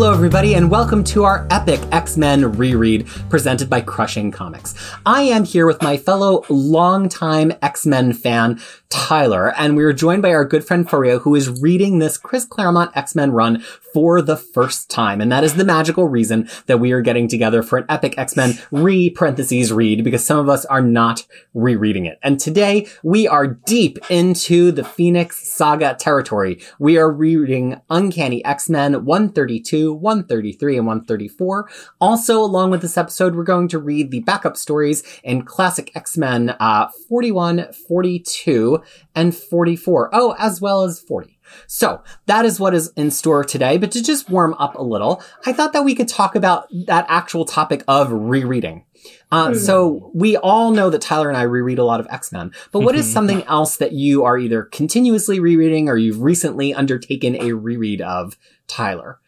[0.00, 4.74] Hello, everybody, and welcome to our epic X Men reread presented by Crushing Comics.
[5.04, 8.58] I am here with my fellow longtime X Men fan,
[8.90, 12.44] Tyler, and we are joined by our good friend Faria, who is reading this Chris
[12.44, 13.60] Claremont X Men run
[13.94, 15.20] for the first time.
[15.20, 18.36] And that is the magical reason that we are getting together for an epic X
[18.36, 21.24] Men re parentheses read, because some of us are not
[21.54, 22.18] rereading it.
[22.22, 26.60] And today we are deep into the Phoenix Saga territory.
[26.80, 31.70] We are reading Uncanny X Men 132 133, and 134.
[32.00, 36.56] Also, along with this episode, we're going to read the backup stories in Classic X-Men
[36.60, 38.79] uh, 41, 42,
[39.14, 40.10] and 44.
[40.12, 41.38] Oh, as well as 40.
[41.66, 43.76] So that is what is in store today.
[43.76, 47.06] But to just warm up a little, I thought that we could talk about that
[47.08, 48.84] actual topic of rereading.
[49.32, 49.56] Uh, mm.
[49.56, 52.94] So we all know that Tyler and I reread a lot of X-Men, but what
[52.94, 53.12] is mm-hmm.
[53.14, 58.36] something else that you are either continuously rereading or you've recently undertaken a reread of,
[58.66, 59.18] Tyler?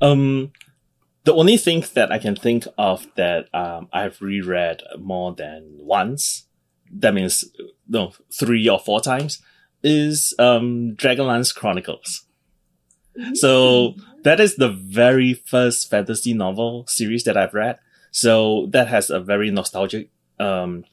[0.00, 0.52] Um,
[1.24, 6.46] the only thing that I can think of that um, I've reread more than once,
[6.92, 7.44] that means
[7.88, 9.40] no three or four times,
[9.82, 12.26] is um, Dragonlance Chronicles.
[13.34, 17.78] So that is the very first fantasy novel series that I've read.
[18.10, 20.84] So that has a very nostalgic um,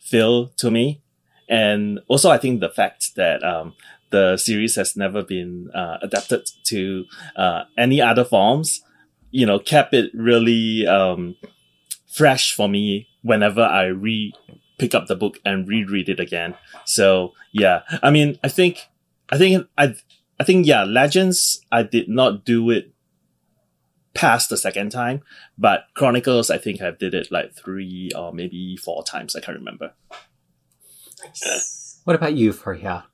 [0.00, 1.02] feel to me.
[1.48, 3.74] And also, I think the fact that um,
[4.10, 7.04] the series has never been uh, adapted to
[7.36, 8.82] uh, any other forms,
[9.30, 11.36] you know, kept it really um,
[12.06, 14.32] fresh for me whenever I re
[14.78, 16.54] pick up the book and reread it again.
[16.84, 18.88] So yeah, I mean, I think,
[19.30, 19.94] I think I,
[20.38, 22.92] I think yeah, Legends, I did not do it
[24.14, 25.22] past the second time,
[25.58, 29.36] but Chronicles, I think I did it like three or maybe four times.
[29.36, 29.92] I can't remember.
[31.44, 32.00] Nice.
[32.04, 33.04] What about you, Faria?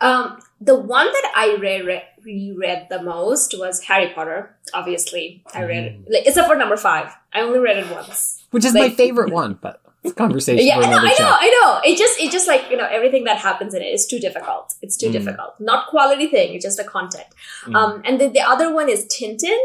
[0.00, 4.54] Um, the one that I re- reread the most was Harry Potter.
[4.74, 6.12] Obviously, I read it, mm.
[6.12, 7.14] like, except for number five.
[7.32, 9.58] I only read it once, which is like, my favorite one.
[9.60, 9.80] But
[10.14, 10.66] conversation.
[10.66, 11.80] Yeah, I know, I know, I know.
[11.84, 14.74] It just, it just like you know, everything that happens in it is too difficult.
[14.82, 15.12] It's too mm.
[15.12, 15.60] difficult.
[15.60, 16.54] Not quality thing.
[16.54, 17.26] It's just the content.
[17.64, 17.74] Mm.
[17.74, 19.58] Um, and then the other one is Tintin,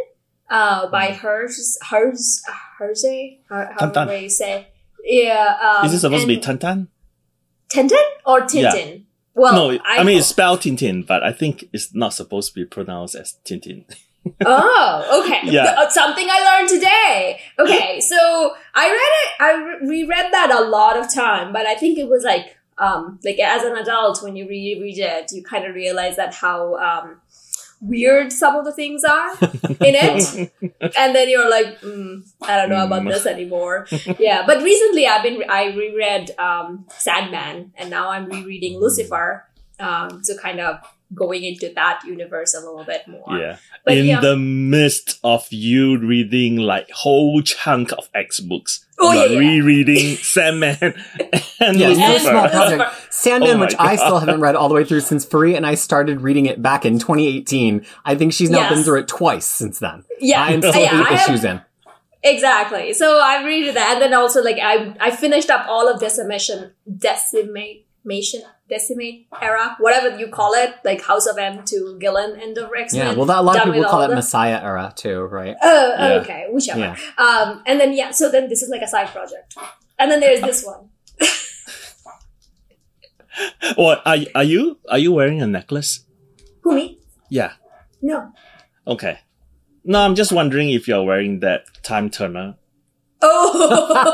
[0.50, 1.18] uh, by mm.
[1.18, 2.42] hers, hers,
[2.82, 4.68] Hersey, however you say.
[5.04, 5.78] Yeah.
[5.80, 6.88] Um, is it supposed to be Tantan?
[7.72, 8.92] Tintin or Tintin?
[8.92, 8.98] Yeah.
[9.34, 12.56] Well, no, I, I mean it's spelled Tintin, but I think it's not supposed to
[12.56, 13.86] be pronounced as Tintin.
[14.46, 15.40] Oh, okay.
[15.52, 15.76] Yeah.
[15.78, 17.40] Uh, something I learned today.
[17.60, 19.32] Okay, so I read it.
[19.40, 23.40] I reread that a lot of time, but I think it was like, um, like
[23.40, 27.22] as an adult, when you reread it, you kind of realize that how um,
[27.82, 32.70] weird some of the things are in it and then you're like mm, i don't
[32.70, 33.88] know about this anymore
[34.20, 39.48] yeah but recently i've been i reread um, sandman and now i'm rereading lucifer
[39.80, 40.78] um, to kind of
[41.14, 43.38] going into that universe a little bit more.
[43.38, 43.58] Yeah.
[43.84, 44.20] But, in yeah.
[44.22, 48.86] the midst of you reading like whole chunk of X books.
[49.00, 49.40] Oh, yeah, yeah.
[49.40, 50.78] rereading Sandman
[51.60, 53.14] and yeah, no small project.
[53.14, 53.88] Sandman, oh which God.
[53.88, 56.62] I still haven't read all the way through since Free, and I started reading it
[56.62, 57.84] back in 2018.
[58.06, 58.74] I think she's now yes.
[58.74, 60.04] been through it twice since then.
[60.20, 60.44] Yeah.
[60.44, 61.62] I'm still yeah, eight issues have, in.
[62.24, 62.94] Exactly.
[62.94, 66.72] So I read that, and then also like I I finished up all of Decimation,
[66.98, 72.72] Decimation Decimate era, whatever you call it, like House of M to Gillen end of
[72.74, 73.08] X Men.
[73.08, 74.16] Yeah, well, that, a lot of people call it.
[74.16, 75.58] Messiah era too, right?
[75.62, 76.22] Oh, yeah.
[76.22, 76.80] okay, whichever.
[76.80, 76.96] Yeah.
[77.18, 79.58] Um, and then yeah, so then this is like a side project,
[80.00, 80.88] and then there's this one.
[83.76, 86.06] what are are you are you wearing a necklace?
[86.62, 86.98] Who me?
[87.30, 87.52] Yeah.
[88.02, 88.32] No.
[88.88, 89.20] Okay.
[89.84, 92.56] No, I'm just wondering if you're wearing that time turner
[93.24, 94.10] Oh,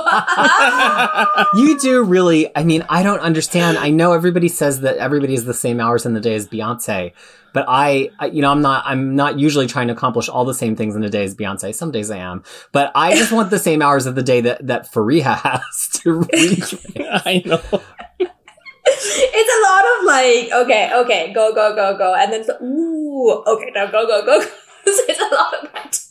[1.55, 2.51] you do really.
[2.55, 3.77] I mean, I don't understand.
[3.77, 7.13] I know everybody says that everybody has the same hours in the day as Beyonce,
[7.53, 8.83] but I, I, you know, I'm not.
[8.85, 11.73] I'm not usually trying to accomplish all the same things in a day as Beyonce.
[11.73, 14.67] Some days I am, but I just want the same hours of the day that
[14.67, 16.63] that Faria has to read.
[17.25, 17.61] I know.
[18.19, 23.71] it's a lot of like, okay, okay, go, go, go, go, and then ooh, okay,
[23.73, 24.47] now go, go, go, go.
[24.85, 26.06] it's a lot of that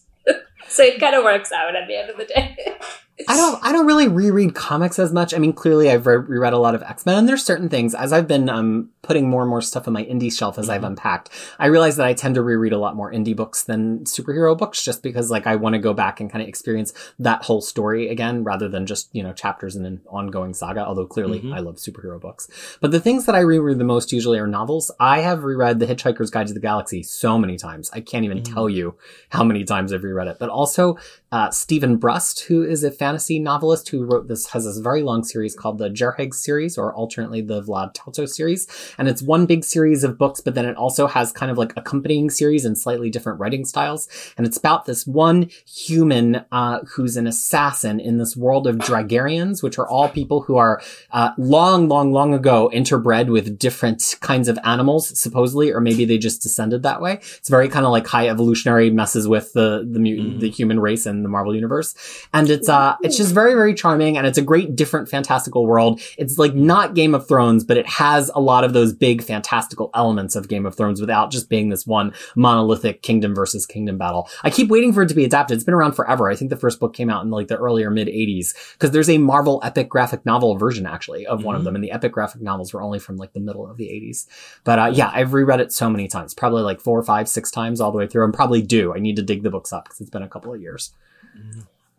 [0.69, 2.57] so it kind of works out at the end of the day.
[3.29, 5.33] I don't I don't really reread comics as much.
[5.33, 8.13] I mean, clearly I've re- reread a lot of X-Men and there's certain things as
[8.13, 10.75] I've been um putting more and more stuff on my indie shelf as mm-hmm.
[10.75, 11.31] I've unpacked.
[11.59, 14.83] I realize that I tend to reread a lot more indie books than superhero books
[14.83, 18.09] just because like I want to go back and kind of experience that whole story
[18.09, 21.55] again rather than just, you know, chapters in an ongoing saga, although clearly mm-hmm.
[21.55, 22.49] I love superhero books.
[22.81, 24.91] But the things that I reread the most usually are novels.
[24.99, 27.91] I have reread The Hitchhiker's Guide to the Galaxy so many times.
[27.93, 28.55] I can't even mm-hmm.
[28.55, 28.97] tell you
[29.31, 30.39] how many times I've reread it.
[30.39, 30.99] But also
[31.37, 35.23] uh, Steven Brust, who is a fantasy novelist who wrote this, has this very long
[35.23, 38.67] series called the Jhereg series, or alternately the Vlad Taltos series.
[38.97, 41.75] And it's one big series of books, but then it also has kind of like
[41.77, 44.09] accompanying series and slightly different writing styles.
[44.39, 49.63] And it's about this one human, uh, who's an assassin in this world of Dragaerans,
[49.63, 50.81] which are all people who are,
[51.11, 56.17] uh, long, long, long ago interbred with different kinds of animals, supposedly, or maybe they
[56.17, 57.21] just descended that way.
[57.37, 60.39] It's very kind of like high evolutionary messes with the, the mutant, mm-hmm.
[60.41, 61.95] the human race and the Marvel universe.
[62.33, 66.01] And it's, uh, it's just very, very charming and it's a great different fantastical world.
[66.17, 69.91] It's like not Game of Thrones, but it has a lot of those big fantastical
[69.95, 74.29] elements of Game of Thrones without just being this one monolithic kingdom versus kingdom battle.
[74.45, 75.57] I keep waiting for it to be adapted.
[75.57, 76.31] It's been around forever.
[76.31, 79.11] I think the first book came out in like the earlier mid 80s because there's
[79.11, 81.47] a Marvel epic graphic novel version actually of mm-hmm.
[81.47, 81.67] one of mm-hmm.
[81.67, 81.75] them.
[81.77, 84.27] And the epic graphic novels were only from like the middle of the 80s.
[84.65, 87.81] But, uh, yeah, I've reread it so many times, probably like four, five, six times
[87.81, 88.25] all the way through.
[88.25, 88.95] I'm probably due.
[88.95, 90.93] I need to dig the books up because it's been a couple of years.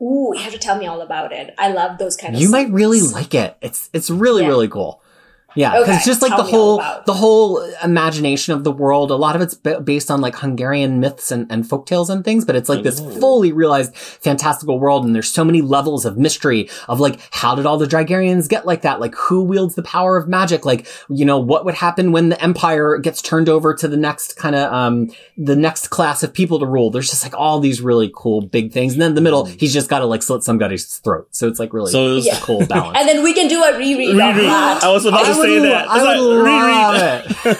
[0.01, 1.55] Ooh, you have to tell me all about it.
[1.57, 2.41] I love those kind of.
[2.41, 3.57] You might really like it.
[3.61, 4.49] It's it's really yeah.
[4.49, 5.01] really cool.
[5.57, 9.35] Yeah, because okay, just like the whole the whole imagination of the world, a lot
[9.35, 12.69] of it's b- based on like Hungarian myths and, and folktales and things, but it's
[12.69, 17.19] like this fully realized fantastical world, and there's so many levels of mystery of like
[17.31, 18.99] how did all the Dragaerans get like that?
[18.99, 20.63] Like who wields the power of magic?
[20.63, 24.37] Like you know what would happen when the empire gets turned over to the next
[24.37, 26.91] kind of um the next class of people to rule?
[26.91, 29.73] There's just like all these really cool big things, and then in the middle he's
[29.73, 32.37] just got to like slit somebody's throat, so it's like really so it's yeah.
[32.37, 32.95] a cool balance.
[32.99, 34.15] and then we can do a reread.
[34.15, 34.45] reread.
[34.45, 35.87] I was about to say that.
[35.87, 36.95] I would love
[37.55, 37.57] it.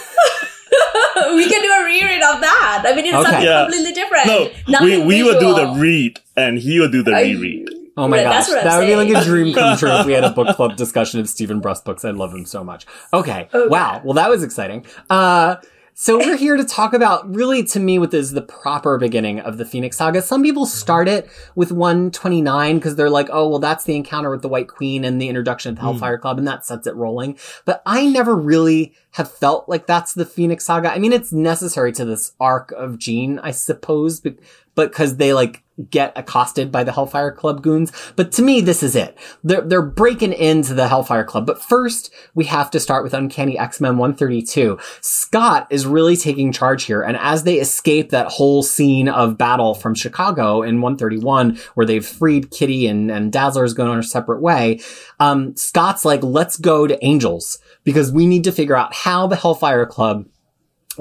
[1.36, 2.84] we can do a reread of that.
[2.86, 3.24] I mean, it's okay.
[3.24, 3.64] something yeah.
[3.64, 4.28] completely different.
[4.28, 7.70] No, Nothing we, we will do the read and he will do the reread.
[7.98, 8.96] Oh my gosh, that saying.
[8.96, 11.28] would be like a dream come true if we had a book club discussion of
[11.28, 12.06] Steven Brust books.
[12.06, 12.86] I love him so much.
[13.12, 13.50] Okay.
[13.52, 13.68] okay.
[13.68, 14.02] Wow.
[14.04, 14.86] Well, that was exciting.
[15.10, 15.56] Uh,
[16.00, 19.58] so we're here to talk about really to me what is the proper beginning of
[19.58, 20.22] the Phoenix Saga.
[20.22, 24.44] Some people start it with 129 because they're like, oh, well, that's the encounter with
[24.44, 26.22] the White Queen and the introduction of the Hellfire mm.
[26.22, 27.36] Club and that sets it rolling.
[27.66, 30.94] But I never really have felt like that's the Phoenix Saga.
[30.94, 34.36] I mean, it's necessary to this arc of Jean, I suppose, but
[34.76, 37.92] because they like get accosted by the Hellfire Club goons.
[38.16, 39.18] But to me, this is it.
[39.44, 41.46] They're, they're breaking into the Hellfire Club.
[41.46, 44.80] But first, we have to start with Uncanny X-Men 132.
[45.02, 47.02] Scott is really taking charge here.
[47.02, 52.06] And as they escape that whole scene of battle from Chicago in 131, where they've
[52.06, 54.80] freed Kitty and, and Dazzler's going on a separate way,
[55.20, 59.36] um, Scott's like, let's go to Angels because we need to figure out how the
[59.36, 60.26] Hellfire Club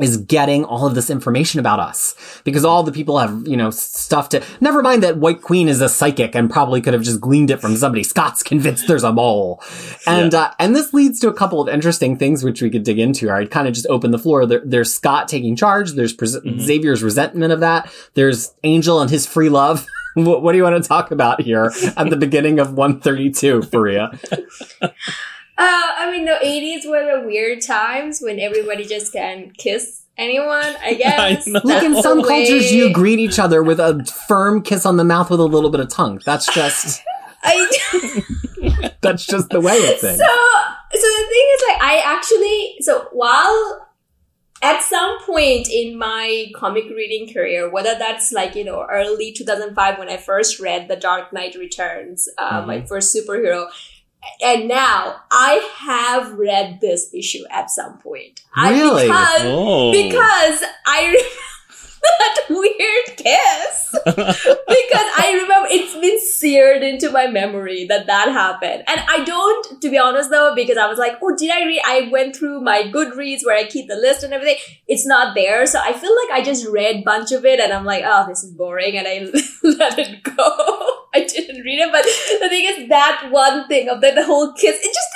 [0.01, 2.15] is getting all of this information about us
[2.45, 5.81] because all the people have, you know, stuff to, never mind that White Queen is
[5.81, 8.03] a psychic and probably could have just gleaned it from somebody.
[8.03, 9.63] Scott's convinced there's a mole.
[10.07, 10.41] And, yeah.
[10.41, 13.31] uh, and this leads to a couple of interesting things which we could dig into.
[13.31, 14.47] I'd kind of just open the floor.
[14.47, 15.93] There, there's Scott taking charge.
[15.93, 16.61] There's Pre- mm-hmm.
[16.61, 17.91] Xavier's resentment of that.
[18.15, 19.87] There's Angel and his free love.
[20.15, 24.19] what, what do you want to talk about here at the beginning of 132, Faria?
[25.59, 30.77] Uh, I mean, the 80s were the weird times when everybody just can kiss anyone,
[30.83, 31.47] I guess.
[31.47, 32.47] I Look, in some way.
[32.47, 35.71] cultures, you greet each other with a firm kiss on the mouth with a little
[35.71, 36.21] bit of tongue.
[36.25, 37.03] That's just.
[37.43, 38.93] I.
[39.01, 40.19] that's just the way of things.
[40.19, 43.87] So, so the thing is, like, I actually, so while
[44.63, 49.99] at some point in my comic reading career, whether that's like, you know, early 2005
[49.99, 52.67] when I first read The Dark Knight Returns, uh, mm-hmm.
[52.67, 53.69] my first superhero,
[54.43, 58.43] and now I have read this issue at some point.
[58.57, 59.09] Really?
[59.11, 61.41] I, because, because I
[62.19, 68.85] that weird kiss because I remember it's been seared into my memory that that happened.
[68.87, 71.83] And I don't, to be honest though, because I was like, oh, did I read?
[71.85, 74.59] I went through my Goodreads where I keep the list and everything.
[74.87, 75.67] It's not there.
[75.67, 78.45] So I feel like I just read bunch of it and I'm like, oh, this
[78.45, 78.97] is boring.
[78.97, 79.19] And I
[79.63, 81.06] let it go.
[81.17, 81.91] I didn't read it.
[81.93, 85.09] But the thing is that one thing of the, the whole kiss, it just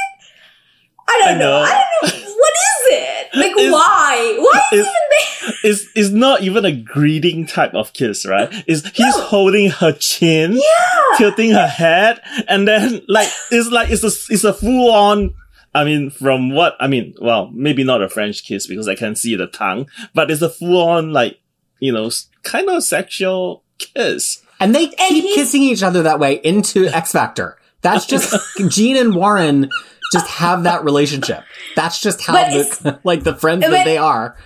[1.10, 1.50] I don't I know.
[1.50, 1.62] know.
[1.62, 2.30] I don't know.
[2.40, 3.28] What is it?
[3.34, 4.36] Like, it's, why?
[4.38, 8.50] Why is it even It's, it's not even a greeting type of kiss, right?
[8.66, 9.22] Is he's no.
[9.24, 11.18] holding her chin, yeah.
[11.18, 15.34] tilting her head, and then like it's like it's a it's a full on.
[15.74, 19.14] I mean, from what I mean, well, maybe not a French kiss because I can
[19.14, 21.38] see the tongue, but it's a full on like
[21.78, 22.10] you know
[22.42, 24.39] kind of sexual kiss.
[24.60, 27.56] And they keep kissing each other that way into X Factor.
[27.82, 28.34] That's just
[28.68, 29.70] Jean and Warren
[30.12, 31.44] just have that relationship.
[31.76, 34.36] That's just how the, like the friends that they are.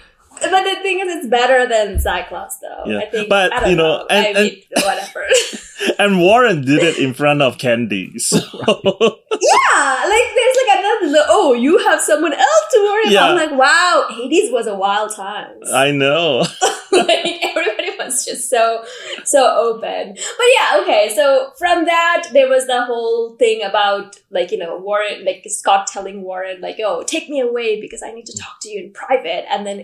[0.51, 2.85] But the thing is, it's better than Cyclops, though.
[2.87, 2.99] Yeah.
[2.99, 3.29] I think.
[3.29, 4.07] But you know, know.
[4.11, 5.27] And, I mean, whatever.
[5.99, 8.13] and Warren did it in front of Candy.
[8.25, 8.39] So.
[8.39, 11.25] yeah, like there's like another.
[11.29, 13.27] Oh, you have someone else to worry yeah.
[13.27, 13.31] about.
[13.31, 15.59] I'm like, wow, Hades was a wild time.
[15.73, 16.47] I know.
[16.93, 18.85] like everybody was just so
[19.25, 20.15] so open.
[20.15, 21.13] But yeah, okay.
[21.15, 25.87] So from that, there was the whole thing about like you know Warren, like Scott
[25.87, 28.93] telling Warren like, "Oh, take me away because I need to talk to you in
[28.93, 29.81] private," and then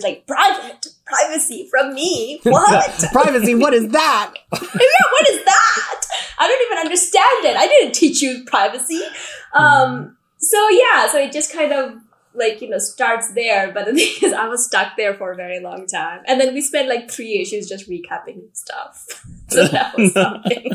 [0.00, 2.40] Xavier's like, "Private privacy from me?
[2.44, 3.54] What privacy?
[3.54, 4.34] What is that?
[4.52, 6.04] yeah, what is that?
[6.38, 7.56] I don't even understand it.
[7.56, 9.02] I didn't teach you privacy."
[9.54, 10.16] Um.
[10.40, 11.94] So yeah, so it just kind of
[12.34, 15.36] like you know starts there but the thing is i was stuck there for a
[15.36, 19.96] very long time and then we spent like three issues just recapping stuff so that
[19.96, 20.70] was something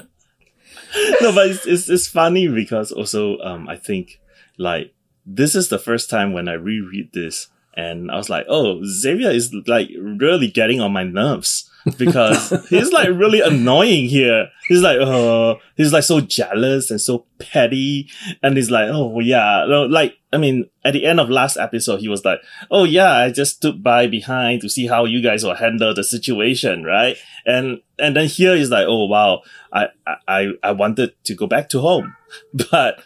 [1.21, 4.19] no but it's, it's, it's funny because also um i think
[4.57, 4.93] like
[5.25, 9.29] this is the first time when i reread this and i was like oh xavier
[9.29, 14.49] is like really getting on my nerves because he's like really annoying here.
[14.67, 18.09] He's like, oh, he's like so jealous and so petty.
[18.41, 22.09] And he's like, oh yeah, like, I mean, at the end of last episode, he
[22.09, 25.55] was like, oh yeah, I just stood by behind to see how you guys will
[25.55, 27.17] handle the situation, right?
[27.45, 29.89] And, and then here he's like, oh wow, I,
[30.27, 32.15] I, I wanted to go back to home,
[32.71, 33.03] but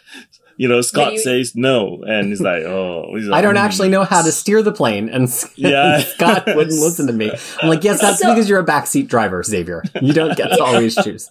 [0.58, 3.60] you know, Scott you, says no, and he's like, "Oh, he's like, I don't mm.
[3.60, 5.98] actually know how to steer the plane," and yeah.
[6.16, 7.30] Scott wouldn't listen to me.
[7.62, 9.84] I'm like, "Yes, that's so, because you're a backseat driver, Xavier.
[10.02, 11.30] You don't get to always choose."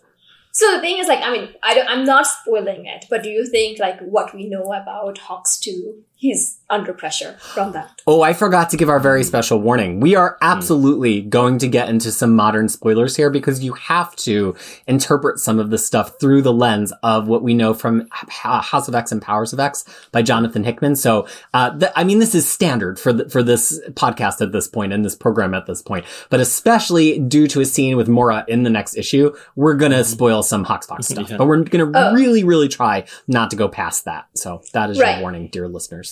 [0.53, 3.29] So the thing is, like, I mean, I don't, I'm not spoiling it, but do
[3.29, 8.01] you think, like, what we know about Hawks 2, he's under pressure from that?
[8.05, 9.99] Oh, I forgot to give our very special warning.
[9.99, 11.29] We are absolutely mm.
[11.29, 14.55] going to get into some modern spoilers here because you have to
[14.87, 18.95] interpret some of the stuff through the lens of what we know from House of
[18.95, 20.95] X and Powers of X by Jonathan Hickman.
[20.95, 24.67] So, uh, th- I mean, this is standard for the, for this podcast at this
[24.67, 28.43] point and this program at this point, but especially due to a scene with Moira
[28.47, 30.11] in the next issue, we're going to mm-hmm.
[30.11, 31.37] spoil some HoXPoX stuff, yeah.
[31.37, 32.13] but we're going to oh.
[32.13, 34.27] really, really try not to go past that.
[34.33, 35.13] So that is right.
[35.13, 36.06] your warning, dear listeners.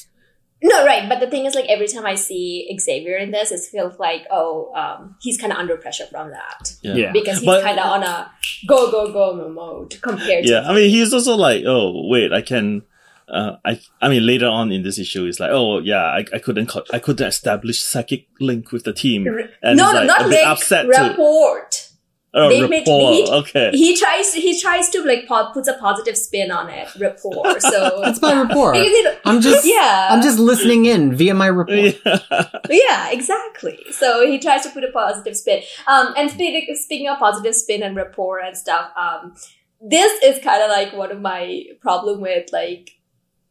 [0.66, 1.08] No, right.
[1.08, 4.26] But the thing is, like, every time I see Xavier in this, it feels like,
[4.32, 6.74] oh, um, he's kind of under pressure from that.
[6.82, 6.96] Yeah.
[6.96, 7.12] yeah.
[7.12, 8.32] Because he's kind of on a
[8.68, 10.66] go, go, go mode compared yeah, to.
[10.66, 10.72] Yeah.
[10.72, 12.82] I mean, he's also like, oh, wait, I can.
[13.28, 16.38] Uh, I I mean later on in this issue it's like oh yeah I, I
[16.38, 19.26] couldn't I couldn't establish psychic link with the team
[19.64, 21.72] and no, like not link, upset report.
[21.72, 21.95] Too.
[22.38, 23.12] Oh, they rapport.
[23.12, 23.72] Made, he, okay.
[23.72, 24.34] He tries.
[24.34, 26.94] He tries to like po- puts a positive spin on it.
[27.00, 27.60] Rapport.
[27.66, 28.76] So that's my rapport.
[29.26, 30.10] I'm just yeah.
[30.12, 31.76] I'm just listening in via my rapport.
[32.06, 32.50] Yeah.
[32.70, 33.80] yeah, exactly.
[33.92, 35.64] So he tries to put a positive spin.
[35.88, 39.36] Um, and speaking speaking of positive spin and rapport and stuff, um,
[39.82, 42.92] this is kind of like one of my problem with like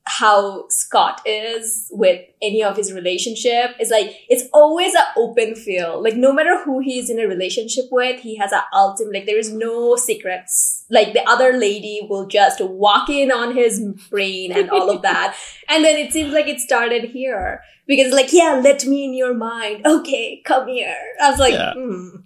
[0.06, 6.04] how Scott is with any of his relationship is like it's always an open field.
[6.04, 9.38] Like no matter who he's in a relationship with, he has an ultimate like there
[9.38, 10.84] is no secrets.
[10.90, 13.80] Like the other lady will just walk in on his
[14.11, 15.37] brain and all of that.
[15.68, 17.62] and then it seems like it started here.
[17.87, 19.87] Because like, yeah, let me in your mind.
[19.87, 20.96] Okay, come here.
[21.23, 21.73] I was like, yeah.
[21.75, 22.16] hmm.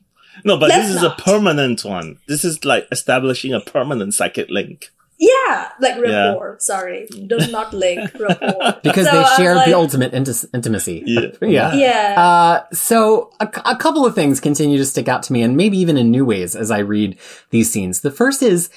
[0.45, 1.19] No, but this is not.
[1.19, 2.19] a permanent one.
[2.27, 4.91] This is like establishing a permanent psychic link.
[5.19, 6.53] Yeah, like rapport.
[6.53, 6.59] Yeah.
[6.59, 11.03] Sorry, do not link rapport because so they share like, the ultimate intimacy.
[11.07, 11.75] Yeah, yeah.
[11.75, 12.15] yeah.
[12.21, 15.77] Uh, so a, a couple of things continue to stick out to me, and maybe
[15.79, 17.19] even in new ways as I read
[17.51, 18.01] these scenes.
[18.03, 18.71] The first is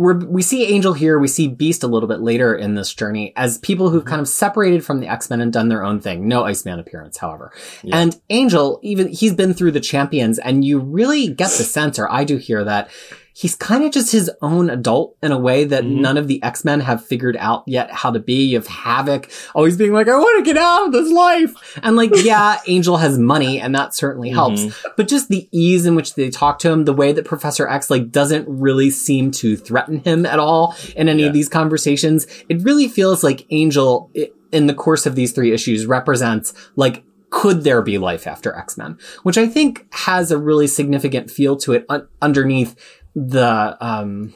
[0.00, 3.34] we're, we see Angel here, we see Beast a little bit later in this journey
[3.36, 6.26] as people who've kind of separated from the X-Men and done their own thing.
[6.26, 7.52] No Iceman appearance, however.
[7.82, 7.98] Yeah.
[7.98, 12.10] And Angel, even, he's been through the champions and you really get the sense, or
[12.10, 12.88] I do hear that
[13.34, 16.00] he's kind of just his own adult in a way that mm-hmm.
[16.00, 18.44] none of the X-Men have figured out yet how to be.
[18.46, 21.78] You have Havoc always being like, I want to get out of this life.
[21.82, 24.88] And like, yeah, Angel has money and that certainly helps, mm-hmm.
[24.96, 27.90] but just the ease in which they talk to him, the way that Professor X
[27.90, 31.28] like doesn't really seem to threaten him at all in any yeah.
[31.28, 32.26] of these conversations.
[32.48, 34.10] It really feels like Angel
[34.52, 38.98] in the course of these three issues represents like could there be life after X-Men?
[39.22, 42.76] Which I think has a really significant feel to it un- underneath
[43.14, 44.34] the um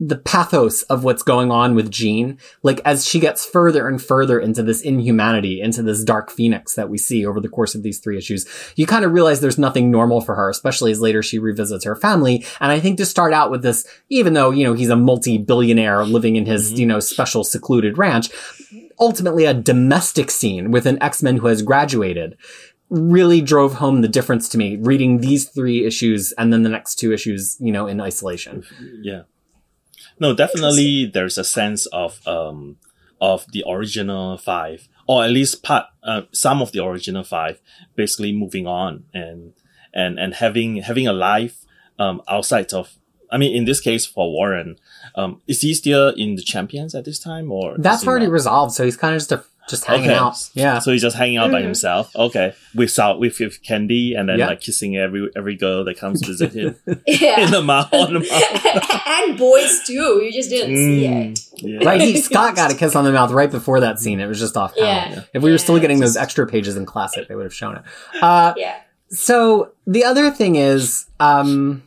[0.00, 4.40] the pathos of what's going on with Jean, like as she gets further and further
[4.40, 8.00] into this inhumanity, into this dark phoenix that we see over the course of these
[8.00, 8.46] three issues,
[8.76, 11.94] you kind of realize there's nothing normal for her, especially as later she revisits her
[11.94, 12.44] family.
[12.60, 16.04] And I think to start out with this, even though, you know, he's a multi-billionaire
[16.04, 16.80] living in his, mm-hmm.
[16.80, 18.30] you know, special secluded ranch,
[18.98, 22.36] ultimately a domestic scene with an X-Men who has graduated
[22.94, 26.96] really drove home the difference to me reading these three issues and then the next
[26.96, 28.64] two issues, you know, in isolation.
[29.02, 29.22] Yeah.
[30.18, 32.76] No, definitely there's a sense of, um,
[33.20, 37.60] of the original five, or at least part, uh, some of the original five
[37.96, 39.54] basically moving on and,
[39.92, 41.64] and, and having, having a life,
[41.98, 42.98] um, outside of,
[43.30, 44.76] I mean, in this case for Warren,
[45.16, 47.76] um, is he still in the champions at this time or?
[47.78, 48.32] That's already not?
[48.32, 48.74] resolved.
[48.74, 50.18] So he's kind of just a Just hanging Okay.
[50.18, 50.36] out.
[50.52, 50.78] Yeah.
[50.78, 51.64] So he's just hanging out by Mhm.
[51.64, 52.14] himself.
[52.14, 54.48] Okay, with salt, with, with candy, and then Yeah.
[54.48, 57.88] like kissing every every girl that comes to visit him in the mouth.
[57.92, 59.00] On the mouth.
[59.06, 60.20] and boys too.
[60.22, 61.40] You just didn't see Mm, it.
[61.62, 61.78] yeah.
[61.88, 64.20] Right, he, Scott got a kiss on the mouth right before that scene.
[64.20, 65.04] It was just off Yeah.
[65.08, 65.26] camera.
[65.32, 67.82] If we were still getting those extra pages in classic, they would have shown it.
[68.22, 68.74] Uh, Yeah.
[69.08, 71.84] so the other thing is, um,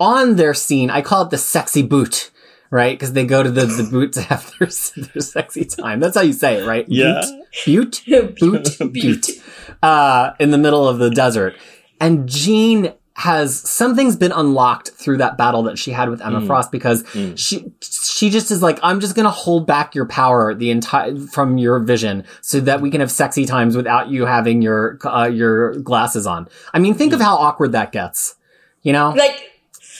[0.00, 2.30] on their scene, I call it the sexy boot,
[2.72, 2.98] right?
[2.98, 4.66] Because they go to the, the boot to have their,
[5.12, 6.00] their sexy time.
[6.00, 6.84] That's how you say it, right?
[6.88, 7.22] Yeah.
[7.64, 8.02] Boot?
[8.06, 8.36] Boot?
[8.40, 8.68] Boot?
[8.92, 9.28] Butte.
[9.82, 11.54] uh, in the middle of the desert.
[12.00, 16.46] And Jean has something's been unlocked through that battle that she had with Emma Mm.
[16.46, 17.38] Frost because Mm.
[17.38, 21.58] she she just is like I'm just gonna hold back your power the entire from
[21.58, 25.74] your vision so that we can have sexy times without you having your uh, your
[25.80, 26.48] glasses on.
[26.72, 28.34] I mean, think of how awkward that gets.
[28.82, 29.10] You know?
[29.10, 29.51] Like,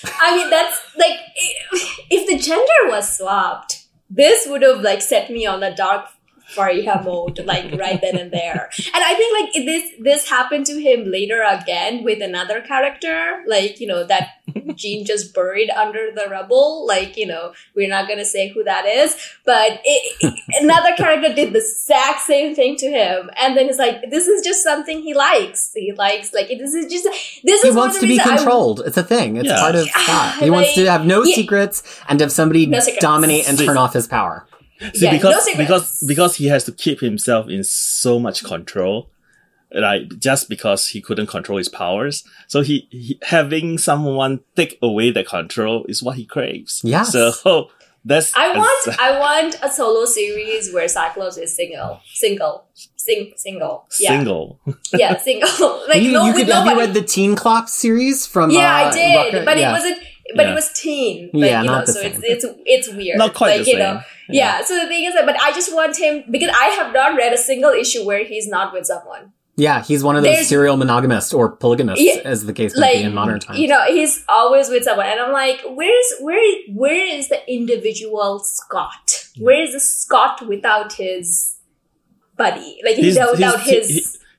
[0.05, 1.19] I mean, that's like,
[2.11, 6.07] if the gender was swapped, this would have like set me on a dark
[6.55, 8.71] Fariha mode, like right then and there.
[8.95, 13.81] And I think like this this happened to him later again with another character, like
[13.81, 14.29] you know that
[14.75, 16.87] Jean just buried under the rubble.
[16.87, 21.33] Like you know we're not gonna say who that is, but it, it- another character
[21.35, 25.03] did the exact same thing to him, and then it's like this is just something
[25.03, 25.73] he likes.
[25.75, 27.05] He likes like this is just
[27.45, 28.83] this He is wants to be reasons I- controlled.
[28.87, 29.37] it's a thing.
[29.37, 29.61] It's Yeah.
[29.61, 30.43] part of Yeah, Scott.
[30.43, 31.35] He wants to have no yeah.
[31.35, 34.47] secrets and have somebody No dominate and turn off his power.
[34.95, 35.57] See, Yeah, because secrets.
[35.71, 39.11] because because he has to keep himself in so much control,
[39.75, 42.25] like just because he couldn't control his powers.
[42.49, 46.81] So he, he having someone take away the control is what he craves.
[46.85, 47.03] Yeah.
[47.05, 47.71] So
[48.05, 52.65] that's I want I want a solo series where Cyclops is single, single,
[52.97, 53.87] sing, single.
[54.01, 54.59] Yeah, single.
[54.95, 55.83] yeah, single.
[55.89, 58.51] like you, no, you could, have you read the Teen Clock series from?
[58.51, 59.71] yeah, uh, I did, Rocket- but yeah.
[59.71, 59.99] it wasn't.
[60.37, 60.53] But Yeah.
[60.53, 61.31] it was teen.
[61.33, 62.13] Like, Yeah, you know, not the so same.
[62.25, 63.19] it's it's it's weird.
[63.19, 63.95] Not quite like, the you know,
[64.29, 64.37] same.
[64.41, 64.63] yeah.
[64.65, 67.33] So the thing is that, but I just want him because I have not read
[67.33, 69.33] a single issue where he's not with someone.
[69.55, 72.81] Yeah, he's one of those There's- serial monogamists or polygamists, Yeah, as the case may
[72.87, 73.59] like be in modern times.
[73.59, 76.41] you know he's always with someone and i'm like where's where
[76.73, 81.59] where is the individual scott where is the scott without his
[82.39, 83.89] buddy like He's- without, he's- his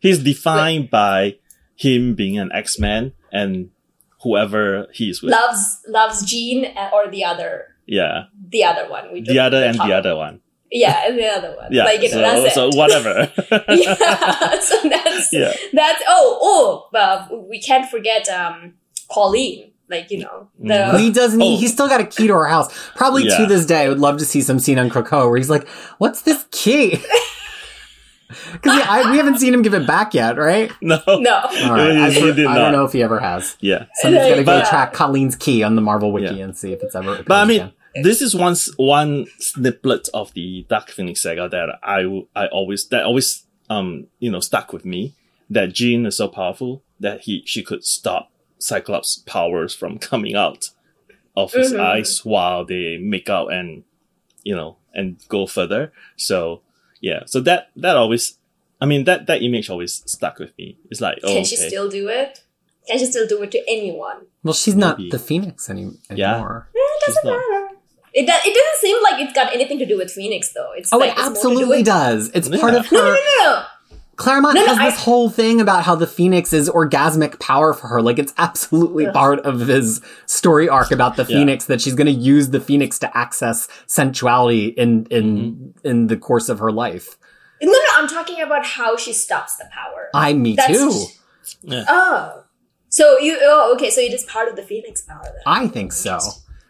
[0.01, 1.36] he- he's defined by
[1.75, 3.69] him being an X Man and
[4.23, 5.31] whoever he's with.
[5.31, 9.88] loves loves jean or the other Yeah, the other one we the other and top-
[9.88, 10.39] the other one.
[10.71, 13.31] yeah and the other one Yeah, like you know so, that's so it whatever.
[13.69, 15.53] yeah so that's yeah.
[15.73, 18.73] that's oh oh uh, we can't forget um
[19.12, 19.71] Colleen.
[19.89, 20.99] like you know the Mhm.
[20.99, 21.41] he doesn't.
[21.41, 21.57] Oh.
[21.57, 22.73] He's still got a key to our house.
[22.95, 25.49] Probably to this day, I would love to see some scene on Krakoa where he's
[25.51, 25.67] like,
[25.99, 26.97] "What's this key?"
[28.52, 28.76] Because
[29.12, 30.72] we haven't seen him give it back yet, right?
[30.82, 31.00] No.
[31.08, 32.60] no All right, I, He did I not.
[32.60, 33.56] don't know if he ever has.
[33.60, 33.86] Yeah.
[33.96, 34.69] Somebody's got to go Yeah.
[34.69, 36.43] track Colleen's key on the Marvel wiki Yeah.
[36.46, 37.24] and see if it's ever.
[37.26, 38.04] But I mean, again.
[38.04, 43.04] this is one one snippet of the Dark Phoenix saga that I I always that
[43.06, 45.13] always um you know stuck with me.
[45.50, 50.69] That Jean is so powerful that he she could stop Cyclops' powers from coming out
[51.36, 51.80] of his Mhm.
[51.80, 53.84] eyes while they make out and
[54.43, 55.91] you know and go further.
[56.17, 56.62] So
[57.10, 58.24] yeah, so that that always.
[58.82, 60.78] I mean that that image always stuck with me.
[60.89, 61.44] It's like, oh, can okay.
[61.52, 62.44] she still do it
[62.88, 66.34] can she still do it to anyone well, she's not the Phoenix any, Yeah.
[66.36, 66.68] anymore.
[66.76, 67.38] Eh, it doesn't not.
[67.39, 67.63] matter
[68.20, 70.72] it, does, it doesn't seem like it's got anything to do with Phoenix, though.
[70.78, 72.30] It's Oh, like, it it's do absolutely with- does.
[72.36, 72.60] It's Yeah.
[72.62, 73.63] part of No, no, no, no.
[74.15, 77.73] Claremont No, no, has I- this whole thing about how the Phoenix is orgasmic power
[77.73, 78.02] for her.
[78.02, 79.13] Like it's absolutely Ugh.
[79.13, 81.38] part of his story arc about the Yeah.
[81.39, 85.88] Phoenix that she's going to use the Phoenix to access sensuality in in Mm-hmm.
[85.88, 87.17] in the course of her life.
[87.62, 90.10] No, no, I'm talking about how she stops the power.
[90.13, 91.06] I me That's- too.
[91.63, 91.86] Yeah.
[91.88, 92.43] Oh.
[92.89, 95.41] So you, oh, okay, so it is part of the Phoenix power then.
[95.47, 96.19] I think so.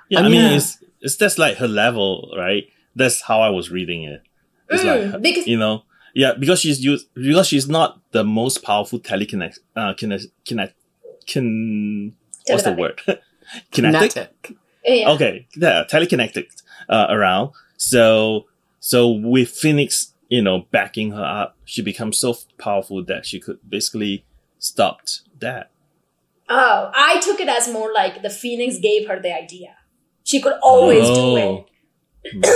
[0.09, 2.63] Yeah, I I mean, mean- it's it's just like her level, right?
[2.95, 4.21] That's how I was reading it.
[4.69, 8.63] It's Mm, like because- you know, yeah, because she's used because she's not the most
[8.63, 10.73] powerful telekinetic, uh, kinet, kinet,
[11.25, 12.15] kin,
[12.47, 13.01] what's the word?
[13.71, 14.11] Kinetic.
[14.13, 14.57] Kinetic.
[14.85, 15.11] Yeah.
[15.11, 16.47] Okay, yeah, telekinetic
[16.89, 17.51] uh, around.
[17.77, 18.45] So
[18.79, 23.59] so with Phoenix, you know, backing her up, she becomes so powerful that she could
[23.67, 24.25] basically
[24.59, 25.01] stop
[25.39, 25.71] that.
[26.49, 29.75] Oh, I took it as more like the Phoenix gave her the idea.
[30.23, 31.65] She could always do it.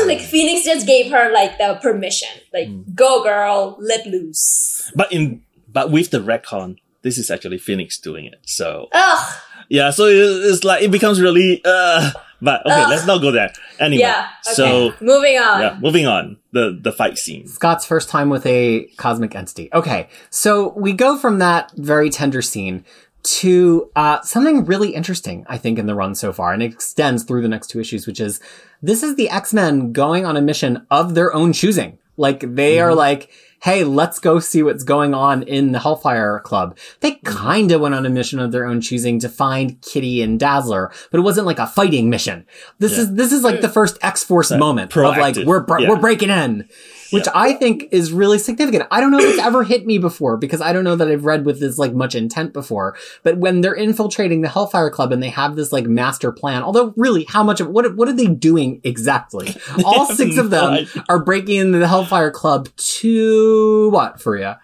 [0.06, 2.30] Like Phoenix just gave her like the permission.
[2.54, 2.96] Like, Mm.
[2.96, 4.92] go girl, let loose.
[4.96, 8.40] But in but with the retcon, this is actually Phoenix doing it.
[8.46, 9.34] So Ugh.
[9.70, 10.16] yeah, so it-
[10.52, 12.12] it's like it becomes really uh.
[12.40, 12.90] But okay, Ugh.
[12.92, 13.52] let's not go there.
[13.80, 14.28] Anyway, Yeah.
[14.46, 14.54] Okay.
[14.54, 15.60] so moving on.
[15.62, 16.38] yeah, moving on.
[16.52, 17.48] The the fight scene.
[17.48, 19.70] Scott's first time with a cosmic entity.
[19.74, 22.86] Okay, so we go from that very tender scene
[23.28, 27.24] to uh, something really interesting, I think, in the run so far, and it extends
[27.24, 28.40] through the next two issues, which is
[28.82, 31.98] this is the X Men going on a mission of their own choosing.
[32.16, 32.86] Like they mm-hmm.
[32.86, 33.30] are like,
[33.62, 36.78] hey, let's go see what's going on in the Hellfire Club.
[37.02, 40.40] They kind of went on a mission of their own choosing to find Kitty and
[40.40, 42.46] Dazzler, but it wasn't like a fighting mission.
[42.80, 43.00] This yeah.
[43.00, 45.12] is this is like the first X Force moment proactive.
[45.12, 45.90] of like we're yeah.
[45.90, 46.68] we're breaking in
[47.12, 47.32] which yeah.
[47.36, 48.88] I think is really significant.
[48.92, 51.26] I don't know if it's ever hit me before because I don't know that I've
[51.26, 52.96] read with this like much intent before.
[53.24, 56.94] But when they're infiltrating the Hellfire Club and they have this like master plan, although
[56.98, 59.56] really, how much of what what are they doing exactly?
[59.86, 64.60] All six of them are breaking into the Hellfire Club to what, Faria?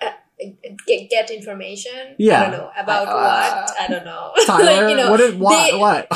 [0.00, 0.10] Uh,
[0.86, 2.16] get, get information.
[2.18, 2.40] Yeah.
[2.40, 3.80] I don't know about uh, what.
[3.80, 4.32] I don't know.
[4.46, 5.20] Tyler, like, you know, what?
[5.20, 5.70] Is, what?
[5.70, 6.08] They, what?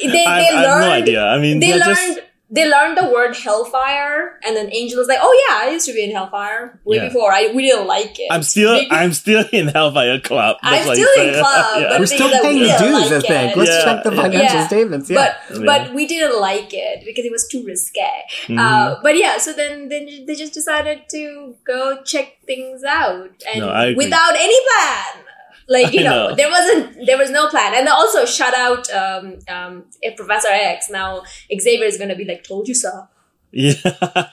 [0.00, 0.56] They, they I, learned.
[0.56, 1.24] I have no idea.
[1.24, 1.84] I mean, they learned.
[1.84, 2.20] Just
[2.52, 5.94] they learned the word hellfire, and then Angel was like, "Oh yeah, I used to
[5.94, 7.08] be in Hellfire way yeah.
[7.08, 7.32] before.
[7.32, 8.28] I we didn't like it.
[8.30, 8.90] I'm still Maybe.
[8.90, 10.58] I'm still in Hellfire Club.
[10.62, 11.80] I'm still in club.
[11.80, 11.98] yeah.
[11.98, 12.92] We're still paying dues.
[12.92, 13.52] Like I think.
[13.52, 13.58] It.
[13.58, 13.84] Let's yeah.
[13.84, 15.08] check the financial statements.
[15.08, 18.00] Yeah, but but we didn't like it because it was too risque.
[18.42, 18.58] Mm-hmm.
[18.58, 23.60] Uh, but yeah, so then then they just decided to go check things out, and
[23.60, 25.21] no, without any plan.
[25.68, 27.74] Like you know, know, there wasn't there was no plan.
[27.74, 29.84] And also shout out um, um,
[30.16, 30.90] Professor X.
[30.90, 31.22] Now
[31.56, 33.08] Xavier is going to be like, "Told you so."
[33.52, 33.74] Yeah.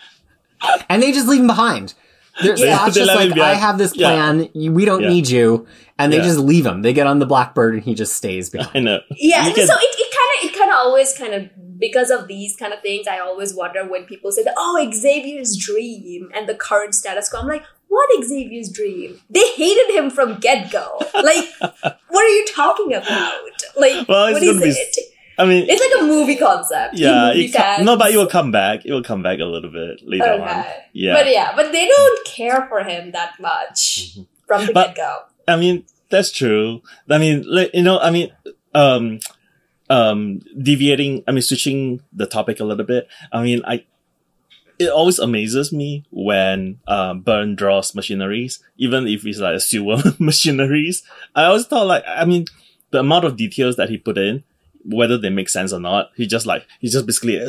[0.90, 1.94] and they just leave him behind.
[2.42, 2.90] They're, yeah.
[2.90, 4.50] just like, I have this plan.
[4.54, 4.72] Yeah.
[4.72, 5.10] We don't yeah.
[5.10, 5.68] need you.
[5.98, 6.24] And they yeah.
[6.24, 6.82] just leave him.
[6.82, 8.72] They get on the Blackbird and he just stays behind.
[8.76, 9.00] I know.
[9.12, 9.44] Yeah.
[9.44, 12.72] so it, it kind of, it kind of always kind of, because of these kind
[12.72, 16.96] of things, I always wonder when people say that, oh, Xavier's dream and the current
[16.96, 17.42] status quo.
[17.42, 19.20] I'm like, what Xavier's dream?
[19.30, 21.00] They hated him from get go.
[21.14, 23.34] Like, what are you talking about?
[23.76, 24.98] Like, well, what is it?
[25.38, 26.96] I mean, it's like a movie concept.
[26.96, 28.86] Yeah, movie it, no, but it will come back.
[28.86, 30.44] It will come back a little bit later okay.
[30.44, 30.66] on.
[30.94, 34.24] Yeah, but yeah, but they don't care for him that much mm-hmm.
[34.46, 35.20] from the get go.
[35.48, 36.82] I mean, that's true.
[37.10, 38.32] I mean, you know, I mean,
[38.76, 39.20] um,
[39.90, 41.24] um, deviating.
[41.28, 43.08] I mean, switching the topic a little bit.
[43.32, 43.86] I mean, I
[44.80, 50.02] it always amazes me when um, Byrne draws machineries, even if it's like a sewer
[50.20, 51.04] machineries.
[51.36, 52.46] I always thought like, I mean,
[52.92, 54.44] the amount of details that he put in,
[54.86, 57.46] whether they make sense or not, he just like, he's just basically,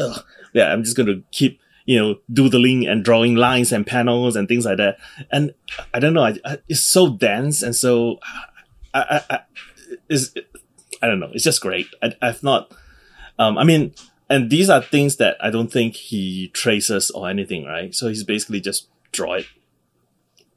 [0.53, 4.49] yeah, I'm just going to keep, you know, doodling and drawing lines and panels and
[4.49, 4.99] things like that.
[5.31, 5.55] And
[5.95, 8.19] I don't know, I, I, it's so dense and so,
[8.93, 9.41] I, I, I,
[10.09, 10.35] is,
[11.01, 11.87] I don't know, it's just great.
[12.03, 12.73] I, I've not,
[13.39, 13.95] um, I mean,
[14.31, 17.95] and these are things that I don't think he traces or anything, right?
[17.95, 19.47] So he's basically just draw it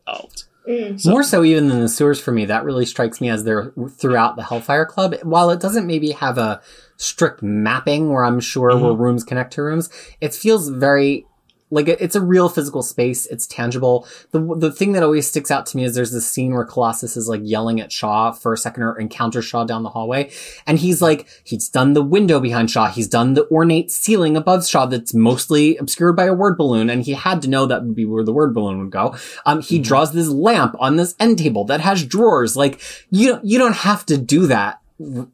[0.08, 0.46] out.
[0.70, 1.02] Mm.
[1.02, 1.10] So.
[1.10, 4.36] More so even than the sewers for me, that really strikes me as they're throughout
[4.36, 5.16] the Hellfire Club.
[5.24, 6.62] While it doesn't maybe have a
[6.98, 8.84] strict mapping where I'm sure mm-hmm.
[8.84, 9.90] where rooms connect to rooms,
[10.22, 11.26] it feels very
[11.74, 13.26] like it's a real physical space.
[13.26, 14.08] It's tangible.
[14.32, 17.18] The the thing that always sticks out to me is there's this scene where Colossus
[17.18, 20.32] is like yelling at Shaw for a second or encounters Shaw down the hallway.
[20.68, 22.88] And he's like, he's done the window behind Shaw.
[22.88, 26.90] He's done the ornate ceiling above Shaw that's mostly obscured by a word balloon.
[26.90, 29.16] And he had to know that would be where the word balloon would go.
[29.46, 29.84] Um, he mm-hmm.
[29.84, 32.56] draws this lamp on this end table that has drawers.
[32.56, 34.83] Like, you, you don't have to do that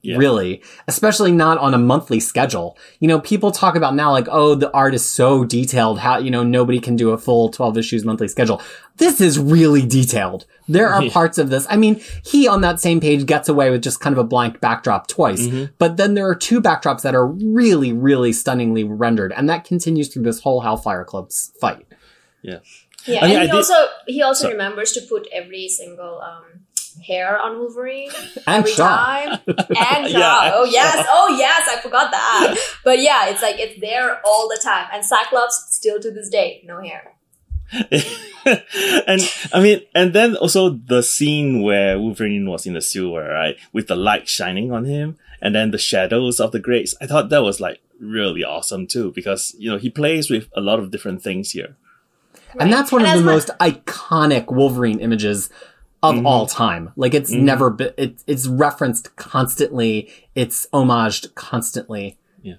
[0.02, 0.18] yeah.
[0.18, 2.78] really, especially not on a monthly schedule.
[3.00, 6.00] You know, people talk about now like, oh, the art is so detailed.
[6.00, 8.62] How, you know, nobody can do a full 12 issues monthly schedule.
[8.98, 10.46] This is really detailed.
[10.68, 11.66] There are parts of this.
[11.70, 14.60] I mean, he on that same page gets away with just kind of a blank
[14.60, 15.74] backdrop twice, mm-hmm.
[15.78, 19.34] but then there are two backdrops that are really, really stunningly rendered.
[19.34, 21.86] And that continues through this whole Hellfire Club's fight.
[22.42, 22.60] Yeah.
[23.06, 23.24] Yeah.
[23.24, 23.74] I mean, and he also,
[24.08, 26.66] he also remembers to put every single, um,
[27.00, 28.12] hair on Wolverine
[28.48, 28.88] and every Shaw.
[28.88, 29.40] time.
[29.48, 30.18] And Shaw.
[30.20, 32.56] yeah, oh yes, oh yes, I forgot that.
[32.84, 34.88] But yeah, it's like it's there all the time.
[34.94, 37.16] And Cyclops still to this day, no hair.
[37.72, 39.22] and
[39.54, 43.88] I mean, and then also the scene where Wolverine was in the sewer, right, with
[43.88, 46.96] the light shining on him, and then the shadows of the grates.
[47.00, 50.62] I thought that was like really awesome too, because you know he plays with a
[50.62, 51.78] lot of different things here.
[52.56, 52.64] Right.
[52.64, 55.52] And that's one and of the most iconic Wolverine images
[56.02, 56.26] of mm-hmm.
[56.26, 56.92] all time.
[56.96, 57.46] Like it's mm-hmm.
[57.46, 60.10] never been, it, it's referenced constantly.
[60.36, 62.18] It's homaged constantly.
[62.42, 62.56] Yeah.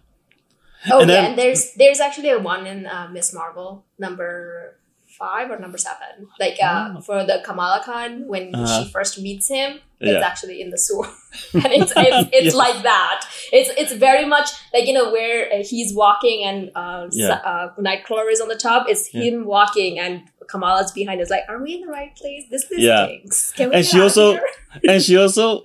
[0.90, 1.16] Oh and yeah.
[1.16, 3.32] Then, and there's, there's actually a one in uh, Ms.
[3.34, 4.76] Marvel number
[5.06, 6.28] five or number seven.
[6.38, 7.00] Like, uh, oh.
[7.02, 8.84] for the Kamala Khan, when uh-huh.
[8.84, 10.26] she first meets him, it's yeah.
[10.26, 11.06] actually in the sewer.
[11.54, 12.58] and it's, it's, it's yeah.
[12.58, 13.28] like that.
[13.52, 17.34] It's, it's very much like, you know, where uh, he's walking and, uh, yeah.
[17.34, 18.86] uh Nightcrawler is on the top.
[18.88, 22.44] It's him walking and Kamala's behind us, like, are we in the right place?
[22.50, 23.08] This this yeah.
[23.56, 24.38] Can we and she also
[24.88, 25.62] and she also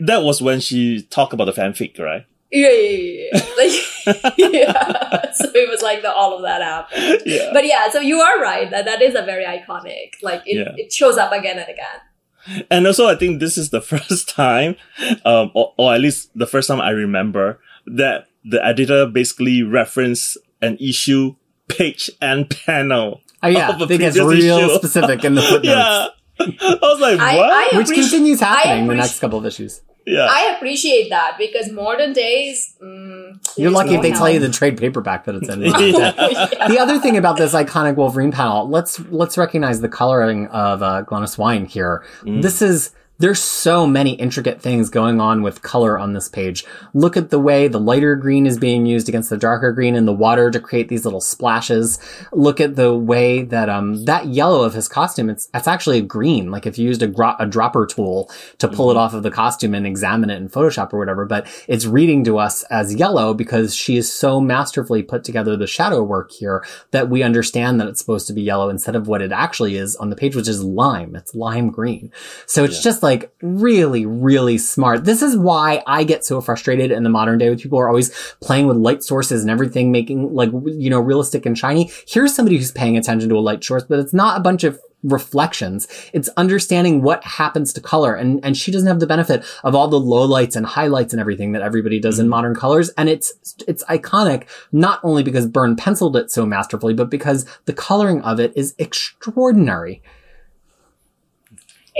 [0.00, 2.24] that was when she talked about the fanfic, right?
[2.50, 3.40] Yeah, yeah, yeah.
[3.58, 5.30] Like, yeah.
[5.34, 7.22] So it was like the all of that happened.
[7.26, 7.50] Yeah.
[7.52, 10.12] But yeah, so you are right that that is a very iconic.
[10.22, 10.72] Like it, yeah.
[10.76, 12.64] it shows up again and again.
[12.70, 14.76] And also, I think this is the first time,
[15.24, 20.38] um, or, or at least the first time I remember that the editor basically referenced
[20.62, 21.34] an issue
[21.68, 23.20] page and panel.
[23.42, 24.74] Oh yeah, I think it's real issue.
[24.76, 25.66] specific in the footnotes.
[25.66, 26.06] yeah.
[26.40, 27.50] I was like, what?
[27.50, 29.80] I, I Which continues happening in the next couple of issues.
[30.06, 30.26] Yeah.
[30.30, 32.76] I appreciate that because modern days.
[32.82, 35.60] Mm, You're lucky if they tell you the trade paperback that it's in.
[35.62, 36.68] yeah.
[36.68, 41.04] The other thing about this iconic Wolverine panel, let's let's recognize the coloring of uh,
[41.04, 42.04] Glynis Wein here.
[42.22, 42.40] Mm.
[42.40, 46.64] This is there's so many intricate things going on with color on this page.
[46.94, 50.04] Look at the way the lighter green is being used against the darker green in
[50.04, 51.98] the water to create these little splashes.
[52.32, 56.02] Look at the way that, um, that yellow of his costume, it's, it's actually a
[56.02, 56.52] green.
[56.52, 58.98] Like if you used a, gro- a dropper tool to pull mm-hmm.
[58.98, 62.22] it off of the costume and examine it in Photoshop or whatever, but it's reading
[62.24, 66.64] to us as yellow because she is so masterfully put together the shadow work here
[66.92, 69.96] that we understand that it's supposed to be yellow instead of what it actually is
[69.96, 71.16] on the page, which is lime.
[71.16, 72.12] It's lime green.
[72.46, 72.82] So it's yeah.
[72.82, 75.06] just like like really, really smart.
[75.06, 77.88] This is why I get so frustrated in the modern day with people who are
[77.88, 78.10] always
[78.42, 81.90] playing with light sources and everything making like, you know, realistic and shiny.
[82.06, 84.78] Here's somebody who's paying attention to a light source, but it's not a bunch of
[85.02, 85.88] reflections.
[86.12, 88.14] It's understanding what happens to color.
[88.14, 91.52] And, and she doesn't have the benefit of all the lowlights and highlights and everything
[91.52, 92.24] that everybody does mm-hmm.
[92.24, 92.90] in modern colors.
[92.98, 93.32] And it's,
[93.66, 98.38] it's iconic, not only because Byrne penciled it so masterfully, but because the coloring of
[98.38, 100.02] it is extraordinary.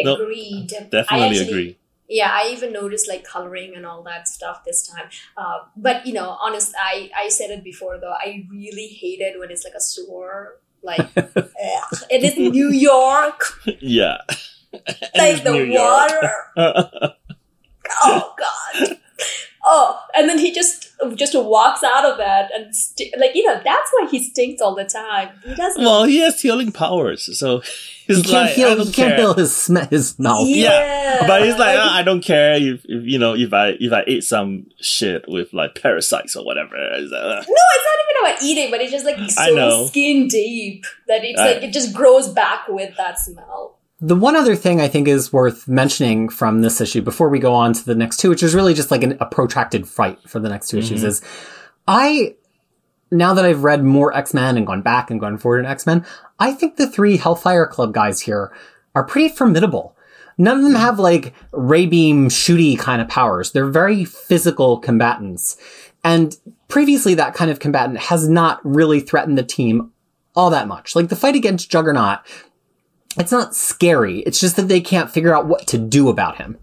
[0.06, 0.72] Agreed.
[0.72, 1.78] No, definitely actually, agree.
[2.08, 5.08] Yeah, I even noticed like coloring and all that stuff this time.
[5.37, 8.12] Uh, but you know, honest, I I said it before though.
[8.12, 13.42] I really hate it when it's like a store, like it is New York.
[13.80, 14.18] Yeah,
[15.16, 16.32] like the New water.
[18.02, 18.98] oh God.
[19.70, 23.61] Oh, and then he just just walks out of it and st- like you know
[23.62, 25.28] that's why he stinks all the time.
[25.44, 25.85] He doesn't.
[25.85, 27.59] Well, he has healing powers, so
[28.07, 30.48] he's he like, heal, he can't heal his sm- his mouth.
[30.48, 30.70] Yeah,
[31.20, 31.26] yeah.
[31.26, 34.04] but he's like, oh, I don't care if, if, you know if I if I
[34.07, 36.74] ate some shit with like parasites or whatever.
[36.76, 37.26] It's like, uh.
[37.26, 41.38] No, it's not even about eating, but it's just like so skin deep that it's
[41.38, 43.77] I, like it just grows back with that smell.
[44.00, 47.52] The one other thing I think is worth mentioning from this issue before we go
[47.52, 50.38] on to the next two, which is really just like an, a protracted fight for
[50.38, 50.84] the next 2 mm-hmm.
[50.84, 51.22] issues, is
[51.88, 52.37] I,
[53.11, 56.06] now that I've read more X-Men and gone back and gone forward in X-Men,
[56.38, 58.52] I think the three Hellfire Club guys here
[58.94, 59.96] are pretty formidable.
[60.38, 63.50] None of them have like ray beam shooty kind of powers.
[63.50, 65.56] They're very physical combatants.
[66.04, 66.37] And
[66.68, 69.90] previously that kind of combatant has not really threatened the team
[70.37, 70.94] all that much.
[70.94, 72.20] Like the fight against Juggernaut
[73.18, 74.20] it's not scary.
[74.20, 76.59] It's just that they can't figure out what to do about him.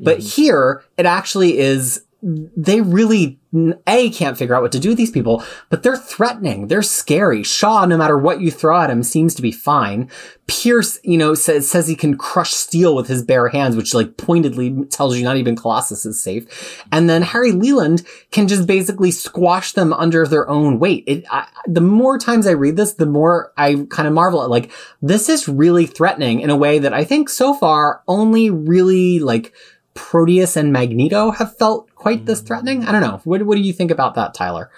[0.00, 0.42] But mm-hmm.
[0.42, 3.38] here, it actually is they really
[3.86, 6.66] a can't figure out what to do with these people, but they're threatening.
[6.66, 7.42] They're scary.
[7.42, 10.10] Shaw, no matter what you throw at him, seems to be fine.
[10.48, 14.16] Pierce, you know, says says he can crush steel with his bare hands, which like
[14.16, 16.84] pointedly tells you not even Colossus is safe.
[16.90, 21.04] And then Harry Leland can just basically squash them under their own weight.
[21.06, 24.50] It, I, the more times I read this, the more I kind of marvel at
[24.50, 29.20] like this is really threatening in a way that I think so far only really
[29.20, 29.54] like
[29.98, 32.84] Proteus and Magneto have felt quite this threatening.
[32.84, 33.20] I don't know.
[33.24, 34.70] What, what do you think about that, Tyler?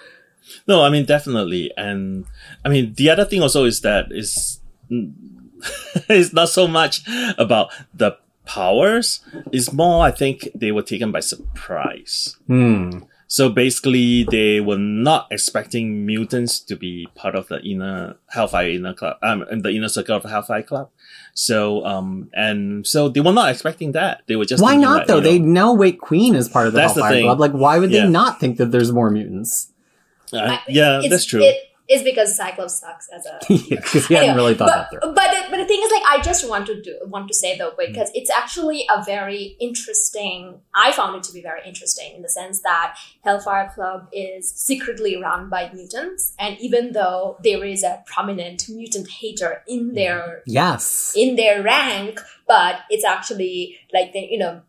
[0.67, 1.71] No, I mean, definitely.
[1.77, 2.25] And
[2.65, 4.59] I mean, the other thing also is that is,
[6.09, 7.01] it's not so much
[7.37, 9.21] about the powers.
[9.51, 12.35] It's more, I think they were taken by surprise.
[12.47, 13.01] Hmm.
[13.31, 18.93] So basically, they were not expecting mutants to be part of the inner Hellfire inner
[18.93, 20.89] club, um, the inner circle of the Hellfire Club.
[21.33, 24.23] So, um, and so they were not expecting that.
[24.27, 25.15] They were just why not that, though?
[25.19, 27.39] You know, they know White Queen is part of the Hellfire the Club.
[27.39, 28.01] Like, why would yeah.
[28.01, 29.71] they not think that there's more mutants?
[30.33, 31.41] Uh, yeah, that's true.
[31.41, 33.39] It, is because Cyclops sucks as a
[33.69, 35.13] because he hadn't really thought but, that through.
[35.13, 37.73] But but the thing is, like, I just want to do want to say though,
[37.77, 38.15] because mm.
[38.15, 40.61] it's actually a very interesting.
[40.73, 45.21] I found it to be very interesting in the sense that Hellfire Club is secretly
[45.21, 51.13] run by mutants, and even though there is a prominent mutant hater in their yes
[51.15, 54.61] in their rank, but it's actually like the you know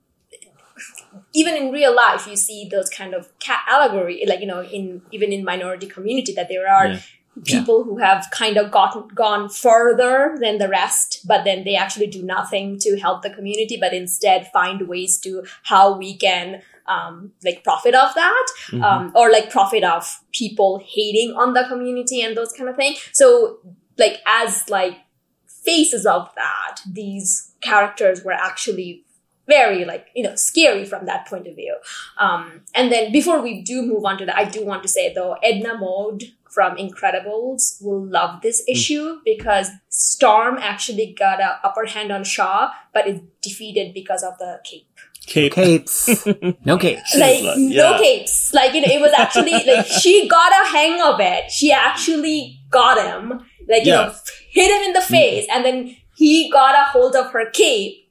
[1.35, 5.03] even in real life you see those kind of cat allegory like you know in
[5.11, 7.01] even in minority community that there are yeah.
[7.45, 7.85] people yeah.
[7.85, 12.23] who have kind of gotten gone further than the rest but then they actually do
[12.23, 17.63] nothing to help the community but instead find ways to how we can um, like
[17.63, 18.83] profit of that mm-hmm.
[18.83, 23.09] um, or like profit of people hating on the community and those kind of things
[23.13, 23.59] so
[23.99, 24.99] like as like
[25.47, 29.02] faces of that these characters were actually
[29.47, 31.77] very like you know scary from that point of view
[32.19, 35.13] um, and then before we do move on to that i do want to say
[35.13, 38.73] though edna mode from incredibles will love this mm.
[38.73, 44.39] issue because storm actually got a upper hand on shaw but is defeated because of
[44.39, 44.87] the cape
[45.27, 45.53] Cape.
[45.53, 46.27] capes.
[46.65, 47.15] no capes.
[47.19, 47.99] like like, no yeah.
[47.99, 48.53] capes.
[48.53, 51.51] Like you know, it was actually like she got a hang of it.
[51.51, 53.41] She actually got him.
[53.69, 54.07] Like you Yeah.
[54.07, 54.15] know,
[54.51, 58.02] hit him in the face, and then he got a hold of her cape,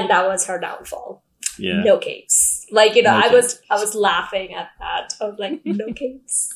[0.00, 1.22] and that was her downfall.
[1.58, 1.82] Yeah.
[1.82, 2.66] No capes.
[2.70, 5.14] Like you know, No I was I was laughing at that.
[5.20, 6.52] I was like, no capes.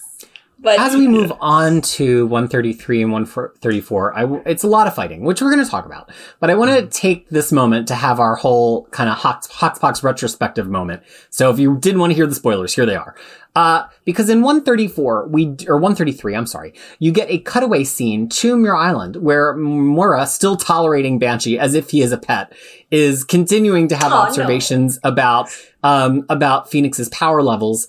[0.61, 4.95] But As we move on to 133 and 134, I w- it's a lot of
[4.95, 6.11] fighting, which we're going to talk about.
[6.41, 6.89] But I want to mm-hmm.
[6.89, 11.05] take this moment to have our whole kind of Hox, Hoxpox retrospective moment.
[11.31, 13.15] So if you didn't want to hear the spoilers, here they are.
[13.57, 18.57] Uh, because in 134, we, or 133, I'm sorry, you get a cutaway scene to
[18.57, 22.53] Muir Island where Moira, still tolerating Banshee as if he is a pet,
[22.91, 24.21] is continuing to have Oh, no.
[24.23, 25.49] observations about,
[25.83, 27.89] um, about Phoenix's power levels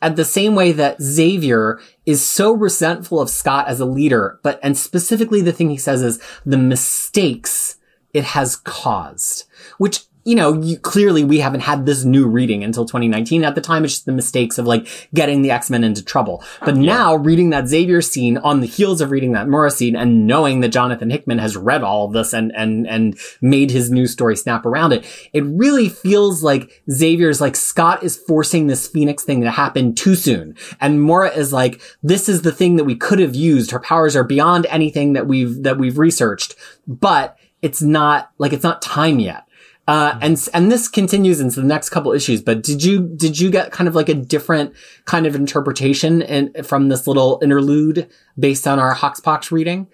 [0.00, 4.58] at the same way that Xavier is so resentful of Scott as a leader, but,
[4.62, 7.76] and specifically the thing he says is the mistakes
[8.12, 9.44] it has caused,
[9.78, 13.44] which, you know, you, clearly we haven't had this new reading until 2019.
[13.44, 16.42] At the time, it's just the mistakes of like getting the X-Men into trouble.
[16.64, 20.26] But now reading that Xavier scene on the heels of reading that Moira scene and
[20.26, 24.06] knowing that Jonathan Hickman has read all of this and, and, and made his new
[24.06, 29.24] story snap around it, it really feels like Xavier's like Scott is forcing this Phoenix
[29.24, 30.56] thing to happen too soon.
[30.80, 33.70] And Moira is like, this is the thing that we could have used.
[33.70, 36.54] Her powers are beyond anything that we've, that we've researched,
[36.86, 39.43] but it's not like, it's not time yet.
[39.86, 43.50] Uh, and, and this continues into the next couple issues, but did you, did you
[43.50, 44.72] get kind of like a different
[45.04, 49.86] kind of interpretation in, from this little interlude based on our Hoxpox reading?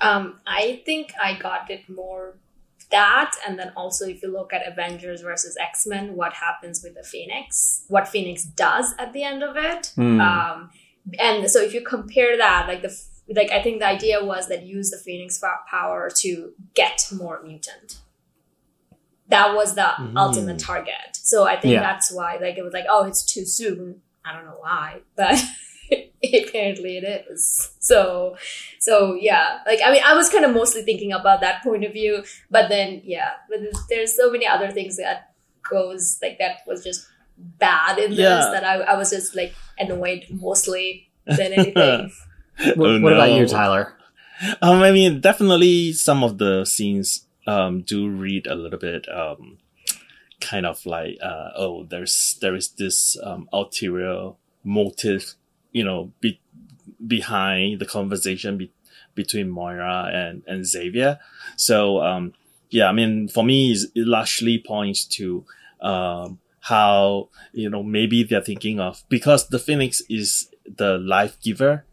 [0.00, 2.36] Um, I think I got it more
[2.90, 6.94] that, and then also if you look at Avengers versus X Men, what happens with
[6.94, 9.92] the Phoenix, what Phoenix does at the end of it.
[9.96, 10.20] Hmm.
[10.20, 10.70] Um,
[11.18, 12.96] and so if you compare that, like the
[13.28, 18.00] like, I think the idea was that use the Phoenix power to get more mutant.
[19.28, 20.12] That was the Mm.
[20.16, 21.12] ultimate target.
[21.14, 21.80] So I think Yeah.
[21.80, 24.02] that's why, like, it was like, oh, it's too soon.
[24.24, 25.42] I don't know why, but
[26.22, 27.70] apparently it is.
[27.78, 28.36] So,
[28.78, 31.92] so yeah, like I mean, I was kind of mostly thinking about that point of
[31.92, 35.32] view, but then yeah, but there's, there's so many other things that
[35.68, 37.06] goes like that was just
[37.36, 38.50] bad in this Yeah.
[38.52, 42.10] that I, I was just like annoyed mostly than anything.
[42.76, 43.48] What, Oh, what about you.
[43.48, 43.94] Tyler?
[44.62, 49.58] Um, I mean, definitely some of the scenes um do read a little bit um
[50.40, 55.34] kind of like uh oh there's there is this um ulterior motive
[55.72, 56.40] you know be,
[57.06, 58.70] behind the conversation be,
[59.14, 61.18] between Moira and and Xavier.
[61.56, 62.32] So um
[62.70, 65.44] yeah, I mean for me it largely points to
[65.80, 71.84] um how you know maybe they're thinking of because the Phoenix is the life giver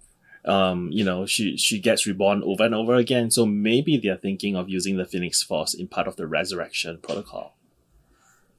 [0.45, 3.32] um, you know, she she gets reborn over and over again.
[3.32, 7.56] So maybe they're thinking of using the Phoenix Force in part of the resurrection protocol.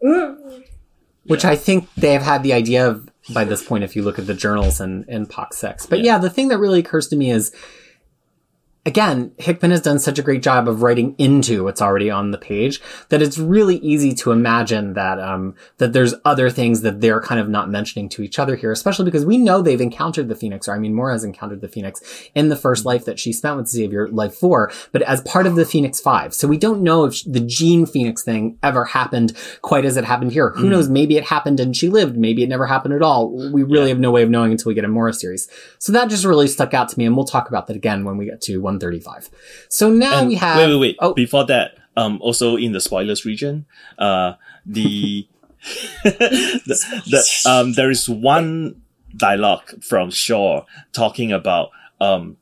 [0.02, 0.64] Mm.
[1.26, 4.26] which I think they've had the idea of by this point if you look at
[4.26, 5.86] the journals and, and PoX 6.
[5.86, 6.14] But yeah.
[6.14, 6.18] Yeah.
[6.18, 7.54] the thing that really occurs to me is,
[8.84, 12.38] again, Hickman has done such a great job of writing into what's already on the
[12.38, 17.20] page that it's really easy to imagine that, um, that there's other things that they're
[17.20, 20.34] kind of not mentioning to each other here, especially because we know they've encountered the
[20.34, 22.02] Phoenix, or I mean, Moira has encountered the Phoenix
[22.34, 25.54] in the first life that she spent with Xavier, life four, but as part of
[25.54, 26.34] the Phoenix five.
[26.34, 30.32] So we don't know if the Jean Phoenix thing ever happened quite as it happened
[30.32, 30.50] here.
[30.50, 30.88] Who knows?
[30.88, 32.16] Maybe it happened and she lived.
[32.16, 33.30] Maybe it never happened at all.
[33.52, 33.88] We really Yeah.
[33.88, 35.46] have no way of knowing until we get a Moira series.
[35.78, 38.16] So that just really stuck out to me, and we'll talk about that again when
[38.16, 39.30] we get to 135.
[39.68, 40.56] So now And we have.
[40.58, 40.96] wait, wait, wait.
[41.00, 43.66] Oh, Before that, um, also in the spoilers region,
[43.98, 45.26] uh, the,
[46.04, 48.82] the, the um, there is one
[49.16, 52.36] dialogue from Shaw talking about um,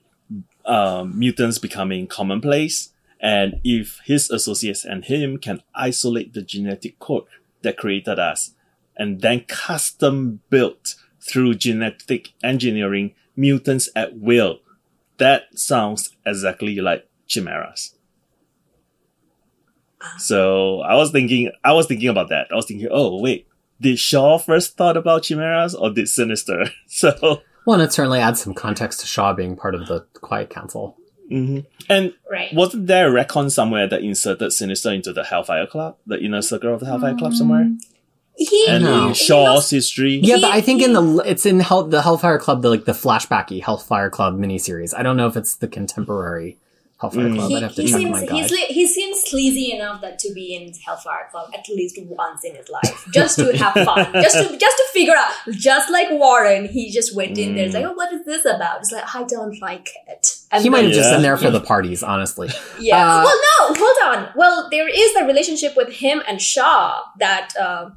[0.64, 7.24] um, mutants becoming commonplace, and if his associates and him can isolate the genetic code
[7.62, 8.54] that created us,
[8.96, 14.60] and then custom built through genetic engineering mutants at will,
[15.20, 17.94] that sounds exactly like chimeras.
[20.18, 22.48] So I was thinking, I was thinking about that.
[22.50, 23.46] I was thinking, oh wait,
[23.80, 26.66] did Shaw first thought about chimeras or did Sinister?
[26.88, 30.96] So, well, it certainly adds some context to Shaw being part of the Quiet Council.
[31.30, 31.64] mhm.
[31.88, 32.52] and Right.
[32.52, 36.74] wasn't there a retcon somewhere that inserted Sinister into the Hellfire Club, the inner circle
[36.74, 37.68] of the Hellfire Club somewhere?
[38.42, 39.02] He, And No.
[39.02, 42.00] in he Shaw's history, Yeah, He- but I think in the it's in Hell, the
[42.00, 44.94] Hellfire Club, the like the flashbacky Hellfire Club miniseries.
[44.96, 46.56] I don't know if it's the contemporary
[46.98, 47.36] Hellfire Mm.
[47.36, 47.48] Club.
[47.50, 48.50] he, I'd have to check seems my guide.
[48.50, 52.54] li- he seems sleazy enough that to be in Hellfire Club at least once in
[52.54, 55.32] his life, just to have fun, just to just to figure out.
[55.50, 57.64] Just like Warren, he just went in there.
[57.66, 58.80] It's like, oh, what is this about?
[58.80, 60.36] It's like I don't like it.
[60.52, 62.48] And he might have then- just been there for the parties, honestly.
[62.80, 62.96] Yeah.
[63.20, 63.40] Uh, well,
[63.70, 64.28] no, hold on.
[64.36, 67.90] Well, there is the relationship with him and Shaw that uh,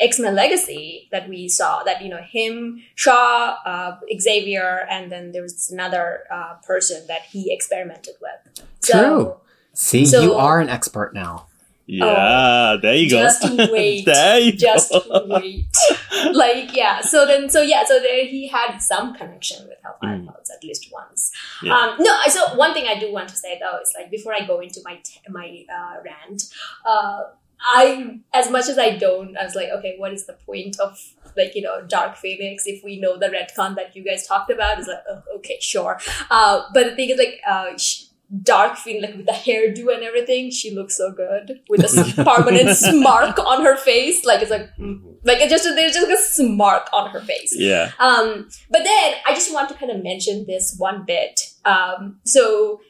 [0.00, 1.82] X Men Legacy that we saw.
[1.84, 7.22] That you know him, Shaw, uh, Xavier, and then there was another uh, person that
[7.30, 8.64] he experimented with.
[8.80, 9.34] So, True.
[9.74, 11.46] See, So- you are an expert now.
[11.92, 13.16] Yeah, there you go.
[13.18, 13.42] Just
[13.72, 14.04] wait.
[14.06, 15.02] there you Just go.
[15.26, 15.66] wait.
[16.32, 17.00] like yeah.
[17.00, 17.82] So then, so yeah.
[17.84, 20.28] So there he had some connection with Hellfire Mm.
[20.28, 21.32] Clubs at least once.
[21.64, 21.74] Yeah.
[21.76, 22.16] Um, no.
[22.28, 24.80] So one thing I do want to say though is like before I go into
[24.84, 26.44] my t- my uh, rant,
[26.86, 27.22] uh,
[27.62, 30.98] I as much as I don't, I was like, okay, what is the point of
[31.36, 34.78] like you know Dark Phoenix if we know the retcon that you guys talked about?
[34.78, 36.00] Is like, oh, okay, sure.
[36.30, 37.40] Uh, but the thing is like.
[37.46, 38.04] Uh, sh-
[38.42, 42.76] Dark Phoenix, like with the hairdo and everything, she looks so good with a permanent
[42.76, 44.24] smirk on her face.
[44.24, 47.52] Like it's like, mm, like it just there's just a smirk on her face.
[47.56, 47.90] Yeah.
[47.98, 51.40] Um, but then I just want to kind of mention this one bit.
[51.64, 52.80] Um, so,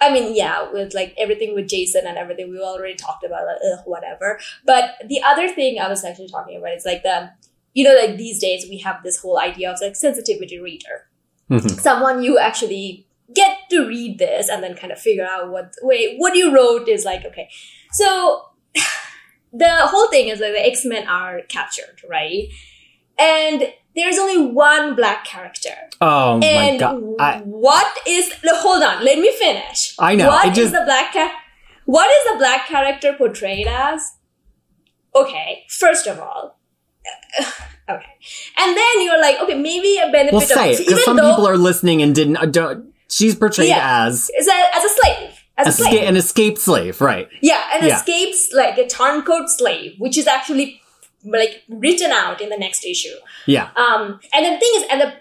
[0.00, 3.56] I mean, yeah, with like everything with Jason and everything, we already talked about, like,
[3.72, 4.38] ugh, whatever.
[4.64, 7.30] But the other thing I was actually talking about is like the,
[7.74, 11.08] you know, like these days we have this whole idea of like sensitivity reader.
[11.50, 11.80] Mhm.
[11.80, 16.16] Someone you actually get to read this and then kind of figure out what, wait,
[16.18, 17.48] what you wrote is like, okay.
[17.92, 18.42] So,
[19.52, 22.48] the whole thing is that the X-Men are captured, right?
[23.18, 25.70] And there's only one black character.
[26.00, 27.02] Oh my And god.
[27.18, 29.94] I, what is hold on, let me finish.
[29.98, 31.14] I know, What I is the black
[31.86, 34.16] what is the black character portrayed as?
[35.14, 36.58] Okay, first of all.
[37.88, 38.06] okay.
[38.58, 41.30] And then you're like, okay, maybe a benefit well, say of it because some though
[41.30, 42.36] people are listening and didn't.
[42.36, 44.06] Uh, don't, she's portrayed Yeah.
[44.06, 45.30] as as a, as a slave.
[45.58, 46.02] As a slave.
[46.02, 47.28] an escaped slave, right?
[47.40, 47.96] Yeah, an Yeah.
[47.96, 50.82] escapes like a turncoat slave, which is actually
[51.26, 53.14] like written out in the next issue.
[53.46, 53.70] Yeah.
[53.76, 55.12] Um, and the thing is, and the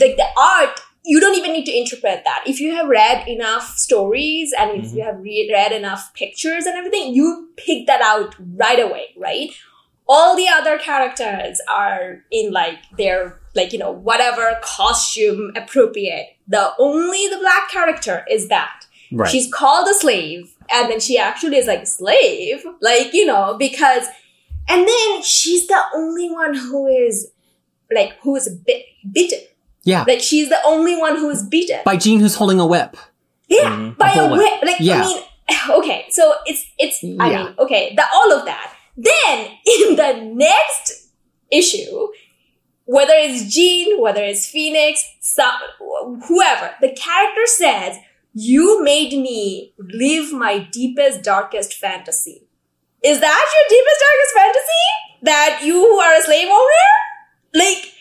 [0.00, 2.42] like the art, you don't even need to interpret that.
[2.46, 4.96] If you have read enough stories and if Mhm.
[4.96, 9.48] you have re- read enough pictures and everything, you pick that out right away, right?
[10.06, 16.28] All the other characters are in like their like you know whatever costume appropriate.
[16.46, 19.30] The only the black character is that Right.
[19.30, 24.06] she's called a slave and then she actually is like slave like you know because
[24.68, 27.30] and then she's the only one who is
[27.94, 29.38] like who is bit, beaten
[29.84, 30.04] yeah.
[30.06, 32.96] like she's the only one who is beaten By Jean, who's holding a whip.
[33.48, 33.96] yeah Mhm.
[33.96, 34.38] by The a whip.
[34.40, 34.58] way way.
[34.64, 35.02] like Yeah.
[35.02, 35.22] i mean
[35.78, 37.44] okay so it's it's i Yeah.
[37.44, 41.08] mean okay the all of that then in the next
[41.50, 42.08] issue
[42.90, 45.52] whether it's Jean, whether it's Phoenix, some,
[46.26, 47.98] whoever, the character says,
[48.32, 52.47] you made me live my deepest, darkest fantasy.
[53.02, 54.86] Is that your deepest, darkest fantasy?
[55.22, 56.88] That you who are a slave owner?
[57.54, 57.92] Like,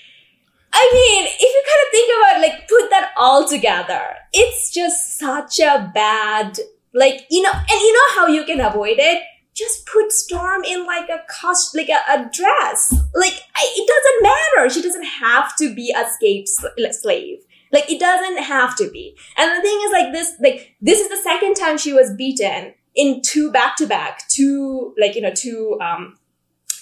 [0.73, 5.17] I mean, if you kind of think about, like, put that all together, it's just
[5.17, 6.59] such a bad,
[6.93, 9.23] like, you know, and you know how you can avoid it?
[9.55, 12.93] Just put Storm in like a cost, like a, a dress.
[13.15, 14.69] Like, I, it doesn't matter.
[14.69, 17.39] She doesn't have to be a escaped sl- slave.
[17.71, 19.17] Like, it doesn't have to be.
[19.35, 22.73] And the thing is, like, this, like, this is the second time she was beaten
[22.97, 26.17] in two back to back, two, like, you know, two, um,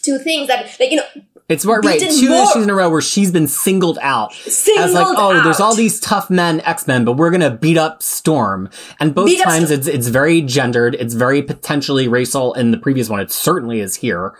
[0.01, 1.03] two things that, like, you know,
[1.47, 1.99] It's right, right.
[1.99, 2.43] Two more.
[2.43, 5.75] issues in a row where she's been singled out singled as like, oh, there's all
[5.75, 8.67] these tough men X Men, but we're gonna beat up Storm.
[8.99, 9.79] And both Beat times Storm.
[9.79, 10.95] it's it's very gendered.
[10.95, 12.53] It's very potentially racial.
[12.53, 14.33] In the previous one, it certainly is here.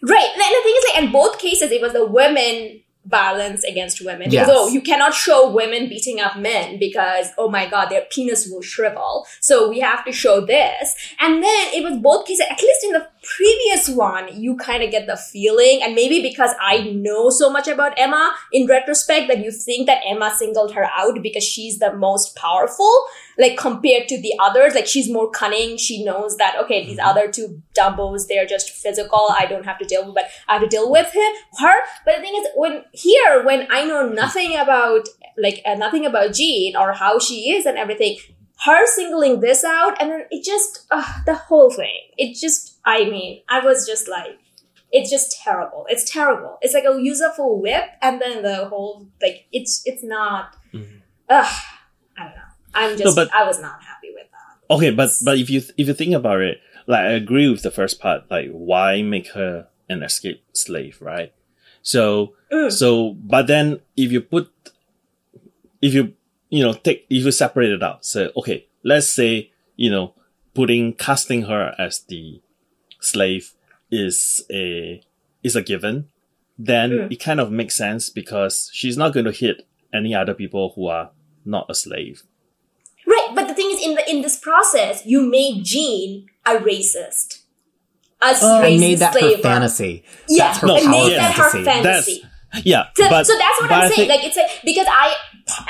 [0.00, 0.28] Right.
[0.32, 4.30] And the thing is, like, in both cases, it was the women violence against women.
[4.30, 4.46] Yes.
[4.46, 8.48] Because, oh, you cannot show women beating up men because, oh my god, their penis
[8.48, 9.26] will shrivel.
[9.40, 10.94] So we have to show this.
[11.20, 14.90] And then it was both cases, at least in the previous one, you kind of
[14.90, 19.38] get the feeling, and maybe because I know so much about Emma in retrospect, that
[19.38, 23.04] you think that Emma singled her out because she's the most powerful,
[23.38, 24.74] like compared to the others.
[24.74, 25.76] Like she's more cunning.
[25.76, 29.28] She knows that, okay, these other two dumbos, they're just physical.
[29.38, 31.76] I don't have to deal with, but I have to deal with him, her.
[32.04, 35.08] But the thing is, when here, when I know nothing about,
[35.38, 38.18] like, uh, nothing about Jean or how she is and everything,
[38.64, 43.04] her singling this out, and then it just, uh, the whole thing, it just, I
[43.04, 44.38] mean, I was just like,
[44.92, 45.86] it's just terrible.
[45.88, 46.58] It's terrible.
[46.62, 51.00] It's like a useful whip, and then the whole, like, it's, it's not, Mhm.
[51.28, 51.54] ugh,
[52.16, 52.42] I don't know.
[52.74, 54.74] I'm just, No, but- I was not happy with that.
[54.74, 57.70] Okay, but but if you if you think about it, like I agree with the
[57.70, 58.30] first part.
[58.30, 61.32] Like, why make her an escaped slave, right?
[61.82, 62.72] So Mm.
[62.72, 64.50] so, but then if you put,
[65.82, 66.14] if you
[66.50, 70.14] you know take if you separate it out, so okay, let's say you know
[70.54, 72.40] putting casting her as the
[73.04, 73.52] slave
[73.90, 75.02] is a
[75.42, 76.08] is a given,
[76.58, 77.12] then Mm.
[77.12, 80.86] it kind of makes sense because she's not going to hit any other people who
[80.88, 81.10] are
[81.44, 82.22] not a slave.
[83.06, 87.40] Right, but the thing is, in the in this process, you made Jean a racist.
[88.22, 89.42] A Oh, racist and made that her slaver.
[89.42, 90.04] fantasy.
[90.28, 91.64] Yeah, That's her and power made that her fantasy.
[91.64, 92.24] fantasy.
[92.62, 94.08] Yeah, So, but so that's what but I'm saying.
[94.08, 95.14] think- like it's like because I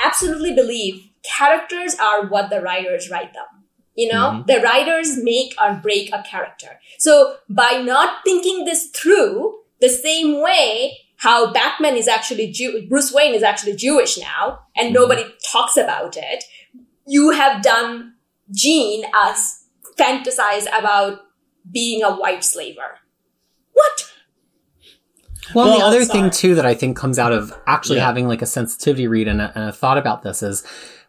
[0.03, 3.54] absolutely believe characters are what the writers write them.
[3.95, 4.45] You know, Mm-hmm.
[4.47, 6.79] the writers make or break a character.
[6.99, 13.13] So by not thinking this through, the same way how Batman is actually Jew, Bruce
[13.13, 14.93] Wayne is actually Jewish now, and Mm-hmm.
[14.95, 16.43] nobody talks about it.
[17.07, 18.13] You have done
[18.51, 19.63] Jean as
[19.97, 21.21] fantasize about
[21.71, 22.99] being a white slaver.
[23.73, 24.11] What?
[25.53, 26.21] Well, and the other sorry.
[26.21, 28.05] thing too that I think comes out of actually Yeah.
[28.07, 30.63] having like a sensitivity read and a, and a thought about this is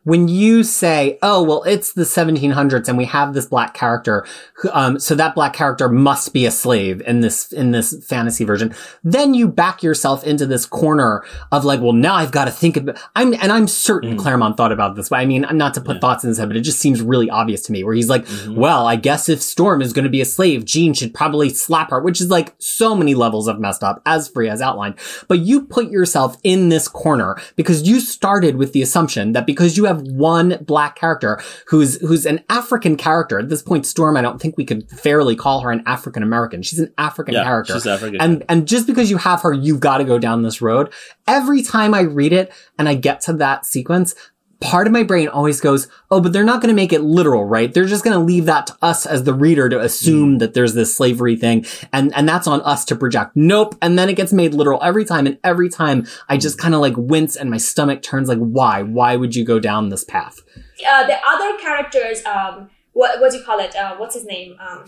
[0.06, 4.24] when you say, "Oh, well, it's the 1700s and we have this black character,
[4.72, 8.72] um, so that black character must be a slave in this in this fantasy version,"
[9.02, 12.76] then you back yourself into this corner of like, "Well, now I've got to think
[12.76, 15.80] about." I'm and I'm certain Claremont thought about this, but I mean, I'm not to
[15.80, 17.82] put thoughts in his head, but it just seems really obvious to me.
[17.82, 20.94] Where he's like, "Well, I guess if Storm is going to be a slave, Jean
[20.94, 24.62] should probably slap her," which is like so many levels of messed up, as Freya's
[24.62, 24.94] outlined.
[25.26, 29.76] But you put yourself in this corner because you started with the assumption that because
[29.76, 34.22] you have one black character who's who's an African character at this point, Storm, I
[34.22, 36.62] don't think we could fairly call her an African American.
[36.62, 38.20] She's an African Yeah, character, she's African.
[38.20, 40.92] and and just because you have her, you've got to go down this road.
[41.26, 44.14] Every time I read it and I get to that sequence.
[44.60, 47.44] Part of my brain always goes, oh, but they're not going to make it literal,
[47.44, 47.72] right?
[47.72, 50.72] They're just going to leave that to us as the reader to assume that there's
[50.72, 53.32] this slavery thing, and and that's on us to project.
[53.34, 56.74] Nope, and then it gets made literal every time, and every time I just kind
[56.74, 58.80] of like wince and my stomach turns like, why?
[58.82, 60.40] Why would you go down this path?
[60.88, 63.76] uh, the other characters, um, what what do you call it?
[63.76, 64.56] Uh, what's his name?
[64.58, 64.86] Um,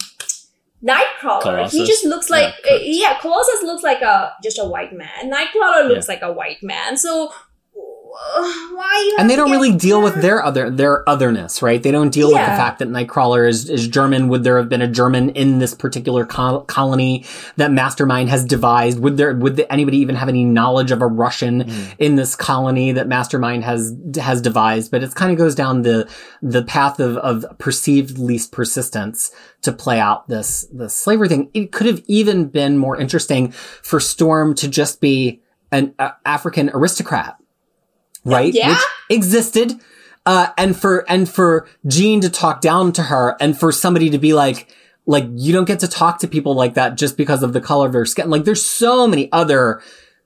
[0.82, 1.42] Nightcrawler.
[1.42, 1.72] Colossus.
[1.72, 5.08] He just looks like Yeah, uh, yeah, Colossus looks like a just a white man.
[5.30, 6.14] Nightcrawler looks Yeah.
[6.14, 6.96] like a white man.
[6.96, 7.32] So
[8.36, 9.16] why you?
[9.18, 11.82] and they to don't get really deal with their other their otherness, right?
[11.82, 14.28] They don't deal with the fact that Nightcrawler is is German.
[14.28, 17.24] Would there have been a German in this particular col- colony
[17.56, 18.98] that Mastermind has devised?
[18.98, 22.90] Would there would the, anybody even have any knowledge of a Russian in this colony
[22.92, 24.90] that Mastermind has has devised?
[24.90, 26.10] But it kind of goes down the
[26.42, 29.30] the path of of perceived least persistence
[29.62, 31.50] to play out this this slavery thing.
[31.54, 35.40] It could have even been more interesting for Storm to just be
[35.70, 37.36] an uh, African aristocrat
[38.28, 38.52] right?
[38.52, 38.70] Yeah.
[38.70, 38.78] Which
[39.10, 39.74] existed.
[40.26, 44.18] Uh, and for, and for Jean to talk down to her and for somebody to
[44.18, 44.74] be like,
[45.06, 47.86] like, you don't get to talk to people like that just because of the color
[47.86, 48.28] of their skin.
[48.28, 49.80] Like, there's so many other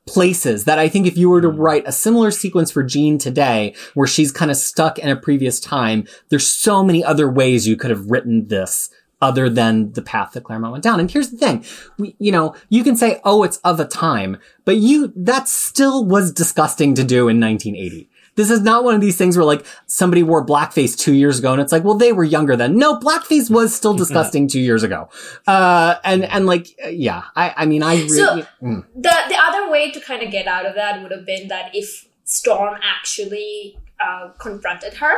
[0.07, 3.75] places that I think if you were to write a similar sequence for Jean today,
[3.95, 7.77] where she's kind of stuck in a previous time, there's so many other ways you
[7.77, 8.91] could have written this
[9.23, 11.01] other than the path that Claremont went down.
[11.01, 11.65] And here's the thing,
[11.97, 16.05] we, you know, you can say, oh, it's of a time, but you, that still
[16.05, 18.11] was disgusting to do in 1980.
[18.35, 21.53] This is not one of these things where like somebody wore blackface two years ago
[21.53, 22.77] and it's like, well, they were younger then.
[22.79, 25.09] No, blackface was still disgusting two years ago.
[25.47, 28.09] Uh, and, and like, yeah, I, I mean, I really,
[28.43, 28.85] So- mm.
[28.95, 31.71] the the other way to kind of get out of that would have been that
[31.75, 35.13] if Storm actually uh, confronted her,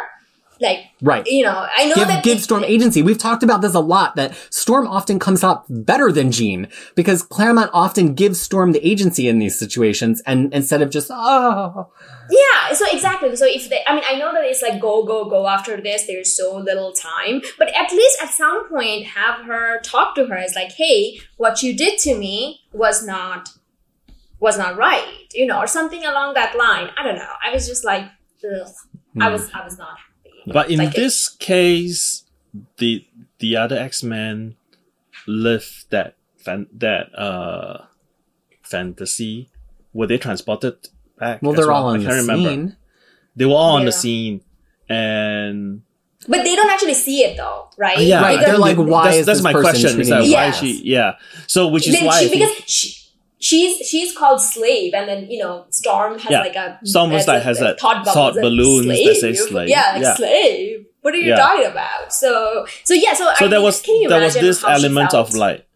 [0.61, 1.27] like right.
[1.27, 3.03] you know, I know give, that give Storm agency.
[3.03, 7.23] We've talked about this a lot that Storm often comes out better than Jean because
[7.23, 11.91] Claremont often gives Storm the agency in these situations and instead of just, oh,
[12.31, 13.35] Yeah, so exactly.
[13.37, 16.07] So if they, I mean, I know that it's like go, go, go after this.
[16.07, 20.37] There's so little time, but at least at some point, have her talk to her.
[20.37, 23.49] It's like, hey, what you did to me was not,
[24.41, 26.91] was not right, you know, or something along that line.
[26.97, 27.33] I don't know.
[27.43, 28.05] I was just like,
[28.45, 28.69] ugh.
[29.21, 29.33] I Hmm.
[29.33, 30.14] was, I was not happy.
[30.47, 32.25] But in Like it- this case,
[32.79, 33.05] the
[33.39, 34.57] the other X Men
[35.27, 37.85] live that fan, that uh
[38.63, 39.49] fantasy.
[39.93, 40.77] Were they transported
[41.19, 41.41] back?
[41.43, 42.49] well, they're all I on can't the remember.
[42.51, 42.77] scene.
[43.37, 43.87] They were all on Yeah.
[43.87, 44.41] the scene,
[44.89, 45.83] and
[46.27, 47.99] but they don't actually see it though, right?
[47.99, 50.01] Yeah, Right, They they're like, why that's, is that's this my question.
[50.01, 50.83] Is that me why like she?
[50.85, 51.13] Yeah.
[51.47, 53.04] So which is then why she, I think, because she,
[53.39, 56.41] she's she's called slave, and then you know Storm has Yeah.
[56.41, 59.35] like a Storm was has like- has a thought, thought bubbles and balloons that say
[59.35, 59.39] slave.
[59.39, 59.68] slave.
[59.68, 60.14] Yeah, like Yeah.
[60.14, 60.87] slave.
[61.03, 61.37] What are you Yeah.
[61.37, 62.12] talking about?
[62.12, 64.64] So so yeah, so, so I there mean, was can you there was imagine this
[64.64, 65.66] element of like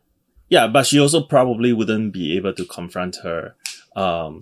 [0.48, 3.54] yeah but she also probably wouldn't be able to confront her
[3.96, 4.40] um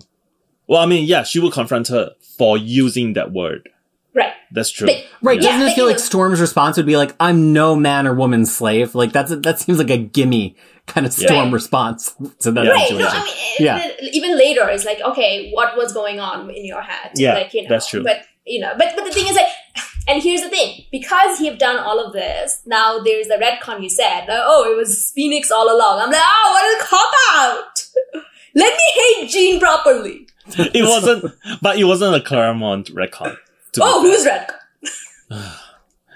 [0.67, 3.67] well i mean yeah she would confront her for using that word
[4.13, 4.31] right.
[4.51, 5.41] that's true But- Right.
[5.41, 8.45] Yeah, Doesn't it feel like Storm's response would be like, I'm no man or woman
[8.45, 8.93] slave?
[8.93, 10.55] Like that's, that seems like a gimme
[10.87, 11.53] kind of Storm Right.
[11.53, 12.87] response to that Right.
[12.87, 12.99] situation.
[12.99, 13.77] No, I mean, Yeah.
[13.77, 17.11] even- even later, it's like, okay, what was going on in your head?
[17.15, 18.03] Yeah, like, you know, that's true.
[18.03, 19.47] But you know, but but the thing is, like,
[20.07, 23.83] and here's the thing: because you've done all of this, now there's the retcon.
[23.83, 25.99] You said, like, oh, it was Phoenix all along.
[25.99, 27.83] I'm like, oh, what a cop out!
[28.55, 30.27] Let me hate Jean properly.
[30.57, 31.25] it wasn't
[31.61, 33.35] but it wasn't a claremont retcon
[33.73, 34.11] to Oh, fair.
[34.11, 35.53] who's retcon?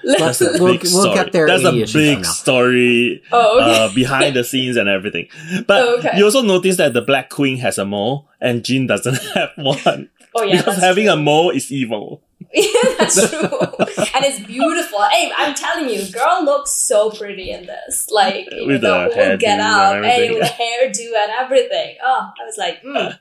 [0.03, 1.15] That's a we'll, big we'll story.
[1.15, 1.47] get there.
[1.47, 3.85] That's a big story Oh, okay.
[3.85, 5.27] uh, behind the scenes and everything.
[5.67, 6.17] But Oh, okay.
[6.17, 10.09] you also notice that the Black Queen has a mole and Jean doesn't have one.
[10.35, 11.13] oh yeah, because having true.
[11.13, 12.21] a mole is evil.
[12.53, 15.01] Yeah, that's true, and it's beautiful.
[15.11, 18.09] Hey, I'm telling you, girl looks so pretty in this.
[18.11, 20.39] Like you With know, the the whole get up, and hey, everything.
[20.39, 21.95] with the hairdo and everything.
[22.03, 23.17] Oh, I was like, mm.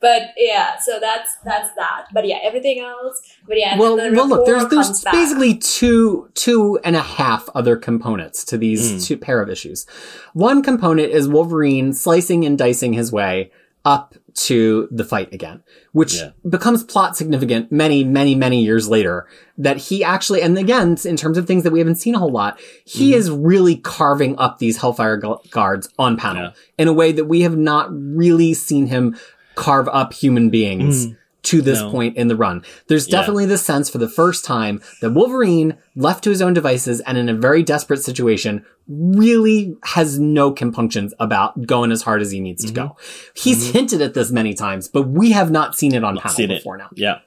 [0.00, 0.78] but yeah.
[0.78, 2.06] So that's that's that.
[2.12, 3.20] But yeah, everything else.
[3.46, 5.12] But yeah, well, the well, look, there's there's comes back.
[5.14, 9.04] basically two two and a half other components to these Mm.
[9.06, 9.86] two pair of issues.
[10.34, 13.50] One component is Wolverine slicing and dicing his way
[13.84, 14.14] up
[14.46, 15.60] to the fight again,
[15.92, 16.30] which Yeah.
[16.48, 19.26] becomes plot significant many, many, many years later.
[19.56, 22.30] That he actually, and again, in terms of things that we haven't seen a whole
[22.32, 23.14] lot, he Mhm.
[23.16, 26.50] is really carving up these Hellfire gu- guards on panel Yeah.
[26.78, 29.16] in a way that we have not really seen him
[29.56, 31.16] carve up human beings Mm.
[31.44, 31.90] To this No.
[31.90, 32.62] point in the run.
[32.88, 33.18] There's Yeah.
[33.20, 37.16] definitely this sense for the first time that Wolverine, left to his own devices and
[37.16, 42.40] in a very desperate situation, really has no compunctions about going as hard as he
[42.40, 42.96] needs to go.
[43.34, 43.72] He's Mhm.
[43.72, 46.50] hinted at this many times, but we have not seen it on Not panel seen
[46.50, 46.56] it.
[46.58, 46.88] before now.
[46.94, 47.18] Yeah.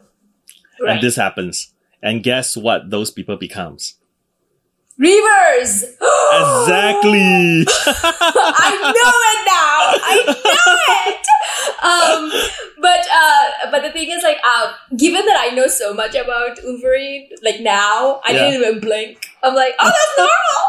[0.82, 0.93] Right.
[0.95, 1.72] And this happens.
[2.03, 3.95] And guess what those people becomes?
[4.99, 5.84] Reavers.
[6.34, 7.20] Exactly.
[7.86, 9.80] I know it now.
[10.01, 10.24] I
[10.55, 10.76] know
[11.07, 11.28] it.
[11.84, 12.32] Um,
[12.80, 16.59] but uh, but the thing is, like, uh, given that I know so much about
[16.64, 18.39] Wolverine, like now, I Yeah.
[18.51, 19.28] didn't even blink.
[19.43, 20.66] I'm like, oh, that's normal.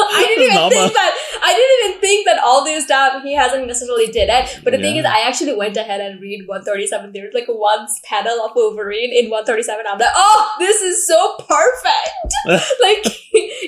[0.12, 0.70] I didn't even Normal.
[0.70, 1.12] think that.
[1.42, 4.60] I didn't even think that all this stuff he hasn't necessarily did it.
[4.64, 7.12] But the thing is, I actually went ahead and read 137.
[7.12, 9.84] There's like one panel of Wolverine in 137.
[9.86, 12.32] I'm like, oh, this is so perfect.
[12.80, 13.04] like,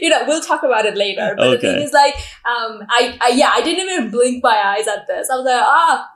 [0.00, 1.34] you know, we'll talk about it later.
[1.36, 2.14] But the thing is, like,
[2.46, 5.28] um, I, I, yeah, I didn't even blink my eyes at this.
[5.30, 6.08] I was like, ah,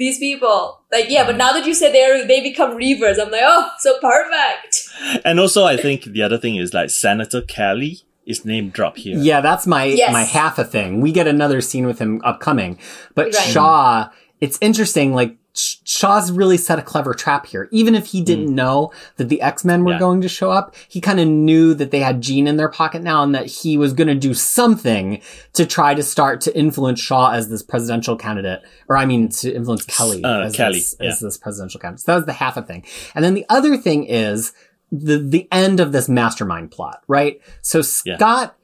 [0.00, 1.24] these people, like, yeah.
[1.24, 5.22] But now that you say they they become reavers, I'm like, oh, so perfect.
[5.24, 9.16] and also, I think the other thing is like Senator Kelly is name drop here.
[9.18, 10.12] Yeah, that's my Yes.
[10.12, 11.00] my half a thing.
[11.00, 12.78] We get another scene with him upcoming,
[13.14, 13.34] but Right.
[13.34, 14.08] Shaw.
[14.40, 15.12] It's interesting.
[15.14, 15.39] Like Sh-
[15.84, 17.68] Shaw's really set a clever trap here.
[17.72, 19.94] Even if he didn't know that the X Men were Mm.
[19.94, 19.98] Yeah.
[19.98, 23.02] going to show up, he kind of knew that they had Jean in their pocket
[23.02, 25.20] now, and that he was going to do something
[25.54, 29.52] to try to start to influence Shaw as this presidential candidate, or I mean, to
[29.52, 31.08] influence Kelly Uh, as, Kelly, this, yeah.
[31.10, 32.00] as this presidential candidate.
[32.04, 32.84] So that was the half a thing,
[33.14, 34.52] and then the other thing is
[34.92, 37.40] the the end of this mastermind plot, right?
[37.62, 38.16] So Yeah.
[38.16, 38.56] Scott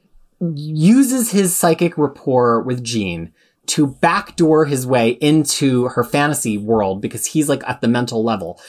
[0.55, 3.31] uses his psychic rapport with Jean
[3.67, 8.59] to backdoor his way into her fantasy world because he's like at the mental level.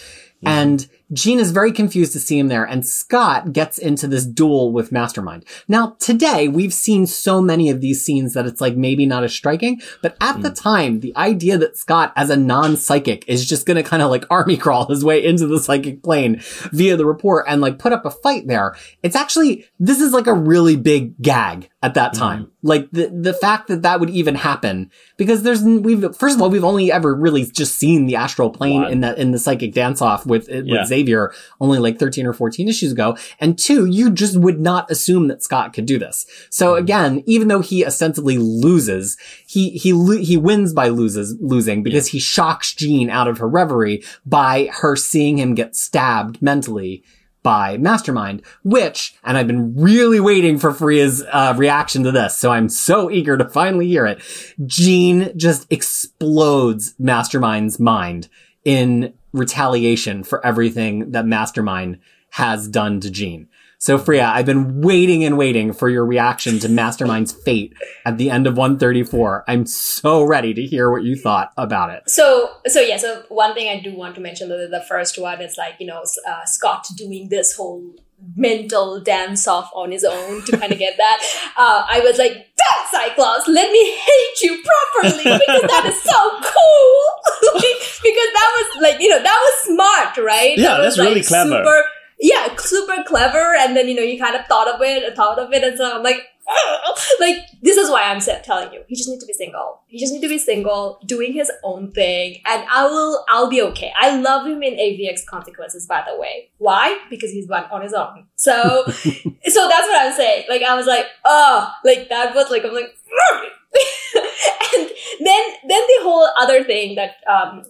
[0.44, 4.72] And Jean is very confused to see him there, and Scott gets into this duel
[4.72, 5.44] with Mastermind.
[5.66, 9.32] Now, today, we've seen so many of these scenes that it's like maybe not as
[9.32, 10.54] striking, but at the hmm.
[10.54, 14.56] time, the idea that Scott, as a non-psychic, is just gonna kind of like army
[14.56, 16.40] crawl his way into the psychic plane
[16.72, 20.26] via the rapport and like put up a fight there, it's actually, this is like
[20.26, 22.18] a really big gag at that hmm.
[22.18, 22.50] time.
[22.62, 26.50] Like the, the fact that that would even happen, because there's, we've, first of all,
[26.50, 30.02] we've only ever really just seen the astral plane in that, in the psychic dance
[30.02, 30.84] off with, with Yeah.
[30.98, 33.16] Xavier only like 13 or 14 issues ago.
[33.40, 36.26] And two, you just would not assume that Scott could do this.
[36.50, 36.82] So Mm-hmm.
[36.82, 42.08] again, even though he ostensibly loses, he, he, lo- he wins by loses, losing because
[42.08, 47.02] he shocks Jean out of her reverie by her seeing him get stabbed mentally
[47.42, 52.50] by Mastermind, which, and I've been really waiting for Freya's uh, reaction to this, so
[52.50, 54.20] I'm so eager to finally hear it.
[54.66, 58.28] Jean just explodes Mastermind's mind
[58.64, 61.98] in retaliation for everything that Mastermind
[62.30, 63.48] has done to Jean.
[63.80, 67.74] So Freya, I've been waiting and waiting for your reaction to Mastermind's fate
[68.04, 69.44] at the end of 134.
[69.46, 72.10] I'm so ready to hear what you thought about it.
[72.10, 72.96] So, so yeah.
[72.96, 75.86] So one thing I do want to mention that the first one is like you
[75.86, 77.94] know uh, Scott doing this whole
[78.36, 81.22] mental dance off on his own to kind of get that.
[81.58, 86.30] Uh, I was like, "That Cyclops, let me hate you properly because that is so
[86.40, 87.02] cool."
[87.54, 90.56] Like, because that was like you know that was smart, right?
[90.56, 91.58] Yeah, That was, that's really clever.
[91.58, 91.84] Super,
[92.20, 93.54] yeah, super clever.
[93.56, 95.76] And then you know you kind of thought of it, and thought of it, and
[95.76, 96.22] so I'm like.
[97.20, 99.82] like this is why I'm telling you, he just need to be single.
[99.86, 103.22] He just need to be single, doing his own thing, and I will.
[103.28, 103.92] I'll be okay.
[103.94, 106.48] I love him in AVX Consequences, by the way.
[106.56, 107.00] Why?
[107.10, 108.28] Because he's one on his own.
[108.36, 108.52] So,
[108.86, 110.46] so that's what I'm saying.
[110.48, 112.94] Like I was like, oh, like that was like I'm like,
[114.14, 114.90] and
[115.20, 117.62] then then the whole other thing that um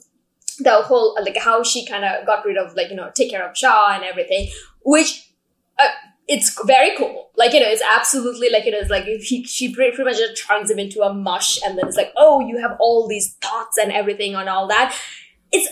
[0.59, 3.48] the whole like how she kind of got rid of like you know take care
[3.48, 4.48] of Shaw and everything,
[4.84, 5.30] which
[5.78, 5.88] uh,
[6.26, 7.30] it's very cool.
[7.36, 10.46] Like you know, it's absolutely like you it is like he she pretty, much just
[10.46, 13.78] turns him into a mush, and then it's like oh you have all these thoughts
[13.78, 14.96] and everything and all that.
[15.52, 15.68] It's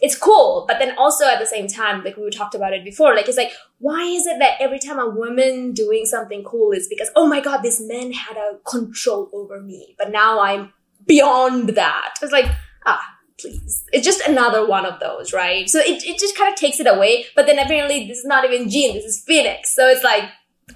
[0.00, 3.14] it's cool, but then also at the same time, like we talked about it before,
[3.14, 6.86] like it's like why is it that every time a woman doing something cool is
[6.88, 10.72] because, oh my God, this man had a control over me, but now I'm
[11.06, 12.14] beyond that.
[12.22, 12.50] It's like,
[12.86, 13.02] ah,
[13.38, 13.84] please.
[13.92, 15.68] It's just another one of those, right?
[15.68, 17.26] So it, it just kind of takes it away.
[17.34, 19.74] But then apparently this is not even Jean, this is Phoenix.
[19.74, 20.24] So it's like,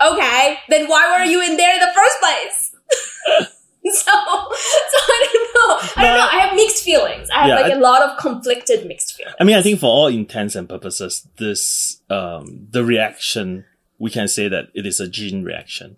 [0.01, 2.77] okay, then why were you in there in the first place?
[3.85, 6.03] so, so I don't know.
[6.03, 6.29] I don't know.
[6.31, 7.29] I have mixed feelings.
[7.31, 9.37] I have yeah, like a lot of conflicted mixed feelings.
[9.41, 13.65] I mean, I think for all intents and purposes, this, um, the reaction,
[13.99, 15.97] we can say that it is a Jean reaction.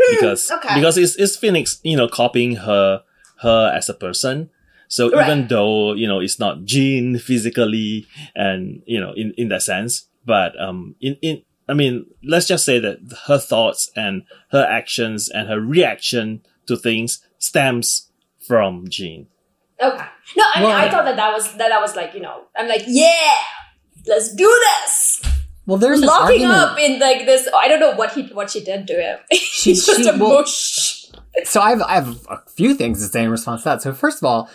[0.00, 0.74] Hmm, because, okay.
[0.74, 3.02] because it's, it's Phoenix, you know, copying her,
[3.42, 4.50] her as a person.
[4.88, 5.28] So right.
[5.28, 10.08] even though, you know, it's not Jean physically and, you know, in, in that sense,
[10.24, 15.28] but, um, in, in, I mean, let's just say that her thoughts and her actions
[15.28, 18.10] and her reaction to things stems
[18.46, 19.26] from Jean.
[19.80, 20.04] Okay.
[20.36, 22.68] No, I, well, I thought that that was that I was like you know I'm
[22.68, 23.34] like yeah,
[24.06, 25.22] let's do this.
[25.66, 27.48] Well, there's locking up in like this.
[27.54, 29.18] I don't know what he what she did to him.
[29.32, 30.97] She's just she, a well, mush.
[31.44, 33.82] So I have I have a few things to say in response to that.
[33.82, 34.50] So first of all,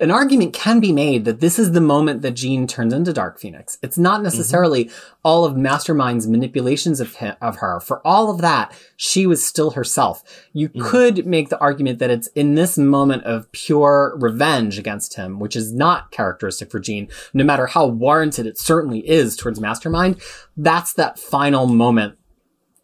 [0.00, 3.38] an argument can be made that this is the moment that Jean turns into Dark
[3.38, 3.78] Phoenix.
[3.82, 5.14] It's not necessarily mm-hmm.
[5.24, 7.80] all of Mastermind's manipulations of him, of her.
[7.80, 10.22] For all of that, she was still herself.
[10.52, 10.82] You mm-hmm.
[10.82, 15.56] could make the argument that it's in this moment of pure revenge against him, which
[15.56, 20.20] is not characteristic for Jean, no matter how warranted it certainly is towards Mastermind.
[20.56, 22.17] That's that final moment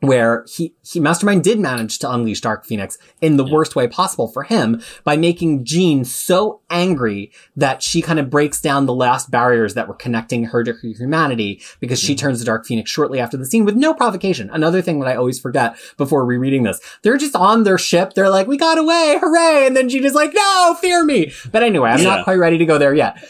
[0.06, 3.52] where he, he mastermind did manage to unleash dark phoenix in the yeah.
[3.52, 8.60] worst way possible for him by making jean so angry that she kind of breaks
[8.60, 12.44] down the last barriers that were connecting her to her humanity because she turns to
[12.44, 14.50] dark phoenix shortly after the scene with no provocation.
[14.50, 18.14] Another thing that i always forget before rereading this they're just on their ship.
[18.14, 19.18] They're like we got away.
[19.20, 19.66] Hooray.
[19.66, 21.32] And then jean is like no fear me.
[21.50, 22.16] But anyway i'm yeah.
[22.16, 23.22] not quite ready to go there yet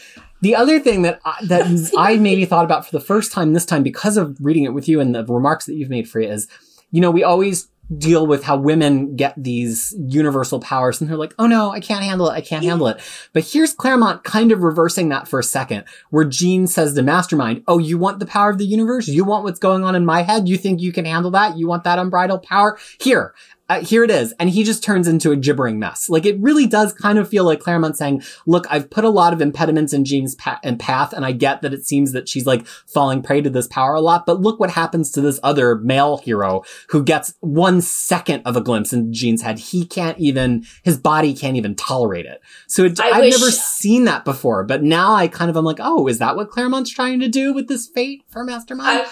[0.45, 3.65] the other thing that I, that I maybe thought about for the first time this
[3.65, 6.47] time because of reading it with you and the remarks that you've made, Freya, is
[6.91, 7.67] you know, we always
[7.97, 12.03] deal with how women get these universal powers and they're like, oh no, I can't
[12.03, 12.33] handle it.
[12.33, 12.99] I can't handle it.
[13.33, 17.63] But here's Claremont kind of reversing that for a second, where Jean says to Mastermind,
[17.67, 19.07] oh, you want the power of the universe?
[19.07, 20.47] You want what's going on in my head?
[20.47, 21.57] You think you can handle that?
[21.57, 22.79] You want that unbridled power?
[22.99, 23.33] Here,
[23.67, 24.31] uh, here it is.
[24.39, 26.07] And he just turns into a gibbering mess.
[26.07, 29.33] Like it really does kind of feel like Claremont saying, look, I've put a lot
[29.33, 31.13] of impediments in Jean's pa- and path.
[31.13, 34.01] And I get that it seems that she's like falling prey to this power a
[34.01, 34.27] lot.
[34.27, 38.61] But look what happens to this other male hero who gets one second of a
[38.61, 39.57] glimpse in Jean's head.
[39.57, 42.41] He can't even, his body can't even tolerate it.
[42.67, 44.63] So it, I've wish- never seen that before.
[44.63, 47.51] But now I kind of am like, oh, is that what Claremont's trying to do
[47.51, 49.07] with this fate for Mastermind?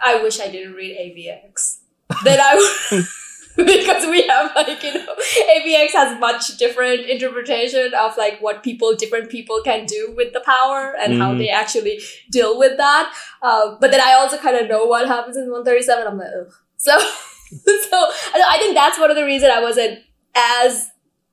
[0.00, 1.78] I, I wish I didn't read AVX.
[2.22, 3.02] That I
[3.56, 5.14] because we have like you know
[5.56, 10.40] AVX has much different interpretation of like what people different people can do with the
[10.40, 11.18] power and mm.
[11.18, 12.00] how they actually
[12.30, 13.14] deal with that.
[13.42, 16.06] Uh, but then I also kind of know what happens in 137.
[16.06, 16.52] I'm like, Ugh.
[16.76, 20.00] so so I think that's one of the reasons I wasn't
[20.34, 20.90] as.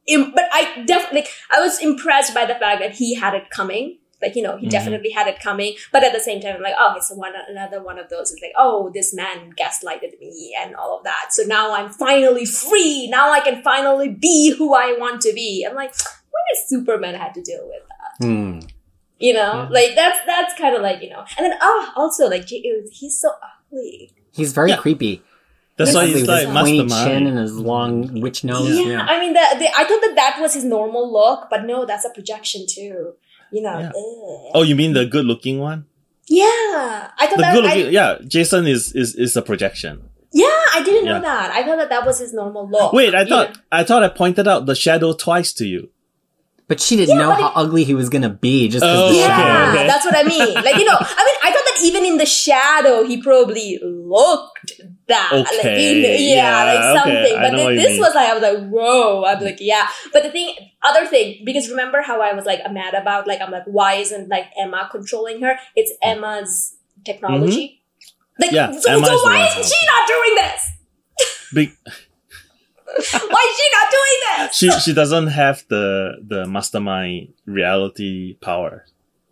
[0.07, 4.36] but I definitely I was impressed by the fact that he had it coming like,
[4.36, 4.69] you know, he mm-hmm.
[4.69, 5.76] definitely had it coming.
[5.91, 8.32] But at the same time, I'm like, oh, it's one, another one of those.
[8.32, 11.28] It's like, oh, this man gaslighted me and all of that.
[11.32, 13.07] So now I'm finally free.
[13.07, 15.65] Now I can finally be who I want to be.
[15.67, 18.26] I'm like, what if Superman had to deal with that?
[18.26, 18.69] Mm.
[19.19, 19.67] You know, yeah.
[19.69, 23.32] like that's, that's kind of like, you know, and then, oh, also like, he's so
[23.72, 24.11] ugly.
[24.32, 24.78] He's very yeah.
[24.78, 25.24] creepy.
[25.78, 28.78] That's why he's like pointy chin and his long witch nose.
[28.78, 29.05] Yeah, yeah.
[29.05, 32.05] I mean, the, the, I thought that that was his normal look, but no, that's
[32.05, 33.13] a projection too
[33.52, 33.80] you know.
[33.80, 33.89] Yeah.
[33.89, 34.52] Eh.
[34.54, 35.86] Oh, you mean the good looking one?
[36.28, 37.54] Yeah, I thought the that.
[37.54, 40.10] Good looking, I, yeah, Jason is is is a projection.
[40.34, 41.14] Yeah, I didn't yeah.
[41.14, 41.52] know that.
[41.52, 42.93] I thought that that was his normal look.
[42.93, 43.62] Wait, I thought know?
[43.72, 45.89] I thought I pointed out the shadow twice to you.
[46.68, 49.10] But she didn't yeah, know how it, ugly he was gonna be just because oh,
[49.10, 49.78] the shadow.
[49.78, 50.54] Yeah, that's what I mean.
[50.54, 54.80] Like you know, I mean, I thought that even in the shadow, he probably looked
[55.12, 55.30] that.
[55.34, 56.01] Okay.
[56.01, 57.16] Like, yeah, yeah, like something.
[57.16, 57.36] Okay.
[57.36, 59.26] But then this was like, I was like, whoa.
[59.26, 59.88] I'm like, yeah.
[60.12, 63.51] But the thing, other thing, because remember how I was like mad about, like, I'm
[63.51, 65.57] like, why isn't like Emma controlling her?
[65.76, 67.68] It's Emma's technology.
[67.68, 68.43] Mm-hmm.
[68.43, 70.72] Like, yeah, so, so why isn't she not doing this?
[71.53, 71.91] Be-
[72.95, 74.55] why is she not doing this?
[74.55, 78.86] She she doesn't have the the mastermind reality power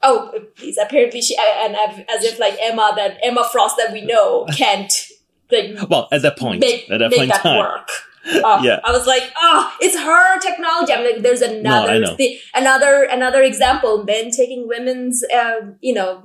[0.04, 1.76] oh please apparently she and
[2.10, 5.09] as if like emma that emma frost that we know can't
[5.52, 7.60] like well at that point make, at that make point that time.
[7.60, 7.90] work
[8.26, 8.80] uh, yeah.
[8.84, 10.94] I was like, oh, it's her technology.
[10.94, 14.04] I'm like, there's another, no, th- another, another example.
[14.04, 16.24] Men taking women's, uh, you know,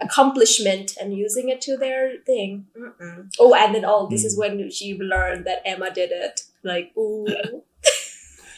[0.00, 2.66] accomplishment and using it to their thing.
[2.76, 3.32] Mm-mm.
[3.38, 4.26] Oh, and then oh, this mm.
[4.26, 6.42] is when she learned that Emma did it.
[6.62, 7.26] Like, ooh.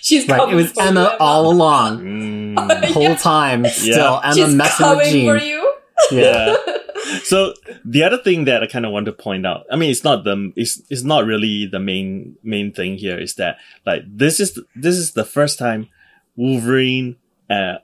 [0.01, 0.49] She's right.
[0.49, 2.69] It was Emma, Emma, all along, mm.
[2.81, 3.17] the whole yeah.
[3.17, 3.67] time.
[3.67, 4.21] Still, yeah.
[4.23, 5.29] Emma She's messing with Jean.
[5.29, 5.75] for you.
[6.13, 6.57] Yeah.
[7.23, 7.55] So
[7.85, 10.25] the other thing that I kind of want to point out, I mean, it's not
[10.25, 14.59] the, it's, it's not really the main, main thing here is that like, this is,
[14.75, 15.89] this is the first time
[16.37, 17.17] Wolverine,
[17.51, 17.77] uh,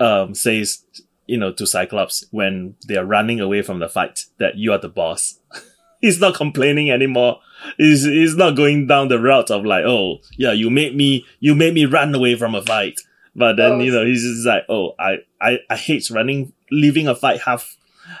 [0.00, 0.84] um, says,
[1.26, 4.78] you know, to Cyclops when they are running away from the fight that you are
[4.78, 5.38] the boss.
[6.02, 7.40] he's not complaining anymore.
[7.78, 11.54] He's, he's not going down the route of like, oh, yeah, you made me, you
[11.54, 13.00] made me run away from a fight.
[13.34, 13.80] But then, oh.
[13.80, 17.76] you know, he's just like, oh, I, I, I hate running, leaving a fight half,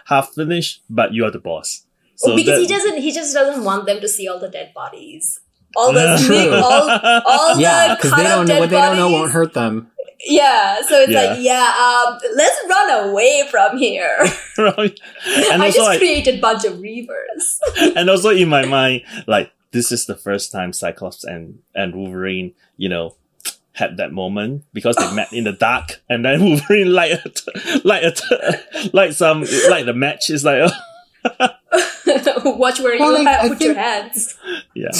[0.06, 1.86] half finished, but you are the boss.
[2.16, 4.48] So well, because that, he doesn't, he just doesn't want them to see all the
[4.48, 5.40] dead bodies.
[5.74, 6.90] All the, big, all,
[7.26, 9.90] all yeah, because they don't know what they don't know won't hurt them.
[10.24, 11.22] Yeah, so it's yeah.
[11.22, 14.16] like, yeah, um, let's run away from here.
[14.58, 14.98] right.
[15.50, 17.58] And I just like, created a bunch of reavers.
[17.96, 22.54] and also in my mind, like, this is the first time Cyclops and, and Wolverine,
[22.76, 23.16] you know,
[23.82, 27.80] had that moment because they met in the dark and then Wolverine like a, um,
[27.84, 30.30] light a, like some like the match.
[30.30, 30.70] Is like
[31.24, 31.48] oh.
[32.44, 34.38] watch where well, you have, put think, your hands.
[34.74, 34.90] Yeah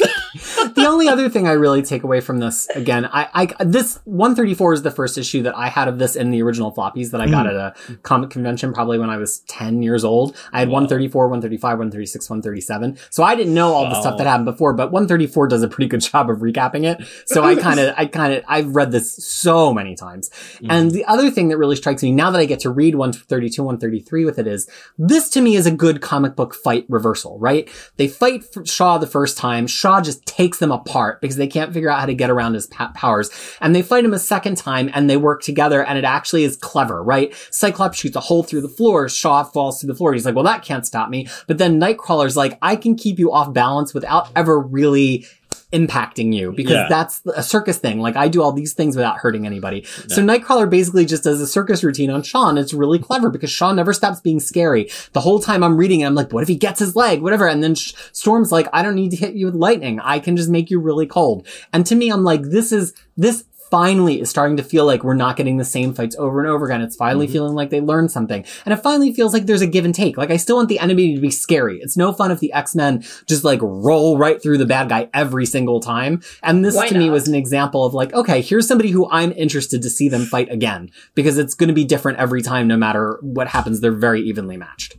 [0.74, 3.28] the only other thing I really take away from this, again, I,
[3.58, 6.72] I, this 134 is the first issue that I had of this in the original
[6.72, 7.50] floppies that I got mm.
[7.50, 10.36] at a comic convention probably when I was 10 years old.
[10.52, 10.74] I had wow.
[10.74, 12.98] 134, 135, 136, 137.
[13.10, 13.90] So I didn't know all wow.
[13.90, 17.06] the stuff that happened before, but 134 does a pretty good job of recapping it.
[17.26, 20.30] So I kind of, I kind of, I've read this so many times.
[20.60, 20.66] Mm.
[20.70, 23.62] And the other thing that really strikes me now that I get to read 132,
[23.62, 27.68] 133 with it is this to me is a good comic book fight reversal, right?
[27.96, 29.66] They fight Shaw the first time.
[29.66, 32.66] Shaw just takes them apart because they can't figure out how to get around his
[32.66, 33.30] powers.
[33.60, 36.56] And they fight him a second time and they work together and it actually is
[36.56, 37.34] clever, right?
[37.50, 39.08] Cyclops shoots a hole through the floor.
[39.08, 40.12] Shaw falls through the floor.
[40.12, 41.28] He's like, well, that can't stop me.
[41.46, 45.26] But then Nightcrawler's like, I can keep you off balance without ever really
[45.72, 46.86] impacting you because yeah.
[46.88, 48.00] that's a circus thing.
[48.00, 49.80] Like I do all these things without hurting anybody.
[49.80, 50.16] Yeah.
[50.16, 52.54] So Nightcrawler basically just does a circus routine on Shaw.
[52.56, 54.90] It's really clever because Shaw never stops being scary.
[55.12, 57.22] The whole time I'm reading it, I'm like, what if he gets his leg?
[57.22, 57.46] Whatever.
[57.46, 60.00] And then Storm's like, I don't need to hit you with lightning.
[60.00, 61.46] I can just make you really cold.
[61.72, 65.14] And to me, I'm like, this is, this finally is starting to feel like we're
[65.14, 66.82] not getting the same fights over and over again.
[66.82, 67.32] It's finally mm-hmm.
[67.32, 68.44] feeling like they learned something.
[68.64, 70.16] And it finally feels like there's a give and take.
[70.16, 71.78] Like I still want the enemy to be scary.
[71.80, 75.46] It's no fun if the X-Men just like roll right through the bad guy every
[75.46, 76.22] single time.
[76.42, 77.00] And this Why to not?
[77.00, 80.24] me was an example of like, okay, here's somebody who I'm interested to see them
[80.24, 83.80] fight again because it's going to be different every time no matter what happens.
[83.80, 84.96] They're very evenly matched.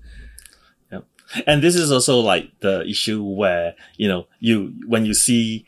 [1.47, 5.65] And this is also like the issue where, you know, you, when you see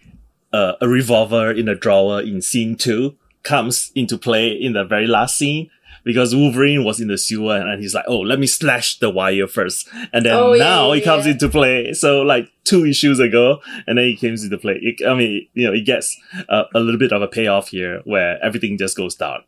[0.54, 5.08] uh, a revolver in a drawer in scene two comes into play in the very
[5.08, 5.70] last scene
[6.04, 9.47] because Wolverine was in the sewer and he's like, oh, let me slash the wire
[9.47, 9.88] first.
[10.12, 11.34] And then oh, now yeah, it comes yeah.
[11.34, 11.93] into play.
[11.93, 14.80] So like two issues ago, and then it comes into play.
[14.82, 16.16] It, I mean, you know, it gets
[16.49, 19.43] uh, a little bit of a payoff here where everything just goes dark.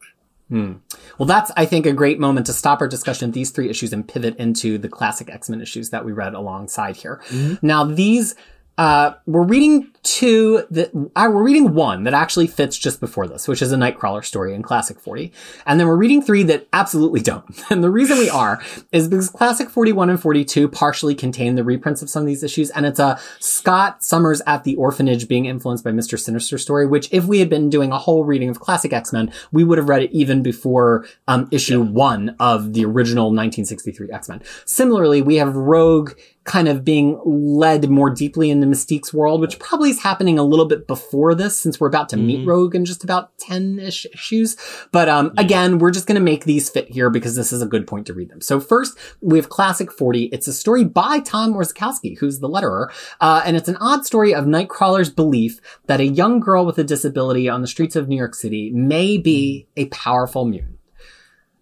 [0.49, 0.73] Hmm.
[1.17, 3.91] Well, that's, I think, a great moment to stop our discussion of these three issues
[3.91, 7.19] and pivot into the classic X-Men issues that we read alongside here.
[7.29, 7.65] Mm-hmm.
[7.65, 8.35] Now, these
[8.77, 13.47] uh, we're reading two that uh, we're reading one that actually fits just before this,
[13.47, 15.31] which is a Nightcrawler story in Classic 40.
[15.65, 17.45] And then we're reading three that absolutely don't.
[17.75, 18.61] And the reason we are
[18.91, 22.69] is because Classic 41 and 42 partially contain the reprints of some of these issues.
[22.69, 26.17] And it's a Scott Summers at the orphanage being influenced by Mr.
[26.19, 29.63] Sinister story, which if we had been doing a whole reading of Classic X-Men, we
[29.63, 31.89] would have read it even before um, issue yeah.
[31.89, 34.43] one of the original 1963 X-Men.
[34.65, 36.11] Similarly, we have Rogue
[36.45, 40.67] kind of being led more deeply into Mystique's world, which probably is happening a little
[40.67, 42.27] bit before this since we're about to mm-hmm.
[42.27, 44.55] meet Rogue in just about 10-ish issues.
[44.91, 45.41] But, um, yeah.
[45.41, 48.05] again, we're just going to make these fit here because this is a good point
[48.07, 48.41] to read them.
[48.41, 50.25] So first, we have Classic 40.
[50.25, 52.89] It's a story by Tom Orzechowski, who's the letterer.
[53.19, 56.83] Uh, and it's an odd story of Nightcrawler's belief that a young girl with a
[56.83, 60.77] disability on the streets of New York City may be a powerful mutant.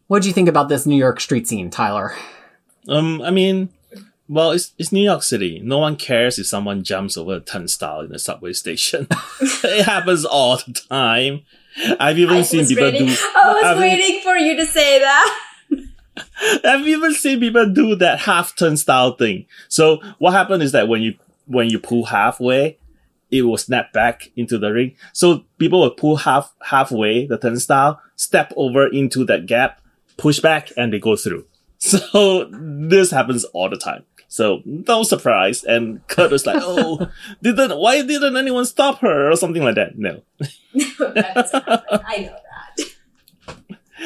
[0.07, 2.13] What do you think about this New York street scene, Tyler?
[2.89, 3.69] Um, I mean,
[4.28, 5.59] well, it's, it's New York City.
[5.63, 9.07] No one cares if someone jumps over a turnstile in a subway station.
[9.41, 11.41] it happens all the time.
[11.99, 13.15] I've even I seen people waiting, do.
[13.36, 15.39] I was I've waiting for you to say that.
[16.63, 19.45] I've even seen people do that half turnstile thing.
[19.69, 21.15] So what happened is that when you
[21.47, 22.78] when you pull halfway,
[23.32, 24.95] it will snap back into the ring.
[25.13, 29.82] So people will pull half halfway the turnstile, step over into that gap,
[30.17, 31.45] push back, and they go through.
[31.80, 34.05] So this happens all the time.
[34.34, 35.63] So no surprise.
[35.63, 37.07] And Kurt was like, "Oh,
[37.43, 42.79] didn't why didn't anyone stop her or something like that?" No, I know that.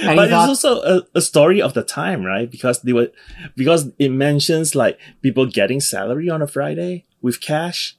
[0.04, 2.52] but it's also a, a, story of the time, right?
[2.52, 3.10] Because they were,
[3.56, 7.96] because it mentions like people getting salary on a Friday with cash,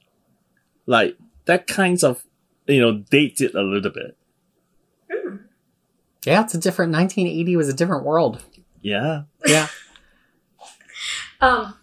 [0.85, 2.23] like that kinds of,
[2.67, 4.15] you know, dated it a little bit.
[6.27, 6.91] Yeah, it's a different.
[6.91, 8.43] 1980 was a different world.
[8.83, 9.23] Yeah.
[9.47, 9.67] Yeah.
[11.41, 11.78] Um,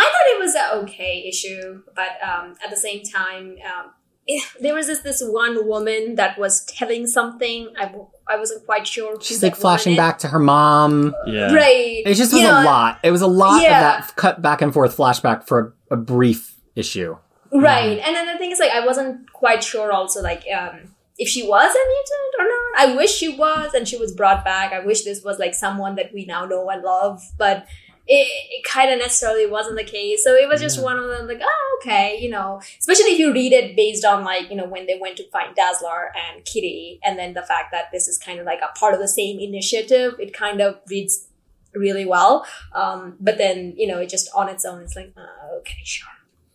[0.00, 3.92] I thought it was an okay issue, but um, at the same time, um,
[4.26, 7.72] it, there was this this one woman that was telling something.
[7.78, 7.92] I,
[8.28, 9.16] I wasn't quite sure.
[9.16, 11.14] who She's that like flashing back to her mom.
[11.26, 11.52] Yeah.
[11.52, 12.02] Right.
[12.06, 13.00] It just was You a know, lot.
[13.02, 13.76] It was a lot Yeah.
[13.76, 17.16] of that cut back and forth flashback for a, a brief issue.
[17.52, 17.98] Right.
[17.98, 21.42] And then the thing is, like, I wasn't quite sure also, like, um, if she
[21.42, 22.92] was a mutant or not.
[22.92, 24.72] I wish she was, and she was brought back.
[24.72, 27.66] I wish this was, like, someone that we now know and love, but
[28.12, 30.24] it, it kind of necessarily wasn't the case.
[30.24, 30.82] So it was just Yeah.
[30.84, 34.24] one of them, like, oh, okay, you know, especially if you read it based on,
[34.24, 37.70] like, you know, when they went to find Dazzler and Kitty, and then the fact
[37.70, 40.78] that this is kind of like a part of the same initiative, it kind of
[40.90, 41.28] reads
[41.72, 42.44] really well.
[42.74, 46.08] Um, but then, you know, it just on its own, it's like, uh, okay, sure.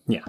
[0.08, 0.26] Yeah.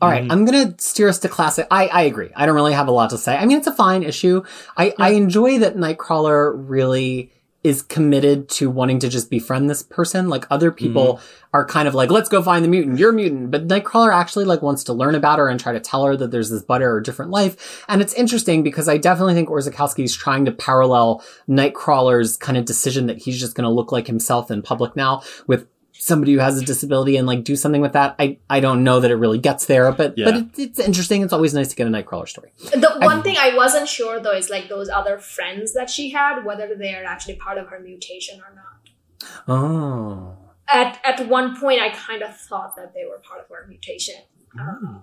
[0.00, 0.32] All right, Mhm.
[0.32, 1.66] I'm gonna steer us to classic.
[1.70, 2.30] I, I agree.
[2.34, 3.36] I don't really have a lot to say.
[3.36, 4.42] I mean, it's a fine issue.
[4.76, 7.32] I, I enjoy that Nightcrawler really
[7.68, 10.30] is committed to wanting to just befriend this person.
[10.30, 10.78] Like other mm-hmm.
[10.78, 11.20] people
[11.52, 12.98] are kind of like, let's go find the mutant.
[12.98, 13.50] You're a mutant.
[13.50, 16.30] But Nightcrawler actually like wants to learn about her and try to tell her that
[16.30, 17.84] there's this better or different life.
[17.86, 22.64] And it's interesting because I definitely think Orzakowski is trying to parallel Nightcrawler's kind of
[22.64, 25.66] decision that he's just going to look like himself in public now with
[25.98, 28.14] somebody who has a disability and like do something with that.
[28.18, 31.22] I, I don't know that it really gets there, but, but it, it's interesting.
[31.22, 32.52] It's always nice to get a Nightcrawler story.
[32.58, 36.44] The one thing I wasn't sure though is like those other friends that she had,
[36.44, 39.48] whether they're actually part of her mutation or not.
[39.48, 40.36] Oh.
[40.68, 44.16] At at one point, I kind of thought that they were part of her mutation.
[44.56, 44.98] Hmm.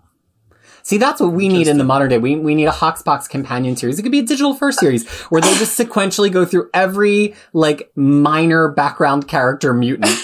[0.84, 2.18] See, that's what we need in the modern day.
[2.18, 3.98] We, we need a Hoxbox companion series.
[3.98, 7.91] It could be a digital first series where they just sequentially go through every like
[7.96, 10.16] minor background character mutant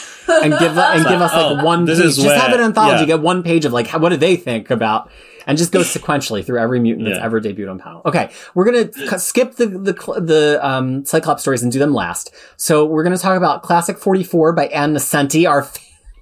[0.44, 2.16] and give and give us like Oh, one this page.
[2.16, 3.02] Just where- have an anthology.
[3.02, 3.06] yeah.
[3.06, 5.10] Get one page of like how, what do they think about,
[5.48, 8.02] and just go sequentially through every mutant that's ever debuted on panel.
[8.06, 12.34] Okay, we're gonna skip the the the um, Cyclops stories and do them last.
[12.58, 15.68] So we're gonna talk about Classic Forty Four by Ann Nocenti, our.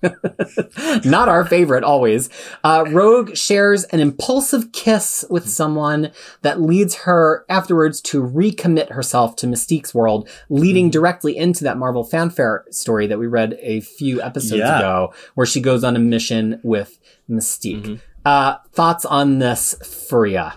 [1.05, 2.29] Not our favorite always.
[2.63, 9.35] Uh, Rogue shares an impulsive kiss with someone that leads her afterwards to recommit herself
[9.37, 14.21] to Mystique's world, leading directly into that Marvel fanfare story that we read a few
[14.21, 14.79] episodes Yeah.
[14.79, 17.83] ago, where she goes on a mission with Mystique.
[17.85, 17.99] Mhm.
[18.25, 19.75] Uh, thoughts on this,
[20.09, 20.55] Faria?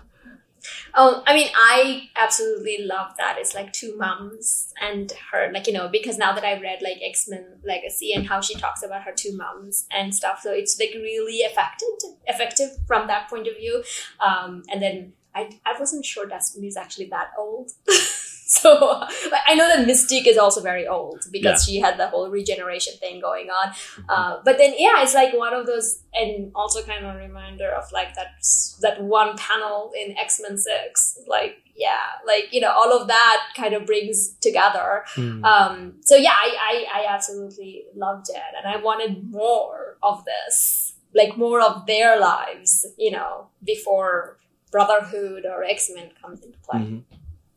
[0.95, 3.37] Oh, I mean, I absolutely love that.
[3.39, 6.99] It's like two moms and her, like, you know, because now that I've read like
[7.03, 10.79] X Men Legacy and how she talks about her two moms and stuff, so it's
[10.79, 11.89] like really effective,
[12.27, 13.83] effective from that point of view.
[14.21, 17.71] Um, and then I, I wasn't sure Destiny is actually that old.
[18.61, 19.01] so
[19.47, 23.19] I know that Mystique is also very old because she had the whole regeneration thing
[23.19, 23.73] going on.
[24.11, 27.71] Uh, but then, yeah, it's like one of those, and also kind of a reminder
[27.71, 28.35] of like that
[28.83, 31.19] that one panel in X Men Six.
[31.27, 35.05] Like, yeah, like you know, all of that kind of brings together.
[35.15, 35.43] Hmm.
[35.45, 40.93] Um, so yeah, I, I I absolutely loved it, and I wanted more of this,
[41.15, 44.37] like more of their lives, you know, before
[44.71, 46.81] Brotherhood or X Men comes into play.
[46.81, 47.03] Mhm.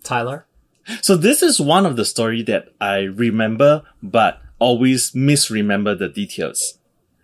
[0.03, 0.45] Tyler?
[1.01, 6.77] So this is one of the story that I remember, but always misremember the details.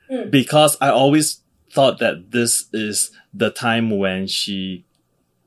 [0.09, 0.31] Mm.
[0.31, 1.41] Because I always
[1.71, 4.85] thought that this is the time when she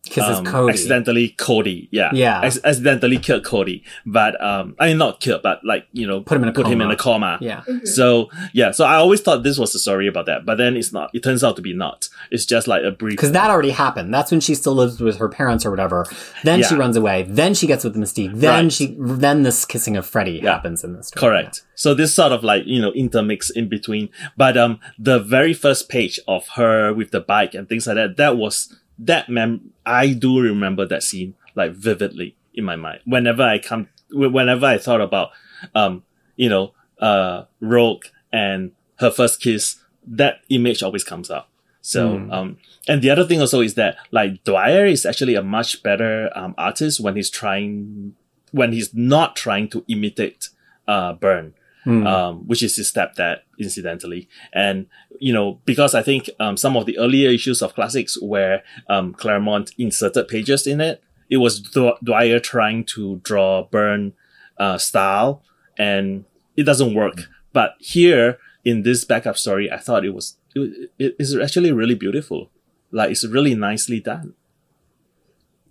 [0.04, 0.72] Kisses um, Cody.
[0.72, 2.44] accidentally Cody, yeah, Yeah.
[2.44, 3.82] Ac- accidentally killed Cody.
[4.06, 6.66] But um, I mean not killed, but like you know, Put him in a put
[6.66, 6.94] him in coma.
[6.94, 7.38] a coma.
[7.40, 7.62] Yeah.
[7.68, 7.86] Mhm.
[7.86, 10.92] So yeah, so I always thought this was a story about that, but then it's
[10.92, 11.10] not.
[11.14, 12.08] It turns out to be not.
[12.30, 13.12] It's just like a brief.
[13.16, 14.12] Because that already happened.
[14.12, 16.06] That's when she still lives with her parents or whatever.
[16.42, 17.24] Then she runs away.
[17.28, 18.34] Then she gets with the Mystique.
[18.34, 18.72] Then Right.
[18.72, 20.52] she, then this kissing of Freddy Yeah.
[20.52, 21.20] happens in this story.
[21.20, 21.62] Correct.
[21.74, 24.08] So this sort of like, you know, intermix in between.
[24.36, 28.16] But um the very first page of her with the bike and things like that,
[28.16, 33.00] that was that mem I do remember that scene like vividly in my mind.
[33.04, 35.30] Whenever I come whenever I thought about
[35.74, 36.02] um,
[36.36, 39.76] you know, uh Rogue and her first kiss,
[40.06, 41.48] that image always comes up.
[41.80, 42.30] So Hmm.
[42.32, 42.56] um
[42.88, 46.54] and the other thing also is that like Dwyer is actually a much better um
[46.56, 48.14] artist when he's trying
[48.52, 50.48] when he's not trying to imitate
[50.88, 51.54] uh Byrne
[51.84, 52.06] Hmm.
[52.06, 54.26] um, which is his stepdad, incidentally.
[54.54, 54.86] And,
[55.20, 59.12] you know, because I think um, some of the earlier issues of classics where um,
[59.12, 64.14] Claremont inserted pages in it, it was Dw- Dwyer trying to draw Byrne
[64.58, 65.42] uh, style,
[65.78, 66.24] and
[66.56, 67.28] it doesn't work.
[67.52, 71.94] But here in this backup story, I thought it was it, it is actually really
[71.94, 72.50] beautiful.
[72.92, 74.34] Like it's really nicely done.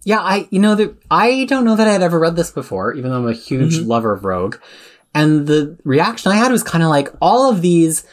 [0.05, 2.93] Yeah, I you know that I don't know that I had ever read this before,
[2.93, 3.87] even though I'm a huge Mhm.
[3.87, 4.57] lover of Rogue.
[5.13, 8.05] And the reaction I had was kind of like all of these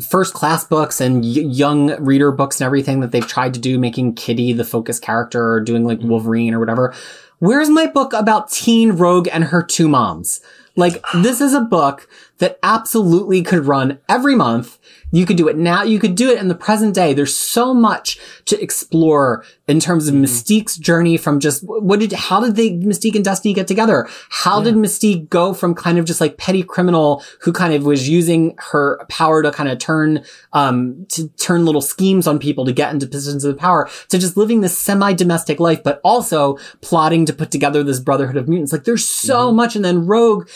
[0.00, 3.78] first class books and y- young reader books and everything that they've tried to do,
[3.78, 6.08] making Kitty the focus character or doing like mm-hmm.
[6.08, 6.94] Wolverine or whatever.
[7.38, 10.40] Where's my book about teen Rogue and her two moms?
[10.76, 12.08] Like this is a book
[12.42, 14.80] that absolutely could run every month
[15.12, 15.82] you could do it now.
[15.82, 17.12] You could do it in the present day.
[17.12, 20.24] There's so much to explore in terms of mm-hmm.
[20.24, 24.08] Mystique's journey from just what did, how did they, Mystique and Destiny get together?
[24.30, 24.64] How yeah.
[24.64, 28.56] did Mystique go from kind of just like petty criminal who kind of was using
[28.58, 30.24] her power to kind of turn,
[30.54, 34.38] um, to turn little schemes on people to get into positions of power to just
[34.38, 38.72] living this semi-domestic life, but also plotting to put together this brotherhood of mutants.
[38.72, 39.56] Like there's so mm-hmm.
[39.56, 39.76] much.
[39.76, 40.48] And then Rogue,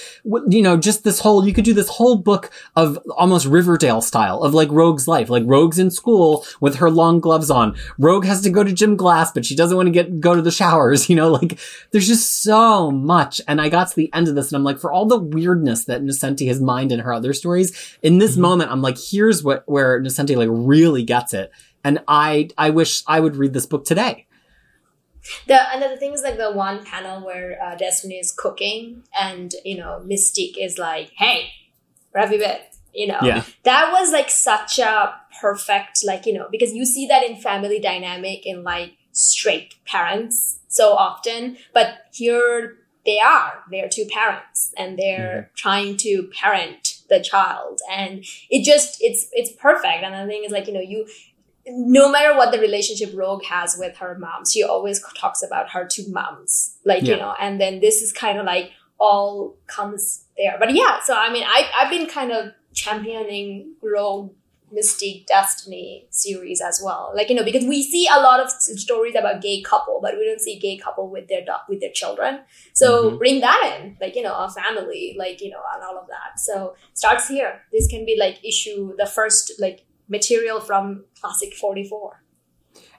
[0.48, 4.42] you know, just this whole, you could do this whole book of almost Riverdale style
[4.42, 5.30] of like Rogue's life.
[5.30, 7.76] Like Rogue's in school with her long gloves on.
[7.98, 10.42] Rogue has to go to gym class, but she doesn't want to get, go to
[10.42, 11.06] the showers.
[11.16, 11.58] You know, like
[11.92, 13.40] there's just so much.
[13.46, 15.84] And I got to the end of this and I'm like, for all the weirdness
[15.84, 18.42] that Nocenti has mined in her other stories, in this mm-hmm.
[18.42, 21.52] moment, I'm like, here's what, where Nocenti like really gets it.
[21.84, 24.26] And I, I wish I would read this book today.
[25.46, 29.76] The another thing is like the one panel where uh, Destiny is cooking and you
[29.76, 31.50] know Mystique is like, "Hey,
[32.16, 32.42] Ravi
[32.94, 33.44] you know yeah.
[33.64, 37.78] that was like such a perfect like you know because you see that in family
[37.78, 44.98] dynamic in like straight parents so often but here they are they're two parents and
[44.98, 45.54] they're mm-hmm.
[45.54, 50.50] trying to parent the child and it just it's it's perfect and the thing is
[50.50, 51.06] like you know you
[51.68, 55.84] no matter what the relationship Rogue has with her mom, she always talks about her
[55.84, 57.14] two moms, like yeah.
[57.14, 57.34] you know.
[57.40, 60.56] And then this is kind of like all comes there.
[60.58, 64.32] But yeah, so I mean, I I've been kind of championing Rogue
[64.74, 67.12] Mystique Destiny series as well.
[67.14, 70.24] Like, you know, because we see a lot of stories about gay couple, but we
[70.24, 72.40] don't see gay couple with their with their children.
[72.72, 73.18] So mm-hmm.
[73.18, 76.40] bring that in, like, you know, a family, like, you know, and all of that.
[76.40, 77.62] So starts here.
[77.72, 82.22] This can be like issue the first like material from classic 44.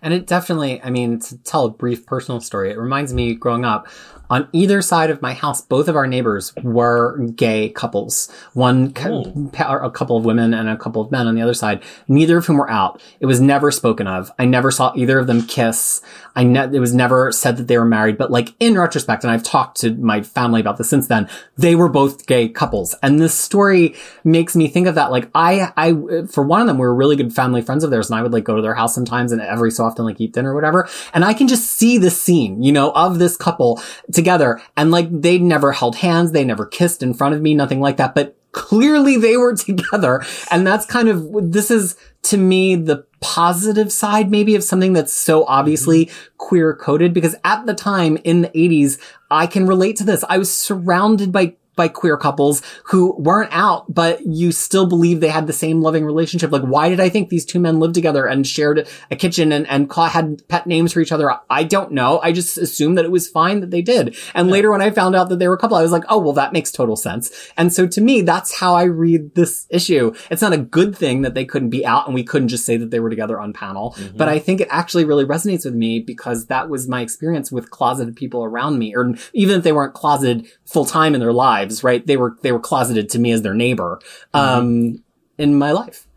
[0.01, 3.65] And it definitely, I mean, to tell a brief personal story, it reminds me growing
[3.65, 3.87] up,
[4.29, 8.29] on either side of my house, both of our neighbors were gay couples.
[8.53, 9.51] One, oh.
[9.57, 12.45] a couple of women and a couple of men on the other side, neither of
[12.45, 13.01] whom were out.
[13.19, 14.31] It was never spoken of.
[14.37, 16.01] I never saw either of them kiss.
[16.37, 19.31] I ne- it was never said that they were married, but like in retrospect, and
[19.31, 21.27] I've talked to my family about this since then,
[21.57, 22.93] they were both gay couples.
[23.01, 25.11] And this story makes me think of that.
[25.11, 25.93] Like I, I,
[26.27, 28.33] for one of them, we were really good family friends of theirs and I would
[28.33, 30.87] like go to their house sometimes and every so often like eat dinner or whatever.
[31.11, 33.81] And I can just see the scene, you know, of this couple
[34.13, 34.61] together.
[34.77, 36.33] And like they never held hands.
[36.33, 38.13] They never kissed in front of me, nothing like that.
[38.13, 40.23] But clearly they were together.
[40.49, 45.13] And that's kind of, this is to me the positive side maybe of something that's
[45.13, 46.35] so obviously mm-hmm.
[46.37, 48.99] queer coded because at the time in the 80s,
[49.29, 50.23] I can relate to this.
[50.27, 55.29] I was surrounded by by queer couples who weren't out, but you still believe they
[55.29, 56.51] had the same loving relationship.
[56.51, 59.65] Like, why did I think these two men lived together and shared a kitchen and,
[59.67, 61.33] and had pet names for each other?
[61.49, 62.19] I don't know.
[62.21, 64.17] I just assumed that it was fine that they did.
[64.33, 64.53] And yeah.
[64.53, 66.33] later when I found out that they were a couple, I was like, oh, well,
[66.33, 67.31] that makes total sense.
[67.55, 70.13] And so to me, that's how I read this issue.
[70.29, 72.77] It's not a good thing that they couldn't be out and we couldn't just say
[72.77, 73.95] that they were together on panel.
[73.97, 74.17] Mm-hmm.
[74.17, 77.69] But I think it actually really resonates with me because that was my experience with
[77.69, 81.66] closeted people around me, or even if they weren't closeted full time in their lives,
[81.83, 82.05] right?
[82.05, 83.99] They were, they were closeted to me as their neighbor,
[84.33, 84.95] um, mm-hmm.
[85.37, 86.07] in my life.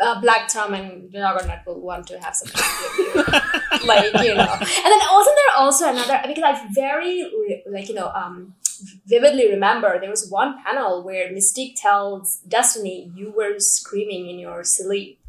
[0.00, 4.52] Uh, Black Tom and Juggernaut will want to have something with you, like you know.
[4.52, 7.30] And then wasn't there also another because I very
[7.70, 8.54] like you know um
[9.06, 14.64] vividly remember there was one panel where Mystique tells Destiny you were screaming in your
[14.64, 15.20] sleep,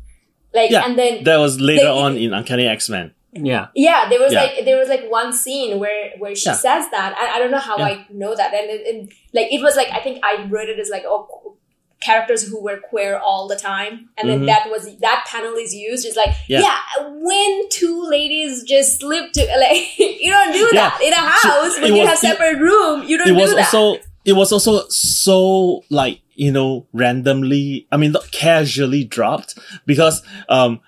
[0.54, 3.14] like yeah, and then that was later on in Uncanny X Men.
[3.36, 3.68] Yeah.
[3.76, 4.44] Yeah, there was yeah.
[4.44, 6.56] like there was like one scene where where she yeah.
[6.56, 7.16] says that.
[7.18, 7.86] I, I don't know how yeah.
[7.86, 10.90] I know that, and, and like it was like I think I wrote it as
[10.90, 11.58] like oh
[12.04, 14.48] characters who were queer all the time and then mm-hmm.
[14.48, 16.78] that was that panel is used it's like yeah.
[17.00, 21.96] when two ladies just sleep to like you don't do that in a house when
[21.96, 23.74] you have separate it, room you don't it was that.
[23.74, 30.24] also it was also so like you know randomly i mean not casually dropped because
[30.50, 30.82] um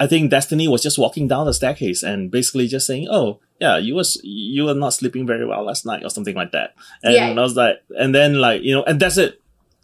[0.00, 3.78] I think Destiny was just walking down the staircase and basically just saying, "Oh, yeah,
[3.78, 7.14] you was you were not sleeping very well last night or something like that." And
[7.14, 7.30] yeah.
[7.30, 9.40] I was like, and then like you know, and that's it.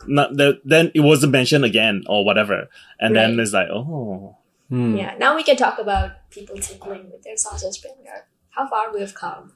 [0.06, 2.68] Not that then it wasn't mentioned again or whatever,
[3.00, 3.28] and right.
[3.28, 4.36] then it's like, oh,
[4.68, 4.96] hmm.
[4.96, 5.16] yeah.
[5.18, 8.26] Now we can talk about people tinkling with their sausage finger.
[8.50, 9.52] How far we have come.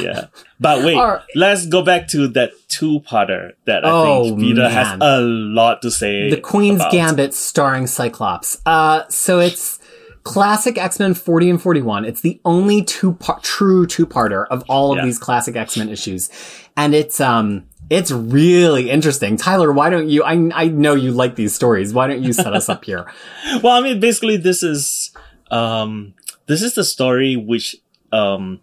[0.00, 0.26] yeah.
[0.58, 4.70] But wait, or, let's go back to that two-parter that I oh, think Peter man.
[4.70, 6.30] has a lot to say.
[6.30, 6.92] The Queen's about.
[6.92, 8.60] Gambit starring Cyclops.
[8.66, 9.78] Uh, so it's
[10.24, 12.04] classic X-Men 40 and 41.
[12.04, 15.04] It's the only two part, true two-parter of all of yeah.
[15.04, 16.30] these classic X-Men issues.
[16.76, 19.36] And it's, um, it's really interesting.
[19.36, 21.94] Tyler, why don't you, I, I know you like these stories.
[21.94, 23.10] Why don't you set us up here?
[23.62, 25.12] well, I mean, basically this is,
[25.50, 26.14] um,
[26.46, 27.76] this is the story which,
[28.12, 28.60] um,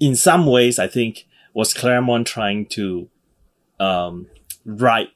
[0.00, 3.08] in some ways, I think was Claremont trying to,
[3.80, 4.26] um,
[4.64, 5.10] write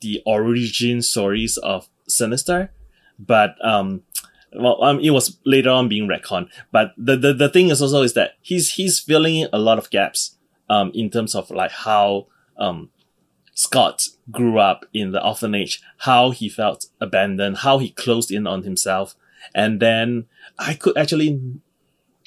[0.00, 2.72] the origin stories of Sinister,
[3.18, 4.02] but um,
[4.54, 6.48] well, um, it was later on being retconned.
[6.70, 9.78] But the, the the thing is also is that he's he's filling in a lot
[9.78, 10.36] of gaps
[10.70, 12.26] um in terms of like how
[12.58, 12.90] um
[13.54, 18.64] Scott grew up in the orphanage, how he felt abandoned, how he closed in on
[18.64, 19.14] himself,
[19.54, 20.26] and then
[20.58, 21.40] I could actually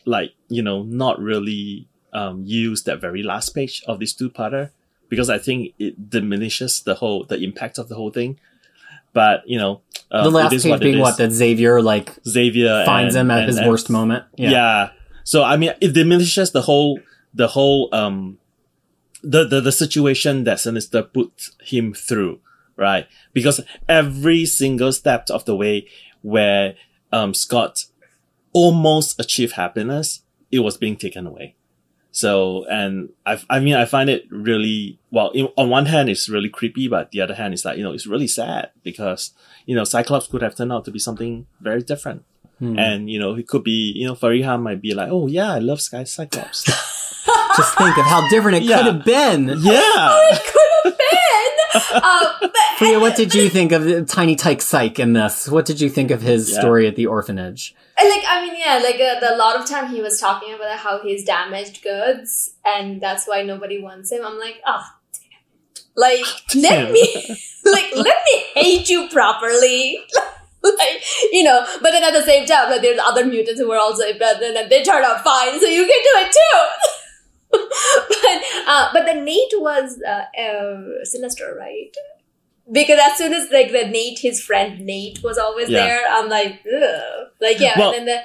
[0.05, 4.71] like you know not really um use that very last page of this two parter
[5.09, 8.39] because I think it diminishes the whole the impact of the whole thing.
[9.17, 9.81] But you know,
[10.11, 13.39] um, the last page what being what that Xavier like Xavier finds and, him at
[13.39, 14.25] and, his and, worst moment.
[14.35, 14.51] Yeah.
[14.51, 14.89] yeah.
[15.23, 16.99] So I mean, it diminishes the whole
[17.33, 18.37] the whole um
[19.23, 22.41] the the, the situation that Sinister put him through,
[22.75, 23.07] right?
[23.33, 25.87] Because every single step of the way
[26.21, 26.75] where
[27.11, 27.85] um Scott
[28.53, 30.21] almost achieved happiness,
[30.51, 31.55] it was being taken away.
[32.17, 36.27] So, and I, I mean, I find it really, well, in, on one hand, it's
[36.27, 39.35] really creepy, but the other hand, is like, you know, it's really sad because,
[39.67, 42.25] you know, Cyclops could have turned out to be something very different.
[42.57, 42.79] Hmm.
[42.79, 45.59] And, you know, it could be, you know, Fariha might be like, oh yeah, I
[45.59, 46.63] love Sky Cyclops.
[47.55, 48.77] Just think of how different it yeah.
[48.77, 49.49] could have been.
[49.49, 49.81] Yeah.
[49.85, 50.37] oh,
[51.77, 52.69] it could have been.
[52.69, 55.47] um, Priya, what did you think of Tiny Tyke Psych in this?
[55.47, 56.59] What did you think of his yeah.
[56.59, 57.75] story at the orphanage?
[58.03, 60.77] like I mean, yeah, like uh, the, a lot of time he was talking about
[60.77, 64.25] how he's damaged goods, and that's why nobody wants him.
[64.25, 64.85] I'm like, oh,
[65.95, 66.25] like
[66.55, 67.13] let me,
[67.65, 69.99] like let me hate you properly.
[70.63, 73.79] like you know, but then at the same time, like there's other mutants who are
[73.79, 76.59] also abandoned and they turn out fine, so you can do it too.
[77.51, 81.95] But uh, but the Nate was uh, uh, sinister, right?
[82.71, 85.85] because as soon as like the Nate, his friend Nate was always yeah.
[85.85, 87.27] there, I'm like, Ugh.
[87.39, 88.17] like yeah, well, and then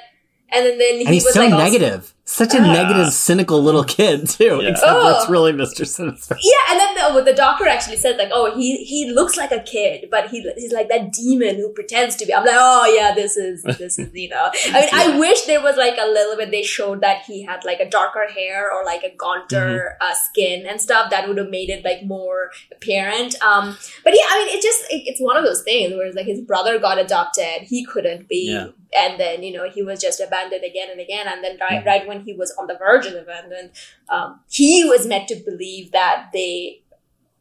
[0.49, 1.93] the and then, then he and he's was so like negative.
[2.01, 4.59] Also, such a negative, cynical little kid too.
[4.61, 4.69] Yeah.
[4.69, 5.03] Except oh.
[5.03, 6.37] that's really Mister Sinister.
[6.41, 9.59] Yeah, and then the, the doctor actually said like, oh, he he looks like a
[9.59, 12.33] kid, but he he's like that demon who pretends to be.
[12.33, 14.49] I'm like, oh yeah, this is this is you know.
[14.67, 14.89] I mean, yeah.
[14.93, 16.49] I wish there was like a little bit.
[16.51, 20.11] They showed that he had like a darker hair or like a gaunter mm-hmm.
[20.11, 23.35] uh, skin and stuff that would have made it like more apparent.
[23.41, 26.15] Um, but yeah, I mean, it just it, it's one of those things where it's
[26.15, 28.49] like his brother got adopted, he couldn't be.
[28.53, 28.67] Yeah
[28.97, 31.27] and then you know he was just abandoned again and again.
[31.27, 31.87] And then right, mm-hmm.
[31.87, 33.71] right when he was on the verge of abandon
[34.09, 36.81] um, he was meant to believe that they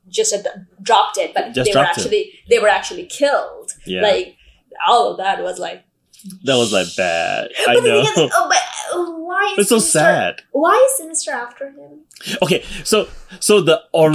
[0.08, 2.48] just had dropped it but just they were actually it.
[2.48, 3.72] they were actually killed.
[3.86, 4.02] Yeah.
[4.02, 4.36] like
[4.86, 5.84] all of that was like
[6.44, 7.50] that was like bad.
[7.68, 10.42] I know is, oh, but uh, why it's so sad.
[10.52, 12.00] why is sinister after him?
[12.42, 13.08] Okay so
[13.40, 14.12] so the or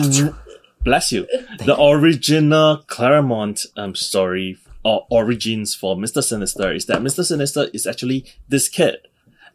[0.84, 1.28] bless you.
[1.66, 4.58] The original claremont um story
[4.88, 6.24] or origins for Mr.
[6.24, 7.22] Sinister is that Mr.
[7.26, 8.96] Sinister is actually this kid.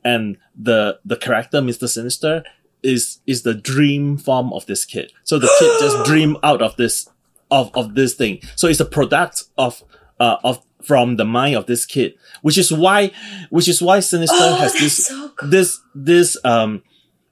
[0.05, 1.89] And the the character Mr.
[1.89, 2.45] Sinister
[2.83, 5.11] is is the dream form of this kid.
[5.25, 7.09] So the kid just dream out of this
[7.51, 8.41] of of this thing.
[8.57, 9.83] So it's a product of
[10.21, 13.11] uh of from the mind of this kid, which is why
[13.49, 15.49] which is why Sinister oh, has this so cool.
[15.49, 16.83] this this um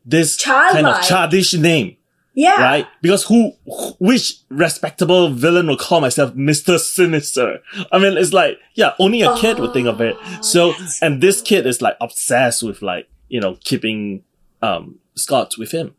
[0.06, 0.72] this Childlike.
[0.72, 1.96] kind of childish name.
[2.34, 2.62] Yeah.
[2.62, 2.86] Right?
[3.02, 3.52] Because who,
[3.98, 6.78] which respectable villain will call myself Mr.
[6.78, 7.60] Sinister?
[7.90, 10.16] I mean, it's like, yeah, only a kid would think of it.
[10.18, 14.22] Oh, so, and this kid is like obsessed with like, you know, keeping,
[14.62, 15.94] um, Scott with him.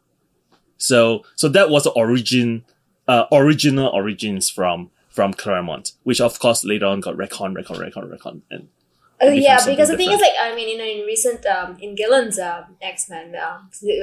[0.78, 2.64] So, so that was the origin,
[3.08, 8.10] uh, original origins from, from Claremont, which of course later on got retcon, retcon, retcon,
[8.10, 8.70] retcon, and
[9.24, 11.96] uh, yeah, because the thing is, like, I mean, you know, in recent, um, in
[11.96, 13.60] Gillen's uh, X Men, uh,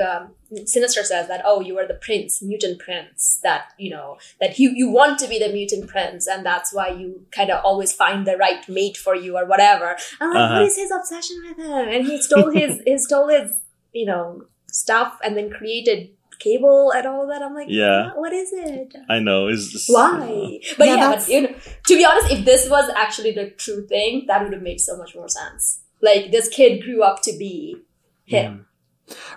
[0.07, 0.31] um,
[0.67, 4.71] Sinister says that, oh, you are the prince, mutant prince, that, you know, that you,
[4.71, 8.27] you want to be the mutant prince, and that's why you kind of always find
[8.27, 9.97] the right mate for you or whatever.
[10.21, 10.55] I'm like, uh-huh.
[10.55, 11.89] what is his obsession with him?
[11.89, 13.61] And he stole his, he stole his,
[13.93, 17.43] you know, stuff and then created cable and all that.
[17.43, 18.95] I'm like, yeah, what is it?
[19.09, 19.49] I know.
[19.49, 20.61] It's just, why?
[20.77, 21.55] But yeah, yeah but, you know,
[21.87, 24.97] to be honest, if this was actually the true thing, that would have made so
[24.97, 25.81] much more sense.
[26.01, 27.77] Like this kid grew up to be
[28.25, 28.67] him.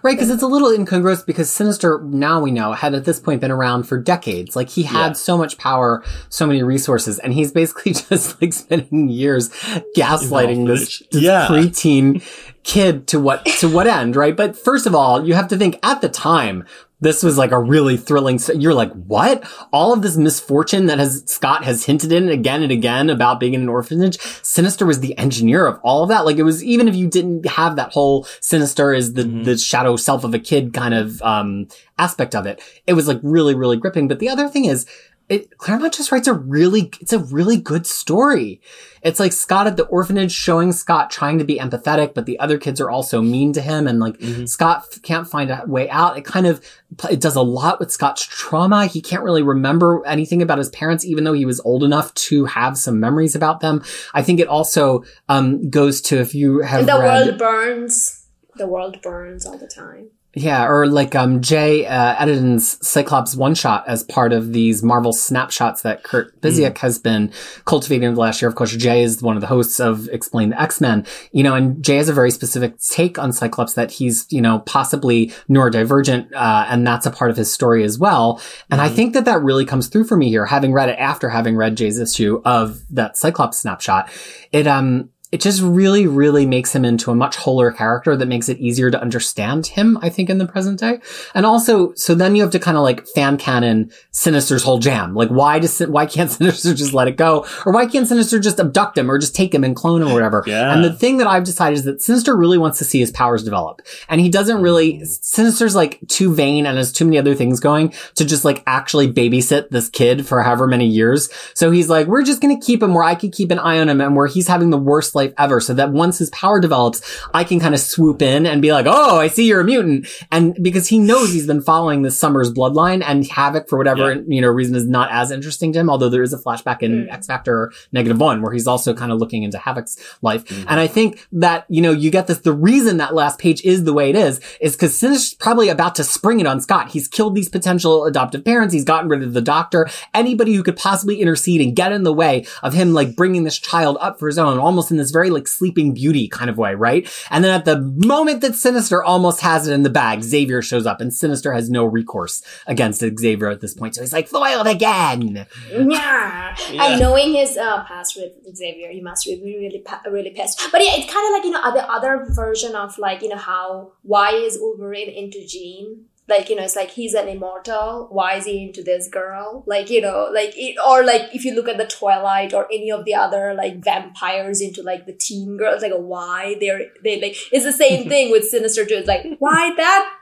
[0.03, 3.41] Right, because it's a little incongruous because Sinister, now we know, had at this point
[3.41, 4.55] been around for decades.
[4.55, 5.13] Like he had yeah.
[5.13, 9.49] so much power, so many resources, and he's basically just like spending years
[9.95, 11.47] gaslighting this, this yeah.
[11.47, 12.23] preteen
[12.63, 14.35] kid to what to what end, right?
[14.35, 16.65] But first of all, you have to think at the time,
[17.01, 18.39] this was like a really thrilling.
[18.55, 19.43] You're like, what?
[19.73, 23.55] All of this misfortune that has Scott has hinted in again and again about being
[23.55, 24.19] in an orphanage.
[24.43, 26.25] Sinister was the engineer of all of that.
[26.25, 29.43] Like it was even if you didn't have that whole Sinister is the mm-hmm.
[29.43, 31.67] the shadow self of a kid kind of um
[31.97, 32.61] aspect of it.
[32.85, 34.07] It was like really really gripping.
[34.07, 34.85] But the other thing is
[35.31, 38.59] it, Claremont just writes a really, it's a really good story.
[39.01, 42.57] It's like Scott at the orphanage showing Scott trying to be empathetic, but the other
[42.57, 43.87] kids are also mean to him.
[43.87, 44.45] And like mm-hmm.
[44.45, 46.17] Scott can't find a way out.
[46.17, 46.61] It kind of,
[47.09, 48.87] it does a lot with Scott's trauma.
[48.87, 52.43] He can't really remember anything about his parents, even though he was old enough to
[52.43, 53.81] have some memories about them.
[54.13, 58.67] I think it also, um, goes to if you have the read, world burns, the
[58.67, 60.09] world burns all the time.
[60.33, 65.11] Yeah, or like um, Jay uh, Edidin's Cyclops one shot as part of these Marvel
[65.11, 66.77] snapshots that Kurt Busiek mm.
[66.77, 67.33] has been
[67.65, 68.47] cultivating over the last year.
[68.47, 71.05] Of course, Jay is one of the hosts of Explain the X Men.
[71.33, 74.59] You know, and Jay has a very specific take on Cyclops that he's you know
[74.59, 78.41] possibly neurodivergent, uh, and that's a part of his story as well.
[78.69, 78.83] And mm.
[78.83, 78.95] I mm-hmm.
[78.95, 81.75] think that that really comes through for me here, having read it after having read
[81.75, 84.09] Jay's issue of that Cyclops snapshot.
[84.53, 88.49] It um it just really, really makes him into a much wholer character that makes
[88.49, 90.99] it easier to understand him, I think, in the present day.
[91.33, 95.15] And also, so then you have to kind of like fan canon Sinister's whole jam.
[95.15, 97.45] Like, why does, why can't Sinister just let it go?
[97.65, 100.13] Or why can't Sinister just abduct him or just take him and clone him or
[100.13, 100.43] whatever?
[100.45, 100.73] Yeah.
[100.73, 103.43] And the thing that I've decided is that Sinister really wants to see his powers
[103.43, 103.81] develop.
[104.09, 105.07] And he doesn't really, mm.
[105.07, 109.11] Sinister's like too vain and has too many other things going to just like actually
[109.11, 111.29] babysit this kid for however many years.
[111.53, 113.79] So he's like, we're just going to keep him where I could keep an eye
[113.79, 116.59] on him and where he's having the worst life ever so that once his power
[116.59, 117.01] develops,
[117.33, 120.07] I can kind of swoop in and be like, Oh, I see you're a mutant.
[120.31, 124.21] And because he knows he's been following this Summers bloodline and Havoc for whatever, yeah.
[124.27, 125.89] you know, reason is not as interesting to him.
[125.89, 127.13] Although there is a flashback in mm.
[127.13, 130.45] X Factor negative one where he's also kind of looking into Havoc's life.
[130.45, 130.65] Mm.
[130.67, 133.83] And I think that, you know, you get this, the reason that last page is
[133.83, 136.91] the way it is, is because Sinister's probably about to spring it on Scott.
[136.91, 138.73] He's killed these potential adoptive parents.
[138.73, 139.87] He's gotten rid of the doctor.
[140.13, 143.57] Anybody who could possibly intercede and get in the way of him, like bringing this
[143.57, 146.75] child up for his own, almost in this very like sleeping beauty kind of way,
[146.75, 147.09] right?
[147.29, 150.85] And then at the moment that Sinister almost has it in the bag, Xavier shows
[150.85, 153.95] up and Sinister has no recourse against Xavier at this point.
[153.95, 155.47] So he's like, foiled again.
[155.69, 156.55] Yeah.
[156.71, 156.85] yeah.
[156.85, 160.61] And knowing his uh, past with Xavier, he must be really, really pissed.
[160.71, 163.37] But yeah, it's kind of like, you know, the other version of like, you know,
[163.37, 166.05] how, why is Wolverine into Jean?
[166.31, 168.07] Like you know it's like he's an immortal.
[168.09, 169.63] Why is he into this girl?
[169.67, 172.91] Like you know like it or like if you look at the twilight or any
[172.91, 177.35] of the other like vampires into like the teen girls like why they're they like
[177.51, 180.13] it's the same thing with sinister too it's like why that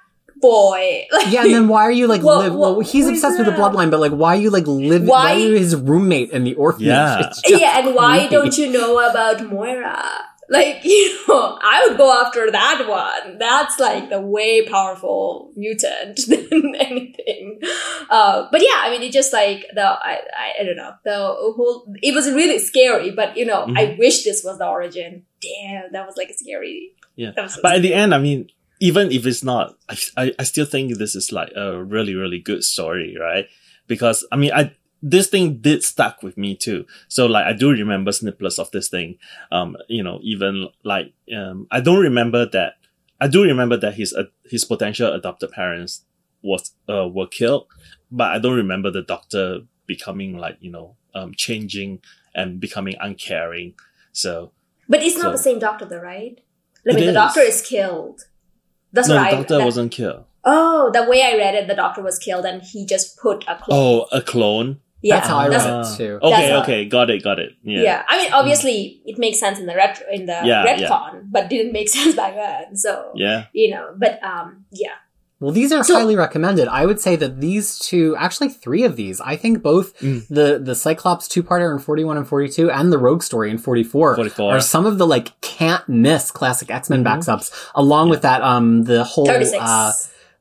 [0.41, 1.05] boy?
[1.11, 3.47] Like, yeah and then why are you like what, live, what, well he's obsessed with
[3.47, 6.31] the bloodline but like why are you like living why, why are you his roommate
[6.31, 6.87] in the orphanage?
[6.87, 12.25] Yeah, yeah and why don't you know about moira like, you know, I would go
[12.25, 13.37] after that one.
[13.37, 17.59] That's like the way powerful mutant than anything.
[18.09, 21.15] Uh, but yeah, I mean, it just like the, I, I, I, don't know, the
[21.15, 23.77] whole, it was really scary, but you know, mm-hmm.
[23.77, 25.25] I wish this was the origin.
[25.41, 26.93] Damn, that was like scary.
[27.15, 27.31] Yeah.
[27.35, 27.75] So but scary.
[27.75, 28.49] at the end, I mean,
[28.79, 32.39] even if it's not, I, I, I still think this is like a really, really
[32.39, 33.47] good story, right?
[33.87, 34.71] Because, I mean, I,
[35.01, 36.85] this thing did stuck with me too.
[37.07, 39.17] So like I do remember snippets of this thing.
[39.51, 42.75] Um, you know, even like um, I don't remember that.
[43.21, 46.03] I do remember that his uh, his potential adopted parents
[46.41, 47.67] was uh were killed,
[48.11, 52.01] but I don't remember the doctor becoming like you know um changing
[52.35, 53.73] and becoming uncaring.
[54.11, 54.51] So,
[54.87, 56.39] but it's not so, the same doctor, though, right?
[56.89, 57.13] I mean, the is.
[57.13, 58.21] doctor is killed.
[58.91, 59.31] That's no, right.
[59.31, 60.25] The doctor that, wasn't killed.
[60.43, 63.55] Oh, the way I read it, the doctor was killed, and he just put a
[63.55, 63.67] clone.
[63.69, 64.79] Oh, a clone.
[65.01, 66.19] Yeah, that's how I read it too.
[66.21, 67.53] Okay, okay, got it, got it.
[67.63, 67.81] Yeah.
[67.81, 68.05] yeah.
[68.07, 71.19] I mean, obviously, it makes sense in the retro in the yeah, retcon, yeah.
[71.23, 72.75] but didn't make sense back then.
[72.75, 74.95] So yeah, you know, but um, yeah.
[75.39, 76.67] Well, these are so, highly recommended.
[76.67, 80.27] I would say that these two, actually three of these, I think both mm.
[80.27, 83.49] the the Cyclops two parter in forty one and forty two, and the Rogue story
[83.49, 87.19] in forty four are some of the like can't miss classic X Men mm-hmm.
[87.19, 88.11] backups, along yeah.
[88.11, 89.57] with that um the whole 36.
[89.61, 89.91] Uh,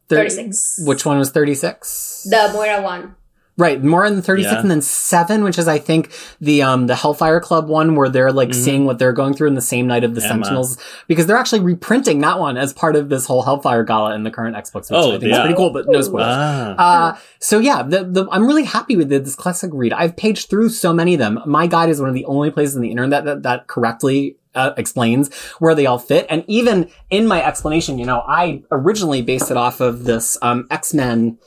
[0.08, 0.80] thir- 36.
[0.84, 2.26] Which one was thirty six?
[2.28, 3.14] The Moira one.
[3.58, 4.60] Right, more than 36 yeah.
[4.60, 8.30] and then 7 which is I think the um the Hellfire Club one where they're
[8.30, 8.62] like mm-hmm.
[8.62, 10.44] seeing what they're going through in the same night of the Emma.
[10.44, 10.78] Sentinels
[11.08, 14.30] because they're actually reprinting that one as part of this whole Hellfire gala in the
[14.30, 15.32] current X books which oh, I think yeah.
[15.32, 16.28] is pretty cool but no spoilers.
[16.30, 16.76] Ah.
[16.78, 19.92] Uh, so yeah, the, the, I'm really happy with this classic read.
[19.92, 21.40] I've paged through so many of them.
[21.44, 24.72] My guide is one of the only places on the internet that, that correctly uh,
[24.76, 26.26] explains where they all fit.
[26.28, 30.66] And even in my explanation, you know, I originally based it off of this um,
[30.70, 31.38] X-Men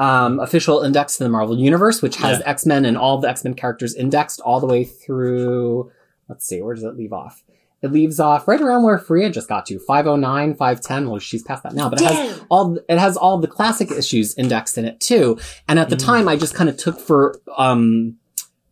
[0.00, 2.48] um, official index to the Marvel Universe, which has yeah.
[2.48, 5.92] X Men and all the X Men characters indexed all the way through.
[6.26, 7.44] Let's see, where does it leave off?
[7.82, 11.10] It leaves off right around where Freya just got to 509, 510.
[11.10, 12.12] Well, she's past that now, but Damn.
[12.12, 15.38] it has all it has all the classic issues indexed in it too.
[15.68, 16.04] And at the mm.
[16.04, 18.16] time, I just kind of took for um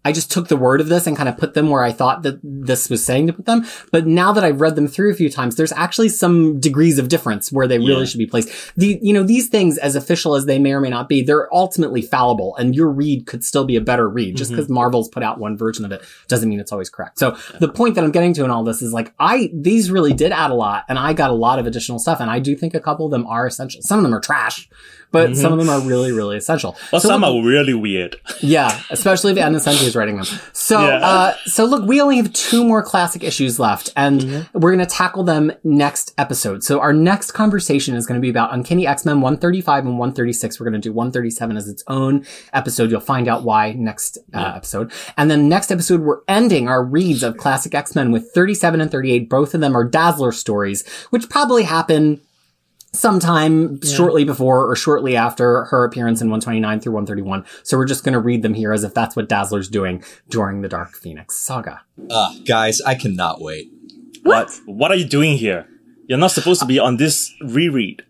[0.05, 2.23] I just took the word of this and kind of put them where I thought
[2.23, 3.67] that this was saying to put them.
[3.91, 7.09] But now that I've read them through a few times, there's actually some degrees of
[7.09, 8.05] difference where they really yeah.
[8.05, 8.49] should be placed.
[8.77, 11.53] The, you know, these things, as official as they may or may not be, they're
[11.55, 14.37] ultimately fallible and your read could still be a better read.
[14.37, 14.75] Just because mm-hmm.
[14.75, 17.19] Marvel's put out one version of it doesn't mean it's always correct.
[17.19, 17.59] So yeah.
[17.59, 20.31] the point that I'm getting to in all this is like, I, these really did
[20.31, 22.21] add a lot and I got a lot of additional stuff.
[22.21, 23.83] And I do think a couple of them are essential.
[23.83, 24.69] Some of them are trash
[25.11, 25.41] but mm-hmm.
[25.41, 26.77] some of them are really, really essential.
[26.93, 28.17] Well, so some look, are really weird.
[28.41, 30.27] Yeah, especially if Ann Nocenti is writing them.
[30.53, 30.99] So, yeah.
[30.99, 34.59] uh, so look, we only have two more classic issues left, and mm-hmm.
[34.59, 36.63] we're going to tackle them next episode.
[36.63, 40.61] So our next conversation is going to be about Uncanny X-Men 135 and 136.
[40.61, 42.91] We're going to do 137 as its own episode.
[42.91, 44.57] You'll find out why next uh, yeah.
[44.57, 44.93] episode.
[45.17, 49.29] And then next episode, we're ending our reads of classic X-Men with 37 and 38.
[49.31, 52.21] Both of them are Dazzler stories, which probably happen
[52.93, 53.95] sometime yeah.
[53.95, 57.45] shortly before or shortly after her appearance in 129 through 131.
[57.63, 60.63] So we're just going to read them here as if that's what Dazzler's doing during
[60.63, 61.83] the Dark Phoenix saga.
[62.11, 63.71] Uh, guys, I cannot wait.
[64.23, 64.51] What?
[64.67, 65.69] What are you doing here?
[66.07, 68.05] You're not supposed to be on this reread.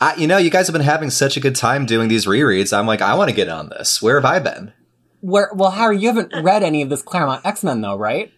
[0.00, 2.76] I, you know, you guys have been having such a good time doing these rereads.
[2.76, 4.00] I'm like, I want to get on this.
[4.00, 4.72] Where have I been?
[5.20, 5.50] Where?
[5.54, 8.32] Well, Harry, you haven't read any of this Claremont X Men, though, right?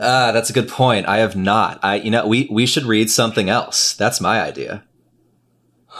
[0.00, 1.08] Ah, uh, that's a good point.
[1.08, 1.80] I have not.
[1.82, 3.94] I, you know, we we should read something else.
[3.94, 4.84] That's my idea.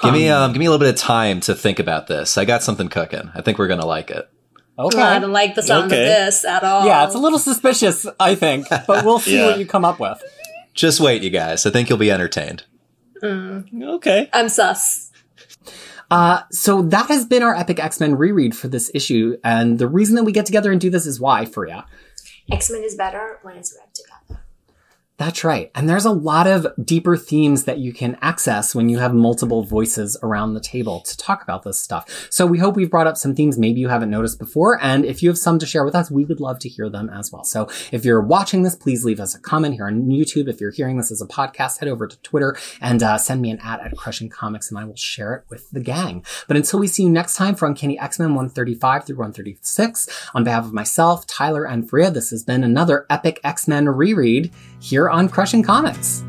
[0.02, 2.38] Give me um, give me a little bit of time to think about this.
[2.38, 3.30] I got something cooking.
[3.34, 4.28] I think we're gonna like it.
[4.78, 5.00] Okay.
[5.00, 6.02] I don't like the sound okay.
[6.02, 6.86] of this at all.
[6.86, 9.46] Yeah, it's a little suspicious, I think, but we'll see yeah.
[9.46, 10.22] what you come up with.
[10.72, 11.66] Just wait, you guys.
[11.66, 12.64] I think you'll be entertained.
[13.20, 13.82] Mm.
[13.94, 14.30] Okay.
[14.32, 15.10] I'm sus.
[16.10, 19.36] Uh, so that has been our Epic X-Men reread for this issue.
[19.42, 21.84] And the reason that we get together and do this is why, Freya?
[22.50, 23.87] X-Men is better when it's read together.
[25.18, 25.72] That's right.
[25.74, 29.64] And there's a lot of deeper themes that you can access when you have multiple
[29.64, 32.28] voices around the table to talk about this stuff.
[32.30, 34.80] So we hope we've brought up some themes maybe you haven't noticed before.
[34.80, 37.10] And if you have some to share with us, we would love to hear them
[37.10, 37.42] as well.
[37.42, 40.48] So if you're watching this, please leave us a comment here on YouTube.
[40.48, 43.50] If you're hearing this as a podcast, head over to Twitter and uh, send me
[43.50, 46.24] an ad at Crushing Comics and I will share it with the gang.
[46.46, 50.64] But until we see you next time for Uncanny X-Men 135 through 136, on behalf
[50.64, 55.62] of myself, Tyler, and Freya, this has been another epic X-Men reread here on Crushing
[55.62, 56.22] Comics.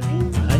[0.00, 0.51] Bye.